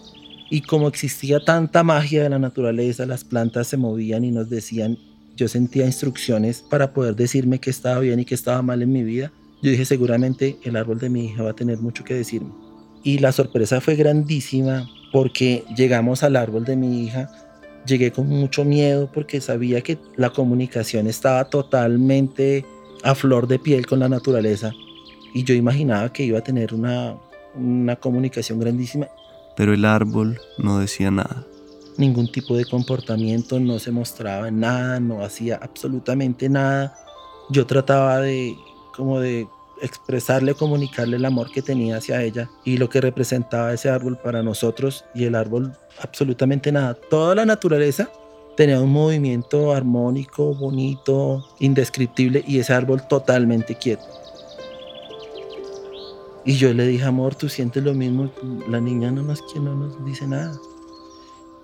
Y 0.51 0.62
como 0.62 0.88
existía 0.88 1.38
tanta 1.38 1.84
magia 1.84 2.24
de 2.24 2.28
la 2.28 2.40
naturaleza, 2.40 3.07
las 3.07 3.22
plantas 3.22 3.68
se 3.68 3.76
movían 3.76 4.24
y 4.24 4.32
nos 4.32 4.51
decían, 4.51 4.98
yo 5.36 5.46
sentía 5.46 5.86
instrucciones 5.86 6.61
para 6.61 6.92
poder 6.92 7.14
decirme 7.14 7.61
que 7.61 7.70
estaba 7.70 8.01
bien 8.01 8.18
y 8.18 8.24
que 8.24 8.34
estaba 8.34 8.61
mal 8.61 8.82
en 8.82 8.92
mi 8.92 9.05
vida. 9.05 9.30
Yo 9.62 9.70
dije, 9.70 9.84
seguramente 9.84 10.59
el 10.64 10.74
árbol 10.74 10.98
de 10.98 11.09
mi 11.09 11.26
hija 11.26 11.44
va 11.44 11.51
a 11.51 11.57
tener 11.57 11.78
mucho 11.78 12.03
que 12.03 12.14
decirme. 12.14 12.51
Y 13.05 13.18
la 13.18 13.30
sorpresa 13.30 13.80
fue 13.80 13.94
grandísima 13.94 14.88
porque 15.12 15.64
llegamos 15.76 16.24
al 16.24 16.34
árbol 16.34 16.64
de 16.64 16.76
mi 16.76 17.05
hija, 17.05 17.30
llegué 17.86 18.11
con 18.11 18.26
mucho 18.26 18.64
miedo 18.64 19.09
porque 19.12 19.40
sabía 19.40 19.82
que 19.82 19.98
la 20.16 20.30
comunicación 20.30 21.07
estaba 21.07 21.44
totalmente 21.44 22.66
a 23.05 23.14
flor 23.14 23.46
de 23.46 23.61
piel 23.61 23.86
con 23.86 24.01
la 24.01 24.09
naturaleza 24.09 24.72
y 25.32 25.44
yo 25.44 25.55
imaginaba 25.55 26.12
que 26.12 26.24
iba 26.24 26.40
a 26.40 26.44
tener 26.44 26.74
una, 26.74 27.16
una 27.55 27.96
comunicación 27.96 28.59
grandísima 28.59 29.09
pero 29.57 29.74
el 29.74 29.84
árbol 29.84 30.40
no 30.59 30.78
decía 30.78 31.11
nada. 31.11 31.46
Ningún 31.96 32.30
tipo 32.30 32.57
de 32.57 32.64
comportamiento, 32.64 33.61
no 33.61 33.78
se 33.78 33.90
mostraba 33.90 34.51
nada, 34.51 35.01
no 35.01 35.22
hacía 35.22 35.59
absolutamente 35.62 36.48
nada. 36.48 36.94
Yo 37.51 37.66
trataba 37.66 38.20
de 38.20 38.57
como 38.94 39.20
de 39.20 39.46
expresarle, 39.82 40.55
comunicarle 40.55 41.16
el 41.16 41.24
amor 41.24 41.51
que 41.51 41.62
tenía 41.62 41.96
hacia 41.96 42.22
ella 42.22 42.51
y 42.64 42.76
lo 42.76 42.88
que 42.88 43.01
representaba 43.01 43.72
ese 43.72 43.88
árbol 43.88 44.18
para 44.18 44.42
nosotros 44.42 45.05
y 45.14 45.24
el 45.24 45.34
árbol 45.34 45.72
absolutamente 46.03 46.70
nada. 46.72 46.94
Toda 46.94 47.34
la 47.34 47.46
naturaleza 47.46 48.11
tenía 48.57 48.80
un 48.80 48.92
movimiento 48.92 49.72
armónico, 49.72 50.55
bonito, 50.55 51.46
indescriptible 51.61 52.44
y 52.46 52.59
ese 52.59 52.74
árbol 52.74 53.07
totalmente 53.09 53.74
quieto. 53.74 54.05
Y 56.45 56.55
yo 56.55 56.72
le 56.72 56.86
dije, 56.86 57.05
amor, 57.05 57.34
tú 57.34 57.49
sientes 57.49 57.82
lo 57.82 57.93
mismo. 57.93 58.30
La 58.68 58.80
niña 58.80 59.11
no 59.11 59.22
nos, 59.22 59.43
no 59.57 59.74
nos 59.74 60.05
dice 60.05 60.26
nada. 60.26 60.59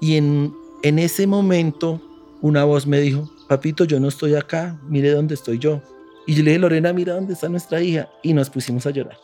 Y 0.00 0.16
en, 0.16 0.54
en 0.82 0.98
ese 0.98 1.26
momento, 1.26 2.00
una 2.42 2.64
voz 2.64 2.86
me 2.86 3.00
dijo, 3.00 3.30
papito, 3.48 3.84
yo 3.84 3.98
no 3.98 4.08
estoy 4.08 4.34
acá, 4.34 4.78
mire 4.88 5.10
dónde 5.12 5.34
estoy 5.34 5.58
yo. 5.58 5.80
Y 6.26 6.34
yo 6.34 6.42
le 6.42 6.50
dije, 6.50 6.60
Lorena, 6.60 6.92
mira 6.92 7.14
dónde 7.14 7.32
está 7.32 7.48
nuestra 7.48 7.80
hija. 7.80 8.10
Y 8.22 8.34
nos 8.34 8.50
pusimos 8.50 8.86
a 8.86 8.90
llorar. 8.90 9.16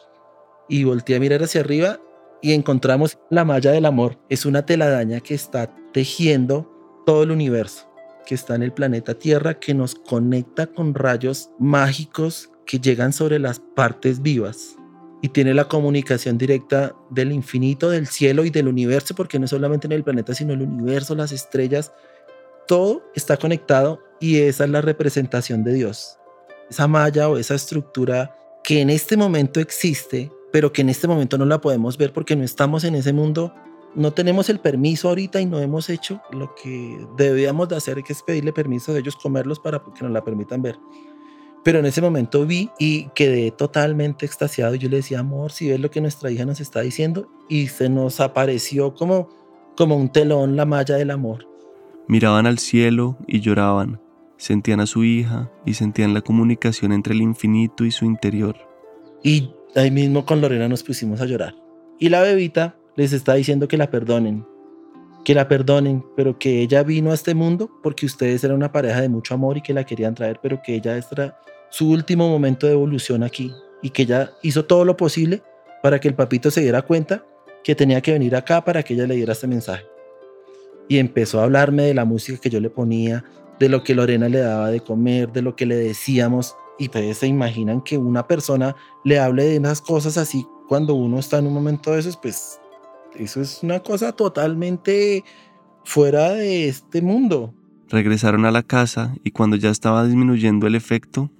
Y 0.68 0.84
volteé 0.84 1.16
a 1.16 1.20
mirar 1.20 1.42
hacia 1.42 1.60
arriba 1.60 2.00
y 2.40 2.52
encontramos 2.52 3.18
la 3.28 3.44
malla 3.44 3.72
del 3.72 3.84
amor. 3.84 4.18
Es 4.30 4.46
una 4.46 4.64
teladaña 4.64 5.20
que 5.20 5.34
está 5.34 5.74
tejiendo 5.92 6.70
todo 7.04 7.24
el 7.24 7.30
universo, 7.30 7.86
que 8.24 8.34
está 8.34 8.54
en 8.54 8.62
el 8.62 8.72
planeta 8.72 9.14
Tierra, 9.14 9.58
que 9.58 9.74
nos 9.74 9.94
conecta 9.96 10.66
con 10.66 10.94
rayos 10.94 11.50
mágicos 11.58 12.50
que 12.64 12.78
llegan 12.78 13.12
sobre 13.12 13.38
las 13.38 13.60
partes 13.60 14.22
vivas 14.22 14.76
y 15.22 15.28
tiene 15.28 15.54
la 15.54 15.68
comunicación 15.68 16.36
directa 16.36 16.94
del 17.08 17.30
infinito, 17.30 17.88
del 17.88 18.08
cielo 18.08 18.44
y 18.44 18.50
del 18.50 18.66
universo, 18.66 19.14
porque 19.14 19.38
no 19.38 19.46
solamente 19.46 19.86
en 19.86 19.92
el 19.92 20.02
planeta, 20.02 20.34
sino 20.34 20.52
el 20.52 20.62
universo, 20.62 21.14
las 21.14 21.30
estrellas, 21.30 21.92
todo 22.66 23.04
está 23.14 23.36
conectado 23.36 24.00
y 24.20 24.38
esa 24.38 24.64
es 24.64 24.70
la 24.70 24.80
representación 24.80 25.62
de 25.62 25.74
Dios. 25.74 26.18
Esa 26.68 26.88
malla 26.88 27.28
o 27.28 27.38
esa 27.38 27.54
estructura 27.54 28.36
que 28.64 28.80
en 28.80 28.90
este 28.90 29.16
momento 29.16 29.60
existe, 29.60 30.32
pero 30.50 30.72
que 30.72 30.82
en 30.82 30.88
este 30.88 31.06
momento 31.06 31.38
no 31.38 31.44
la 31.44 31.60
podemos 31.60 31.96
ver 31.96 32.12
porque 32.12 32.34
no 32.34 32.42
estamos 32.42 32.82
en 32.82 32.96
ese 32.96 33.12
mundo, 33.12 33.54
no 33.94 34.12
tenemos 34.12 34.48
el 34.48 34.58
permiso 34.58 35.08
ahorita 35.08 35.40
y 35.40 35.46
no 35.46 35.60
hemos 35.60 35.88
hecho 35.88 36.20
lo 36.32 36.52
que 36.56 37.06
debíamos 37.16 37.68
de 37.68 37.76
hacer, 37.76 38.02
que 38.02 38.12
es 38.12 38.22
pedirle 38.24 38.52
permiso 38.52 38.92
a 38.92 38.98
ellos 38.98 39.14
comerlos 39.14 39.60
para 39.60 39.80
que 39.80 40.02
nos 40.02 40.10
la 40.10 40.24
permitan 40.24 40.62
ver. 40.62 40.78
Pero 41.64 41.78
en 41.78 41.86
ese 41.86 42.02
momento 42.02 42.44
vi 42.44 42.70
y 42.78 43.08
quedé 43.14 43.52
totalmente 43.52 44.26
extasiado. 44.26 44.74
Yo 44.74 44.88
le 44.88 44.96
decía, 44.96 45.20
amor, 45.20 45.52
si 45.52 45.68
ves 45.68 45.78
lo 45.78 45.90
que 45.90 46.00
nuestra 46.00 46.30
hija 46.30 46.44
nos 46.44 46.60
está 46.60 46.80
diciendo, 46.80 47.28
y 47.48 47.68
se 47.68 47.88
nos 47.88 48.20
apareció 48.20 48.94
como, 48.94 49.28
como 49.76 49.96
un 49.96 50.08
telón 50.10 50.56
la 50.56 50.66
malla 50.66 50.96
del 50.96 51.10
amor. 51.10 51.46
Miraban 52.08 52.46
al 52.46 52.58
cielo 52.58 53.16
y 53.28 53.40
lloraban. 53.40 54.00
Sentían 54.36 54.80
a 54.80 54.86
su 54.86 55.04
hija 55.04 55.52
y 55.64 55.74
sentían 55.74 56.14
la 56.14 56.22
comunicación 56.22 56.92
entre 56.92 57.14
el 57.14 57.22
infinito 57.22 57.84
y 57.84 57.92
su 57.92 58.06
interior. 58.06 58.56
Y 59.22 59.50
ahí 59.76 59.92
mismo 59.92 60.26
con 60.26 60.40
Lorena 60.40 60.68
nos 60.68 60.82
pusimos 60.82 61.20
a 61.20 61.26
llorar. 61.26 61.54
Y 62.00 62.08
la 62.08 62.22
bebita 62.22 62.76
les 62.96 63.12
está 63.12 63.34
diciendo 63.34 63.68
que 63.68 63.76
la 63.76 63.88
perdonen, 63.88 64.44
que 65.24 65.34
la 65.34 65.46
perdonen, 65.46 66.04
pero 66.16 66.38
que 66.40 66.60
ella 66.60 66.82
vino 66.82 67.12
a 67.12 67.14
este 67.14 67.34
mundo 67.34 67.70
porque 67.84 68.04
ustedes 68.06 68.42
eran 68.42 68.56
una 68.56 68.72
pareja 68.72 69.00
de 69.00 69.08
mucho 69.08 69.34
amor 69.34 69.58
y 69.58 69.62
que 69.62 69.72
la 69.72 69.84
querían 69.84 70.16
traer, 70.16 70.40
pero 70.42 70.60
que 70.60 70.74
ella 70.74 70.96
era 70.96 71.36
su 71.72 71.88
último 71.88 72.28
momento 72.28 72.66
de 72.66 72.74
evolución 72.74 73.22
aquí 73.22 73.52
y 73.80 73.90
que 73.90 74.02
ella 74.02 74.32
hizo 74.42 74.66
todo 74.66 74.84
lo 74.84 74.96
posible 74.96 75.42
para 75.82 75.98
que 75.98 76.06
el 76.06 76.14
papito 76.14 76.50
se 76.50 76.60
diera 76.60 76.82
cuenta 76.82 77.24
que 77.64 77.74
tenía 77.74 78.02
que 78.02 78.12
venir 78.12 78.36
acá 78.36 78.62
para 78.62 78.82
que 78.82 78.92
ella 78.92 79.06
le 79.06 79.16
diera 79.16 79.32
este 79.32 79.46
mensaje. 79.46 79.84
Y 80.88 80.98
empezó 80.98 81.40
a 81.40 81.44
hablarme 81.44 81.84
de 81.84 81.94
la 81.94 82.04
música 82.04 82.38
que 82.38 82.50
yo 82.50 82.60
le 82.60 82.68
ponía, 82.68 83.24
de 83.58 83.70
lo 83.70 83.82
que 83.82 83.94
Lorena 83.94 84.28
le 84.28 84.40
daba 84.40 84.70
de 84.70 84.80
comer, 84.80 85.32
de 85.32 85.40
lo 85.40 85.56
que 85.56 85.64
le 85.64 85.76
decíamos. 85.76 86.54
Y 86.78 86.86
ustedes 86.86 87.16
se 87.16 87.26
imaginan 87.26 87.80
que 87.80 87.96
una 87.96 88.26
persona 88.26 88.76
le 89.02 89.18
hable 89.18 89.44
de 89.44 89.58
unas 89.58 89.80
cosas 89.80 90.18
así 90.18 90.46
cuando 90.68 90.94
uno 90.94 91.18
está 91.18 91.38
en 91.38 91.46
un 91.46 91.54
momento 91.54 91.92
de 91.92 92.00
esos, 92.00 92.18
pues 92.18 92.60
eso 93.16 93.40
es 93.40 93.62
una 93.62 93.80
cosa 93.80 94.12
totalmente 94.12 95.24
fuera 95.84 96.32
de 96.32 96.68
este 96.68 97.00
mundo. 97.00 97.54
Regresaron 97.88 98.44
a 98.44 98.50
la 98.50 98.62
casa 98.62 99.14
y 99.24 99.30
cuando 99.30 99.56
ya 99.56 99.70
estaba 99.70 100.04
disminuyendo 100.04 100.66
el 100.66 100.74
efecto, 100.74 101.30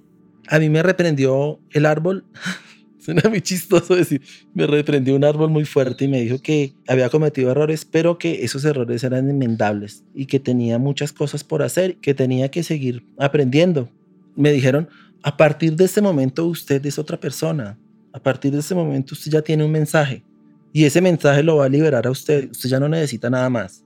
a 0.47 0.59
mí 0.59 0.69
me 0.69 0.83
reprendió 0.83 1.59
el 1.71 1.85
árbol. 1.85 2.25
Suena 2.99 3.29
muy 3.29 3.41
chistoso 3.41 3.95
decir, 3.95 4.21
me 4.53 4.65
reprendió 4.65 5.13
un 5.15 5.25
árbol 5.25 5.49
muy 5.49 5.65
fuerte 5.65 6.05
y 6.05 6.07
me 6.07 6.21
dijo 6.21 6.39
que 6.41 6.73
había 6.87 7.09
cometido 7.09 7.51
errores, 7.51 7.83
pero 7.83 8.17
que 8.17 8.45
esos 8.45 8.63
errores 8.63 9.03
eran 9.03 9.29
enmendables 9.29 10.05
y 10.15 10.25
que 10.25 10.39
tenía 10.39 10.79
muchas 10.79 11.11
cosas 11.11 11.43
por 11.43 11.63
hacer, 11.63 11.97
que 11.97 12.13
tenía 12.13 12.49
que 12.49 12.63
seguir 12.63 13.05
aprendiendo. 13.17 13.89
Me 14.37 14.53
dijeron, 14.53 14.87
a 15.21 15.35
partir 15.35 15.75
de 15.75 15.83
este 15.83 16.01
momento 16.01 16.45
usted 16.45 16.85
es 16.85 16.97
otra 16.97 17.19
persona, 17.19 17.77
a 18.13 18.19
partir 18.19 18.53
de 18.53 18.59
este 18.59 18.73
momento 18.73 19.15
usted 19.15 19.31
ya 19.31 19.41
tiene 19.41 19.65
un 19.65 19.71
mensaje 19.71 20.23
y 20.71 20.85
ese 20.85 21.01
mensaje 21.01 21.43
lo 21.43 21.57
va 21.57 21.65
a 21.65 21.69
liberar 21.69 22.07
a 22.07 22.11
usted, 22.11 22.49
usted 22.49 22.69
ya 22.69 22.79
no 22.79 22.89
necesita 22.89 23.29
nada 23.29 23.49
más. 23.49 23.83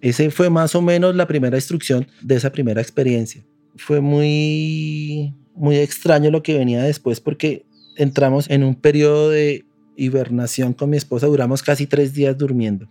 Ese 0.00 0.30
fue 0.30 0.50
más 0.50 0.74
o 0.74 0.82
menos 0.82 1.14
la 1.14 1.26
primera 1.26 1.56
instrucción 1.56 2.06
de 2.20 2.36
esa 2.36 2.50
primera 2.50 2.80
experiencia. 2.80 3.44
Fue 3.76 4.00
muy 4.00 5.34
muy 5.54 5.76
extraño 5.76 6.30
lo 6.30 6.42
que 6.42 6.56
venía 6.56 6.82
después 6.82 7.20
porque 7.20 7.64
entramos 7.96 8.48
en 8.50 8.64
un 8.64 8.74
periodo 8.74 9.30
de 9.30 9.64
hibernación 9.96 10.72
con 10.72 10.90
mi 10.90 10.96
esposa, 10.96 11.26
duramos 11.26 11.62
casi 11.62 11.86
tres 11.86 12.14
días 12.14 12.36
durmiendo. 12.36 12.88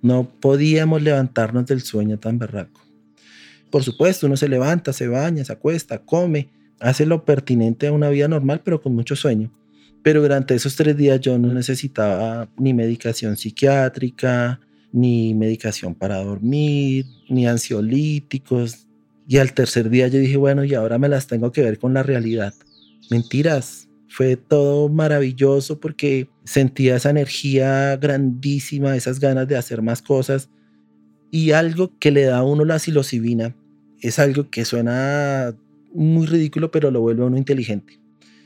No 0.00 0.28
podíamos 0.40 1.02
levantarnos 1.02 1.66
del 1.66 1.82
sueño 1.82 2.18
tan 2.18 2.38
berraco. 2.38 2.80
Por 3.70 3.82
supuesto, 3.82 4.26
uno 4.26 4.36
se 4.36 4.48
levanta, 4.48 4.92
se 4.92 5.08
baña, 5.08 5.44
se 5.44 5.52
acuesta, 5.52 5.98
come, 5.98 6.48
hace 6.80 7.04
lo 7.04 7.24
pertinente 7.24 7.88
a 7.88 7.92
una 7.92 8.08
vida 8.08 8.28
normal, 8.28 8.62
pero 8.64 8.80
con 8.80 8.94
mucho 8.94 9.16
sueño. 9.16 9.50
Pero 10.02 10.22
durante 10.22 10.54
esos 10.54 10.76
tres 10.76 10.96
días 10.96 11.20
yo 11.20 11.36
no 11.38 11.52
necesitaba 11.52 12.48
ni 12.56 12.72
medicación 12.72 13.36
psiquiátrica, 13.36 14.60
ni 14.92 15.34
medicación 15.34 15.94
para 15.94 16.22
dormir, 16.22 17.04
ni 17.28 17.46
ansiolíticos, 17.46 18.86
y 19.28 19.36
al 19.36 19.52
tercer 19.52 19.90
día 19.90 20.08
yo 20.08 20.18
dije, 20.18 20.38
bueno, 20.38 20.64
y 20.64 20.72
ahora 20.72 20.98
me 20.98 21.06
las 21.06 21.26
tengo 21.26 21.52
que 21.52 21.62
ver 21.62 21.78
con 21.78 21.92
la 21.92 22.02
realidad. 22.02 22.54
Mentiras. 23.10 23.84
Fue 24.10 24.36
todo 24.36 24.88
maravilloso 24.88 25.80
porque 25.80 26.30
sentía 26.44 26.96
esa 26.96 27.10
energía 27.10 27.94
grandísima, 27.98 28.96
esas 28.96 29.20
ganas 29.20 29.46
de 29.46 29.58
hacer 29.58 29.82
más 29.82 30.00
cosas. 30.00 30.48
Y 31.30 31.50
algo 31.50 31.92
que 31.98 32.10
le 32.10 32.22
da 32.22 32.38
a 32.38 32.42
uno 32.42 32.64
la 32.64 32.78
psilocibina 32.78 33.54
es 34.00 34.18
algo 34.18 34.48
que 34.48 34.64
suena 34.64 35.54
muy 35.92 36.26
ridículo, 36.26 36.70
pero 36.70 36.90
lo 36.90 37.02
vuelve 37.02 37.22
a 37.22 37.26
uno 37.26 37.36
inteligente. 37.36 38.00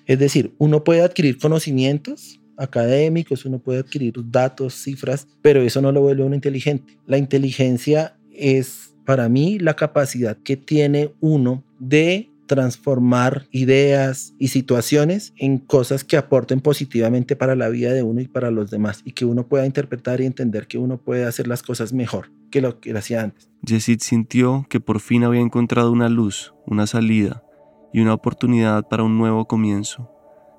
Es 0.07 0.19
decir, 0.19 0.53
uno 0.59 0.83
puede 0.83 1.03
adquirir 1.03 1.39
conocimientos 1.39 2.41
académicos, 2.57 3.45
uno 3.45 3.61
puede 3.61 3.79
adquirir 3.79 4.15
datos, 4.33 4.75
cifras, 4.75 5.29
pero 5.43 5.63
eso 5.63 5.81
no 5.81 5.93
lo 5.93 6.01
vuelve 6.01 6.25
a 6.25 6.27
uno 6.27 6.35
inteligente. 6.35 6.99
La 7.07 7.19
inteligencia 7.19 8.17
es 8.33 8.92
para 9.05 9.29
mí 9.29 9.59
la 9.59 9.75
capacidad 9.75 10.37
que 10.37 10.57
tiene 10.57 11.13
uno 11.21 11.65
de 11.79 12.33
transformar 12.47 13.47
ideas 13.51 14.35
y 14.39 14.49
situaciones 14.49 15.33
en 15.39 15.59
cosas 15.59 16.05
que 16.05 16.17
aporten 16.17 16.61
positivamente 16.61 17.35
para 17.35 17.57
la 17.57 17.71
vida 17.71 17.93
de 17.93 18.03
uno 18.03 18.21
y 18.21 18.29
para 18.29 18.51
los 18.51 18.71
demás 18.71 19.01
y 19.05 19.13
que 19.13 19.25
uno 19.25 19.47
pueda 19.47 19.65
interpretar 19.65 20.21
y 20.21 20.27
entender 20.27 20.67
que 20.67 20.77
uno 20.77 20.99
puede 20.99 21.25
hacer 21.25 21.47
las 21.47 21.63
cosas 21.63 21.93
mejor 21.93 22.31
que 22.51 22.61
lo 22.61 22.79
que 22.81 22.93
hacía 22.93 23.23
antes. 23.23 23.51
Yesid 23.63 24.01
sintió 24.01 24.67
que 24.69 24.81
por 24.81 25.01
fin 25.01 25.25
había 25.25 25.41
encontrado 25.41 25.91
una 25.91 26.09
luz, 26.09 26.53
una 26.67 26.87
salida 26.87 27.43
y 27.93 28.01
una 28.01 28.13
oportunidad 28.13 28.87
para 28.89 29.03
un 29.03 29.17
nuevo 29.17 29.47
comienzo. 29.47 30.11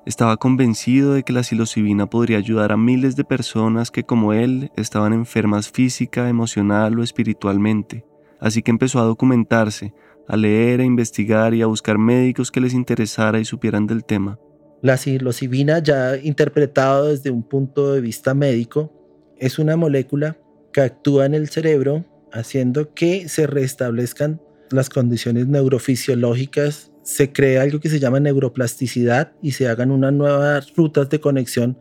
Estaba 0.05 0.37
convencido 0.37 1.13
de 1.13 1.23
que 1.23 1.31
la 1.31 1.43
psilocibina 1.43 2.07
podría 2.07 2.37
ayudar 2.37 2.71
a 2.71 2.77
miles 2.77 3.15
de 3.15 3.23
personas 3.23 3.91
que 3.91 4.03
como 4.03 4.33
él 4.33 4.71
estaban 4.75 5.13
enfermas 5.13 5.69
física, 5.69 6.27
emocional 6.27 6.99
o 6.99 7.03
espiritualmente. 7.03 8.03
Así 8.43 8.61
que 8.61 8.71
empezó 8.71 8.99
a 8.99 9.03
documentarse, 9.03 9.93
a 10.27 10.35
leer, 10.35 10.81
a 10.81 10.83
investigar 10.83 11.53
y 11.53 11.61
a 11.61 11.67
buscar 11.67 11.97
médicos 11.97 12.51
que 12.51 12.59
les 12.59 12.73
interesara 12.73 13.39
y 13.39 13.45
supieran 13.45 13.87
del 13.87 14.03
tema. 14.03 14.37
La 14.81 14.97
psilocibina, 14.97 15.79
ya 15.79 16.17
interpretado 16.17 17.07
desde 17.07 17.31
un 17.31 17.43
punto 17.43 17.93
de 17.93 18.01
vista 18.01 18.33
médico, 18.33 18.91
es 19.37 19.59
una 19.59 19.77
molécula 19.77 20.37
que 20.73 20.81
actúa 20.81 21.25
en 21.25 21.35
el 21.35 21.47
cerebro 21.47 22.03
haciendo 22.33 22.93
que 22.93 23.29
se 23.29 23.47
restablezcan 23.47 24.41
las 24.71 24.89
condiciones 24.89 25.47
neurofisiológicas, 25.47 26.91
se 27.01 27.31
crea 27.31 27.61
algo 27.61 27.79
que 27.79 27.89
se 27.89 28.01
llama 28.01 28.19
neuroplasticidad 28.19 29.31
y 29.41 29.51
se 29.51 29.69
hagan 29.69 29.89
unas 29.89 30.11
nuevas 30.11 30.75
rutas 30.75 31.09
de 31.09 31.21
conexión 31.21 31.77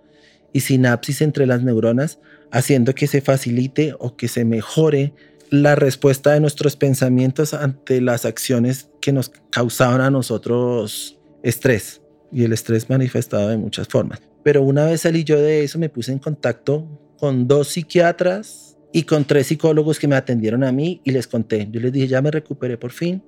y 0.53 0.61
sinapsis 0.61 1.23
entre 1.23 1.47
las 1.47 1.65
neuronas, 1.65 2.21
haciendo 2.53 2.95
que 2.95 3.09
se 3.09 3.21
facilite 3.21 3.97
o 3.99 4.15
que 4.17 4.29
se 4.29 4.45
mejore 4.45 5.13
la 5.53 5.75
respuesta 5.75 6.33
de 6.33 6.41
nuestros 6.41 6.77
pensamientos 6.77 7.53
ante 7.53 8.01
las 8.01 8.25
acciones 8.25 8.89
que 9.03 9.13
nos 9.13 9.31
causaban 9.51 10.01
a 10.01 10.11
nosotros 10.11 11.21
estrés 11.43 12.01
y 12.33 12.45
el 12.45 12.55
estrés 12.55 12.89
manifestado 12.89 13.51
de 13.51 13.59
muchas 13.59 13.87
formas. 13.87 14.23
Pero 14.43 14.63
una 14.63 14.87
vez 14.87 15.03
salí 15.03 15.25
yo 15.25 15.39
de 15.39 15.63
eso, 15.63 15.79
me 15.79 15.91
puse 15.91 16.11
en 16.11 16.21
contacto 16.21 16.89
con 17.19 17.49
dos 17.49 17.69
psiquiatras 17.69 18.79
y 18.95 19.03
con 19.03 19.27
tres 19.27 19.49
psicólogos 19.49 19.99
que 19.99 20.09
me 20.09 20.17
atendieron 20.17 20.65
a 20.65 20.73
mí 20.73 21.03
y 21.05 21.11
les 21.11 21.27
conté. 21.27 21.69
Yo 21.71 21.81
les 21.81 21.93
dije, 21.93 22.09
ya 22.09 22.23
me 22.23 22.31
recuperé 22.31 22.79
por 22.79 22.93
fin. 22.93 23.23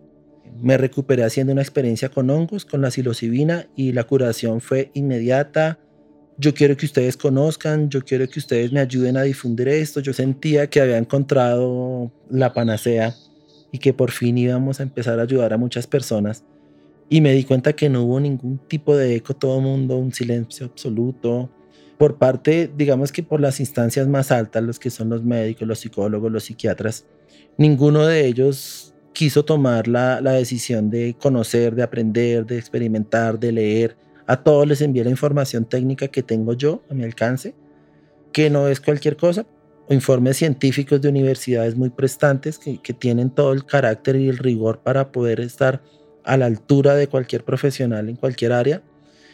Me 0.62 0.78
recuperé 0.78 1.24
haciendo 1.24 1.52
una 1.52 1.60
experiencia 1.60 2.08
con 2.08 2.30
hongos, 2.30 2.64
con 2.64 2.80
la 2.80 2.90
psilocibina 2.90 3.68
y 3.76 3.92
la 3.92 4.04
curación 4.04 4.62
fue 4.62 4.90
inmediata 4.94 5.78
yo 6.36 6.52
quiero 6.52 6.76
que 6.76 6.86
ustedes 6.86 7.16
conozcan, 7.16 7.88
yo 7.88 8.02
quiero 8.02 8.28
que 8.28 8.38
ustedes 8.38 8.72
me 8.72 8.80
ayuden 8.80 9.16
a 9.16 9.22
difundir 9.22 9.68
esto. 9.68 10.00
Yo 10.00 10.12
sentía 10.12 10.68
que 10.68 10.80
había 10.80 10.98
encontrado 10.98 12.10
la 12.28 12.52
panacea 12.52 13.14
y 13.70 13.78
que 13.78 13.92
por 13.92 14.10
fin 14.10 14.38
íbamos 14.38 14.80
a 14.80 14.82
empezar 14.82 15.18
a 15.18 15.22
ayudar 15.22 15.52
a 15.52 15.58
muchas 15.58 15.86
personas. 15.86 16.44
Y 17.08 17.20
me 17.20 17.32
di 17.32 17.44
cuenta 17.44 17.74
que 17.74 17.88
no 17.88 18.02
hubo 18.02 18.18
ningún 18.18 18.58
tipo 18.58 18.96
de 18.96 19.14
eco, 19.14 19.34
todo 19.34 19.58
el 19.58 19.64
mundo, 19.64 19.96
un 19.96 20.12
silencio 20.12 20.66
absoluto. 20.66 21.50
Por 21.98 22.16
parte, 22.16 22.70
digamos 22.76 23.12
que 23.12 23.22
por 23.22 23.40
las 23.40 23.60
instancias 23.60 24.08
más 24.08 24.32
altas, 24.32 24.62
los 24.62 24.78
que 24.78 24.90
son 24.90 25.10
los 25.10 25.22
médicos, 25.22 25.68
los 25.68 25.78
psicólogos, 25.78 26.32
los 26.32 26.44
psiquiatras, 26.44 27.06
ninguno 27.56 28.06
de 28.06 28.26
ellos 28.26 28.94
quiso 29.12 29.44
tomar 29.44 29.86
la, 29.86 30.20
la 30.20 30.32
decisión 30.32 30.90
de 30.90 31.14
conocer, 31.20 31.76
de 31.76 31.84
aprender, 31.84 32.44
de 32.46 32.58
experimentar, 32.58 33.38
de 33.38 33.52
leer 33.52 34.03
a 34.26 34.42
todos 34.42 34.66
les 34.66 34.80
envié 34.80 35.04
la 35.04 35.10
información 35.10 35.64
técnica 35.64 36.08
que 36.08 36.22
tengo 36.22 36.54
yo 36.54 36.82
a 36.90 36.94
mi 36.94 37.04
alcance, 37.04 37.54
que 38.32 38.50
no 38.50 38.68
es 38.68 38.80
cualquier 38.80 39.16
cosa, 39.16 39.46
informes 39.90 40.38
científicos 40.38 41.00
de 41.00 41.08
universidades 41.08 41.76
muy 41.76 41.90
prestantes 41.90 42.58
que, 42.58 42.94
tienen 42.94 43.30
todo 43.30 43.52
el 43.52 43.64
carácter 43.64 44.16
y 44.16 44.28
el 44.28 44.38
rigor 44.38 44.80
para 44.82 45.12
poder 45.12 45.40
estar 45.40 45.82
a 46.24 46.36
la 46.36 46.46
altura 46.46 46.94
de 46.94 47.08
cualquier 47.08 47.44
profesional 47.44 48.08
en 48.08 48.16
cualquier 48.16 48.52
área, 48.52 48.82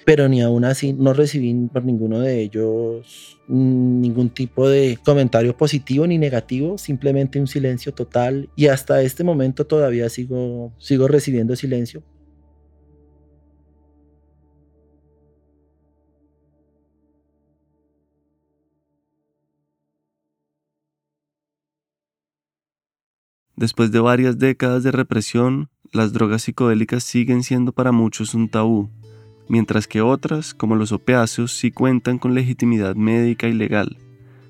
pero 0.04 0.28
ni 0.28 0.40
aún 0.40 0.64
así 0.64 0.92
no 0.92 1.12
recibí 1.12 1.54
por 1.72 1.84
ninguno 1.84 2.18
de 2.18 2.40
ellos 2.40 3.38
ningún 3.46 4.30
tipo 4.30 4.68
de 4.68 4.98
comentario 5.04 5.56
positivo 5.56 6.06
ni 6.06 6.18
negativo, 6.18 6.78
simplemente 6.78 7.38
un 7.38 7.46
silencio 7.46 7.94
total 7.94 8.48
y 8.56 8.66
hasta 8.66 9.02
este 9.02 9.22
momento 9.22 9.66
todavía 9.66 10.08
sigo, 10.08 10.72
sigo 10.78 11.06
recibiendo 11.06 11.54
silencio 11.54 12.02
Después 23.60 23.92
de 23.92 24.00
varias 24.00 24.38
décadas 24.38 24.82
de 24.84 24.90
represión, 24.90 25.68
las 25.92 26.14
drogas 26.14 26.44
psicodélicas 26.44 27.04
siguen 27.04 27.42
siendo 27.42 27.72
para 27.72 27.92
muchos 27.92 28.32
un 28.32 28.48
tabú, 28.48 28.88
mientras 29.50 29.86
que 29.86 30.00
otras, 30.00 30.54
como 30.54 30.76
los 30.76 30.92
opiáceos, 30.92 31.52
sí 31.52 31.70
cuentan 31.70 32.16
con 32.16 32.32
legitimidad 32.32 32.96
médica 32.96 33.48
y 33.48 33.52
legal. 33.52 33.98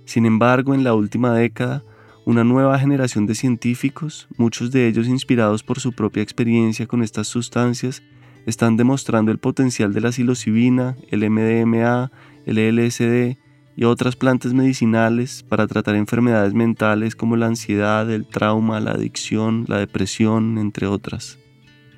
Sin 0.04 0.26
embargo, 0.26 0.74
en 0.74 0.84
la 0.84 0.94
última 0.94 1.34
década, 1.34 1.82
una 2.24 2.44
nueva 2.44 2.78
generación 2.78 3.26
de 3.26 3.34
científicos, 3.34 4.28
muchos 4.36 4.70
de 4.70 4.86
ellos 4.86 5.08
inspirados 5.08 5.64
por 5.64 5.80
su 5.80 5.92
propia 5.92 6.22
experiencia 6.22 6.86
con 6.86 7.02
estas 7.02 7.26
sustancias, 7.26 8.04
están 8.46 8.76
demostrando 8.76 9.32
el 9.32 9.38
potencial 9.38 9.92
de 9.92 10.02
la 10.02 10.12
psilocibina, 10.12 10.96
el 11.10 11.28
MDMA, 11.28 12.12
el 12.46 12.76
LSD 12.76 13.39
y 13.76 13.84
otras 13.84 14.16
plantas 14.16 14.52
medicinales 14.52 15.42
para 15.48 15.66
tratar 15.66 15.94
enfermedades 15.94 16.54
mentales 16.54 17.16
como 17.16 17.36
la 17.36 17.46
ansiedad, 17.46 18.10
el 18.10 18.26
trauma, 18.26 18.80
la 18.80 18.92
adicción, 18.92 19.64
la 19.68 19.78
depresión, 19.78 20.58
entre 20.58 20.86
otras. 20.86 21.38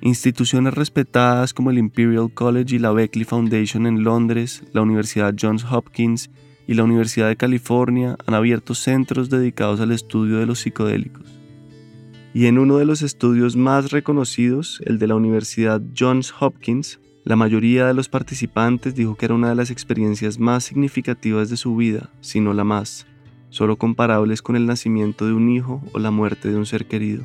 Instituciones 0.01 0.73
respetadas 0.73 1.53
como 1.53 1.71
el 1.71 1.77
Imperial 1.77 2.33
College 2.33 2.75
y 2.75 2.79
la 2.79 2.91
Beckley 2.91 3.25
Foundation 3.25 3.87
en 3.87 4.03
Londres, 4.03 4.63
la 4.73 4.81
Universidad 4.81 5.33
Johns 5.39 5.63
Hopkins 5.63 6.29
y 6.67 6.73
la 6.73 6.83
Universidad 6.83 7.27
de 7.27 7.37
California 7.37 8.17
han 8.25 8.33
abierto 8.33 8.75
centros 8.75 9.29
dedicados 9.29 9.79
al 9.79 9.91
estudio 9.91 10.39
de 10.39 10.45
los 10.45 10.59
psicodélicos. 10.59 11.39
Y 12.33 12.47
en 12.47 12.57
uno 12.57 12.77
de 12.77 12.85
los 12.85 13.01
estudios 13.01 13.55
más 13.55 13.91
reconocidos, 13.91 14.81
el 14.85 14.97
de 14.97 15.07
la 15.07 15.15
Universidad 15.15 15.81
Johns 15.97 16.33
Hopkins, 16.39 16.99
la 17.25 17.37
mayoría 17.37 17.87
de 17.87 17.93
los 17.93 18.09
participantes 18.09 18.95
dijo 18.95 19.15
que 19.15 19.25
era 19.25 19.33
una 19.33 19.47
de 19.47 19.55
las 19.55 19.71
experiencias 19.71 20.39
más 20.39 20.65
significativas 20.65 21.49
de 21.49 21.55
su 21.55 21.75
vida, 21.77 22.09
si 22.19 22.41
no 22.41 22.53
la 22.53 22.65
más, 22.65 23.07
solo 23.49 23.77
comparables 23.77 24.41
con 24.41 24.57
el 24.57 24.65
nacimiento 24.65 25.25
de 25.25 25.31
un 25.31 25.49
hijo 25.49 25.81
o 25.93 25.99
la 25.99 26.11
muerte 26.11 26.49
de 26.49 26.57
un 26.57 26.65
ser 26.65 26.85
querido. 26.85 27.23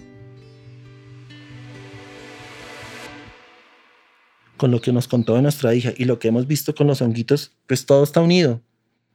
Con 4.57 4.71
lo 4.71 4.81
que 4.81 4.93
nos 4.93 5.09
contó 5.09 5.41
nuestra 5.43 5.75
hija 5.75 5.93
y 5.97 6.05
lo 6.05 6.21
que 6.21 6.29
hemos 6.29 6.47
visto 6.47 6.77
con 6.77 6.87
los 6.87 7.03
honguitos, 7.03 7.57
pues 7.67 7.85
todo 7.85 8.05
está 8.05 8.21
unido. 8.21 8.63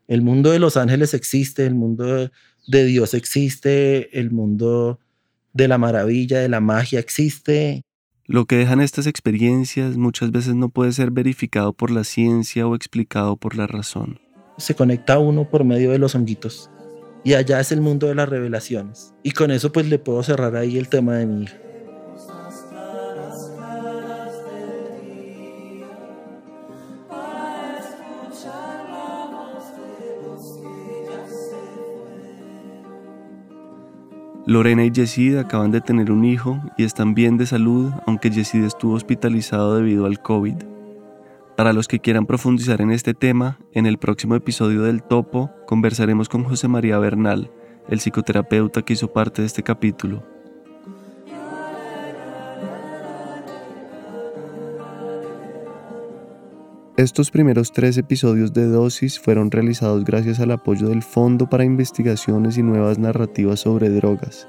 El 0.09 0.21
mundo 0.21 0.51
de 0.51 0.59
los 0.59 0.75
ángeles 0.75 1.13
existe, 1.13 1.65
el 1.65 1.75
mundo 1.75 2.29
de 2.67 2.85
Dios 2.85 3.13
existe, 3.13 4.19
el 4.19 4.31
mundo 4.31 4.99
de 5.53 5.69
la 5.69 5.77
maravilla, 5.77 6.39
de 6.39 6.49
la 6.49 6.59
magia 6.59 6.99
existe, 6.99 7.85
lo 8.25 8.45
que 8.45 8.55
dejan 8.55 8.79
estas 8.79 9.05
experiencias 9.05 9.97
muchas 9.97 10.31
veces 10.31 10.55
no 10.55 10.69
puede 10.69 10.93
ser 10.93 11.11
verificado 11.11 11.73
por 11.73 11.91
la 11.91 12.03
ciencia 12.03 12.65
o 12.65 12.75
explicado 12.75 13.35
por 13.35 13.55
la 13.55 13.67
razón. 13.67 14.19
Se 14.57 14.75
conecta 14.75 15.19
uno 15.19 15.49
por 15.49 15.65
medio 15.65 15.91
de 15.91 15.99
los 15.99 16.15
honguitos. 16.15 16.69
Y 17.25 17.33
allá 17.33 17.59
es 17.59 17.71
el 17.71 17.81
mundo 17.81 18.07
de 18.07 18.15
las 18.15 18.29
revelaciones. 18.29 19.13
Y 19.23 19.31
con 19.31 19.51
eso 19.51 19.71
pues 19.71 19.87
le 19.87 19.99
puedo 19.99 20.23
cerrar 20.23 20.55
ahí 20.55 20.77
el 20.77 20.89
tema 20.89 21.15
de 21.15 21.25
mi 21.25 21.43
hija. 21.43 21.57
Lorena 34.45 34.83
y 34.83 34.91
Yesid 34.91 35.37
acaban 35.37 35.71
de 35.71 35.79
tener 35.79 36.11
un 36.11 36.25
hijo 36.25 36.59
y 36.77 36.83
están 36.83 37.13
bien 37.13 37.37
de 37.37 37.45
salud, 37.45 37.93
aunque 38.05 38.29
Yesid 38.29 38.65
estuvo 38.65 38.93
hospitalizado 38.93 39.77
debido 39.77 40.05
al 40.05 40.21
COVID. 40.21 40.55
Para 41.55 41.71
los 41.71 41.87
que 41.87 41.99
quieran 41.99 42.25
profundizar 42.25 42.81
en 42.81 42.91
este 42.91 43.13
tema, 43.13 43.57
en 43.71 43.85
el 43.85 43.97
próximo 43.97 44.35
episodio 44.35 44.81
del 44.81 45.01
Topo 45.01 45.49
conversaremos 45.65 46.27
con 46.27 46.43
José 46.43 46.67
María 46.67 46.99
Bernal, 46.99 47.51
el 47.87 47.99
psicoterapeuta 48.01 48.81
que 48.81 48.93
hizo 48.93 49.13
parte 49.13 49.41
de 49.41 49.45
este 49.45 49.63
capítulo. 49.63 50.32
Estos 56.95 57.31
primeros 57.31 57.71
tres 57.71 57.97
episodios 57.97 58.53
de 58.53 58.67
Dosis 58.67 59.19
fueron 59.19 59.49
realizados 59.49 60.03
gracias 60.03 60.39
al 60.39 60.51
apoyo 60.51 60.89
del 60.89 61.01
Fondo 61.01 61.49
para 61.49 61.65
Investigaciones 61.65 62.59
y 62.59 62.61
Nuevas 62.61 62.99
Narrativas 62.99 63.61
sobre 63.61 63.89
Drogas. 63.89 64.47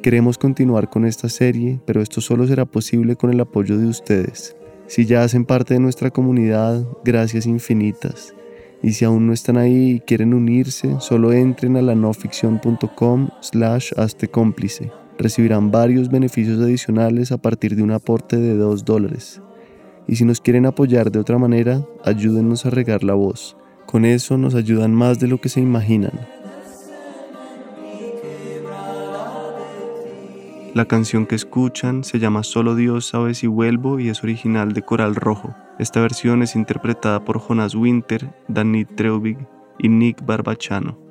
Queremos 0.00 0.38
continuar 0.38 0.88
con 0.88 1.04
esta 1.04 1.28
serie, 1.28 1.80
pero 1.86 2.00
esto 2.00 2.20
solo 2.20 2.46
será 2.46 2.64
posible 2.64 3.16
con 3.16 3.32
el 3.32 3.40
apoyo 3.40 3.76
de 3.76 3.88
ustedes. 3.88 4.54
Si 4.86 5.04
ya 5.04 5.24
hacen 5.24 5.44
parte 5.44 5.74
de 5.74 5.80
nuestra 5.80 6.10
comunidad, 6.10 6.86
gracias 7.04 7.44
infinitas. 7.44 8.36
Y 8.84 8.92
si 8.92 9.04
aún 9.04 9.26
no 9.26 9.32
están 9.32 9.56
ahí 9.56 9.94
y 9.96 10.00
quieren 10.00 10.32
unirse, 10.32 10.94
solo 11.00 11.32
entren 11.32 11.76
a 11.76 11.82
la 11.82 11.96
noficción.com 11.96 13.30
slash 13.40 13.90
cómplice. 14.30 14.92
Recibirán 15.18 15.72
varios 15.72 16.08
beneficios 16.08 16.60
adicionales 16.60 17.32
a 17.32 17.38
partir 17.38 17.74
de 17.74 17.82
un 17.82 17.90
aporte 17.90 18.36
de 18.36 18.54
2 18.54 18.84
dólares. 18.84 19.42
Y 20.10 20.16
si 20.16 20.24
nos 20.24 20.40
quieren 20.40 20.66
apoyar 20.66 21.12
de 21.12 21.20
otra 21.20 21.38
manera, 21.38 21.86
ayúdenos 22.04 22.66
a 22.66 22.70
regar 22.70 23.04
la 23.04 23.14
voz. 23.14 23.56
Con 23.86 24.04
eso 24.04 24.36
nos 24.38 24.56
ayudan 24.56 24.92
más 24.92 25.20
de 25.20 25.28
lo 25.28 25.40
que 25.40 25.48
se 25.48 25.60
imaginan. 25.60 26.10
La 30.74 30.84
canción 30.86 31.26
que 31.26 31.36
escuchan 31.36 32.02
se 32.02 32.18
llama 32.18 32.42
Solo 32.42 32.74
Dios 32.74 33.06
sabe 33.06 33.34
si 33.34 33.46
vuelvo 33.46 34.00
y 34.00 34.08
es 34.08 34.24
original 34.24 34.72
de 34.72 34.82
Coral 34.82 35.14
Rojo. 35.14 35.54
Esta 35.78 36.00
versión 36.00 36.42
es 36.42 36.56
interpretada 36.56 37.24
por 37.24 37.38
Jonas 37.38 37.76
Winter, 37.76 38.34
Danit 38.48 38.96
Treubig 38.96 39.38
y 39.78 39.88
Nick 39.88 40.26
Barbachano. 40.26 41.09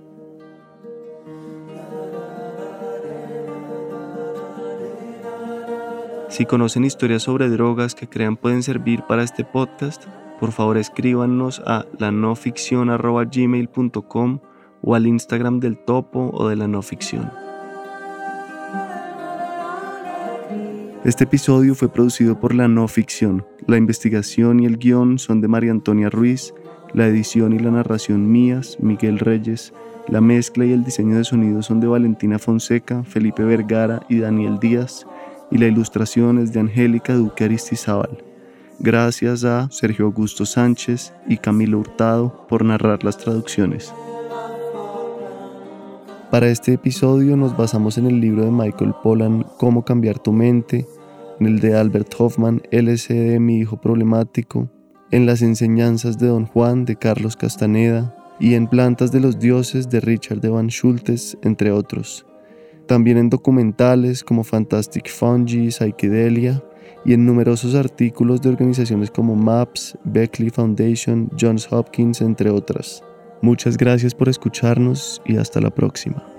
Si 6.30 6.46
conocen 6.46 6.86
historias 6.86 7.24
sobre 7.24 7.50
drogas 7.50 7.96
que 7.96 8.08
crean 8.08 8.38
pueden 8.38 8.62
servir 8.62 9.02
para 9.08 9.24
este 9.24 9.44
podcast, 9.44 10.06
por 10.40 10.52
favor 10.52 10.78
escríbanos 10.78 11.60
a 11.66 11.88
la 11.98 12.12
gmail.com 12.12 14.40
o 14.82 14.96
al 14.96 15.08
Instagram 15.08 15.60
del 15.60 15.80
topo 15.80 16.30
o 16.32 16.48
de 16.48 16.56
la 16.56 16.68
no 16.68 16.84
ficción. 16.84 17.32
Este 21.04 21.24
episodio 21.24 21.74
fue 21.74 21.92
producido 21.92 22.40
por 22.40 22.54
la 22.54 22.68
no 22.68 22.88
ficción. 22.88 23.48
La 23.66 23.78
investigación 23.78 24.60
y 24.60 24.68
el 24.68 24.78
guion 24.78 25.18
son 25.18 25.42
de 25.42 25.48
María 25.48 25.72
Antonia 25.72 26.12
Ruiz, 26.12 26.54
la 26.94 27.08
edición 27.08 27.54
y 27.54 27.60
la 27.60 27.72
narración 27.72 28.32
mías, 28.32 28.78
Miguel 28.80 29.18
Reyes, 29.18 29.74
la 30.08 30.22
mezcla 30.22 30.64
y 30.66 30.74
el 30.74 30.84
diseño 30.84 31.18
de 31.18 31.24
sonido 31.24 31.64
son 31.64 31.80
de 31.80 31.88
Valentina 31.88 32.38
Fonseca, 32.38 33.04
Felipe 33.04 33.44
Vergara 33.44 34.04
y 34.10 34.20
Daniel 34.20 34.60
Díaz 34.60 35.08
y 35.52 35.58
la 35.58 35.68
ilustración 35.68 36.40
es 36.40 36.54
de 36.54 36.60
Angélica 36.60 37.14
Duque 37.16 37.46
Aristizábal. 37.46 38.24
Gracias 38.80 39.44
a 39.44 39.70
Sergio 39.72 40.06
Augusto 40.06 40.46
Sánchez 40.46 41.14
y 41.28 41.38
Camilo 41.38 41.80
Hurtado 41.80 42.48
por 42.48 42.64
narrar 42.64 43.04
las 43.04 43.18
traducciones. 43.18 43.94
Para 46.32 46.48
este 46.48 46.74
episodio 46.74 47.36
nos 47.36 47.58
basamos 47.58 47.98
en 47.98 48.06
el 48.06 48.22
libro 48.22 48.46
de 48.46 48.52
Michael 48.52 48.94
Pollan 49.04 49.46
Cómo 49.58 49.84
cambiar 49.84 50.20
tu 50.20 50.32
mente, 50.32 50.88
en 51.40 51.48
el 51.48 51.60
de 51.60 51.76
Albert 51.76 52.14
Hoffman 52.18 52.62
LCD 52.72 53.40
Mi 53.40 53.58
hijo 53.58 53.82
problemático, 53.82 54.70
en 55.12 55.26
las 55.26 55.42
enseñanzas 55.42 56.20
de 56.20 56.28
Don 56.28 56.46
Juan 56.46 56.86
de 56.86 56.96
Carlos 56.96 57.36
Castaneda 57.36 58.16
y 58.40 58.54
en 58.54 58.68
Plantas 58.68 59.12
de 59.12 59.20
los 59.20 59.40
Dioses 59.40 59.90
de 59.90 60.00
Richard 60.00 60.40
Van 60.48 60.70
Schultes, 60.70 61.38
entre 61.42 61.72
otros 61.72 62.29
también 62.90 63.20
en 63.20 63.30
documentales 63.30 64.24
como 64.24 64.44
Fantastic 64.44 65.10
Fungi, 65.10 65.70
Psychedelia 65.70 66.64
y 67.06 67.14
en 67.14 67.24
numerosos 67.24 67.76
artículos 67.76 68.42
de 68.42 68.50
organizaciones 68.50 69.12
como 69.12 69.36
MAPS, 69.36 69.96
Beckley 70.06 70.50
Foundation, 70.50 71.30
Johns 71.40 71.72
Hopkins, 71.72 72.20
entre 72.20 72.50
otras. 72.50 73.04
Muchas 73.44 73.78
gracias 73.78 74.16
por 74.16 74.28
escucharnos 74.28 75.22
y 75.24 75.38
hasta 75.38 75.62
la 75.62 75.70
próxima. 75.70 76.39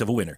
of 0.01 0.09
a 0.09 0.13
winner. 0.13 0.37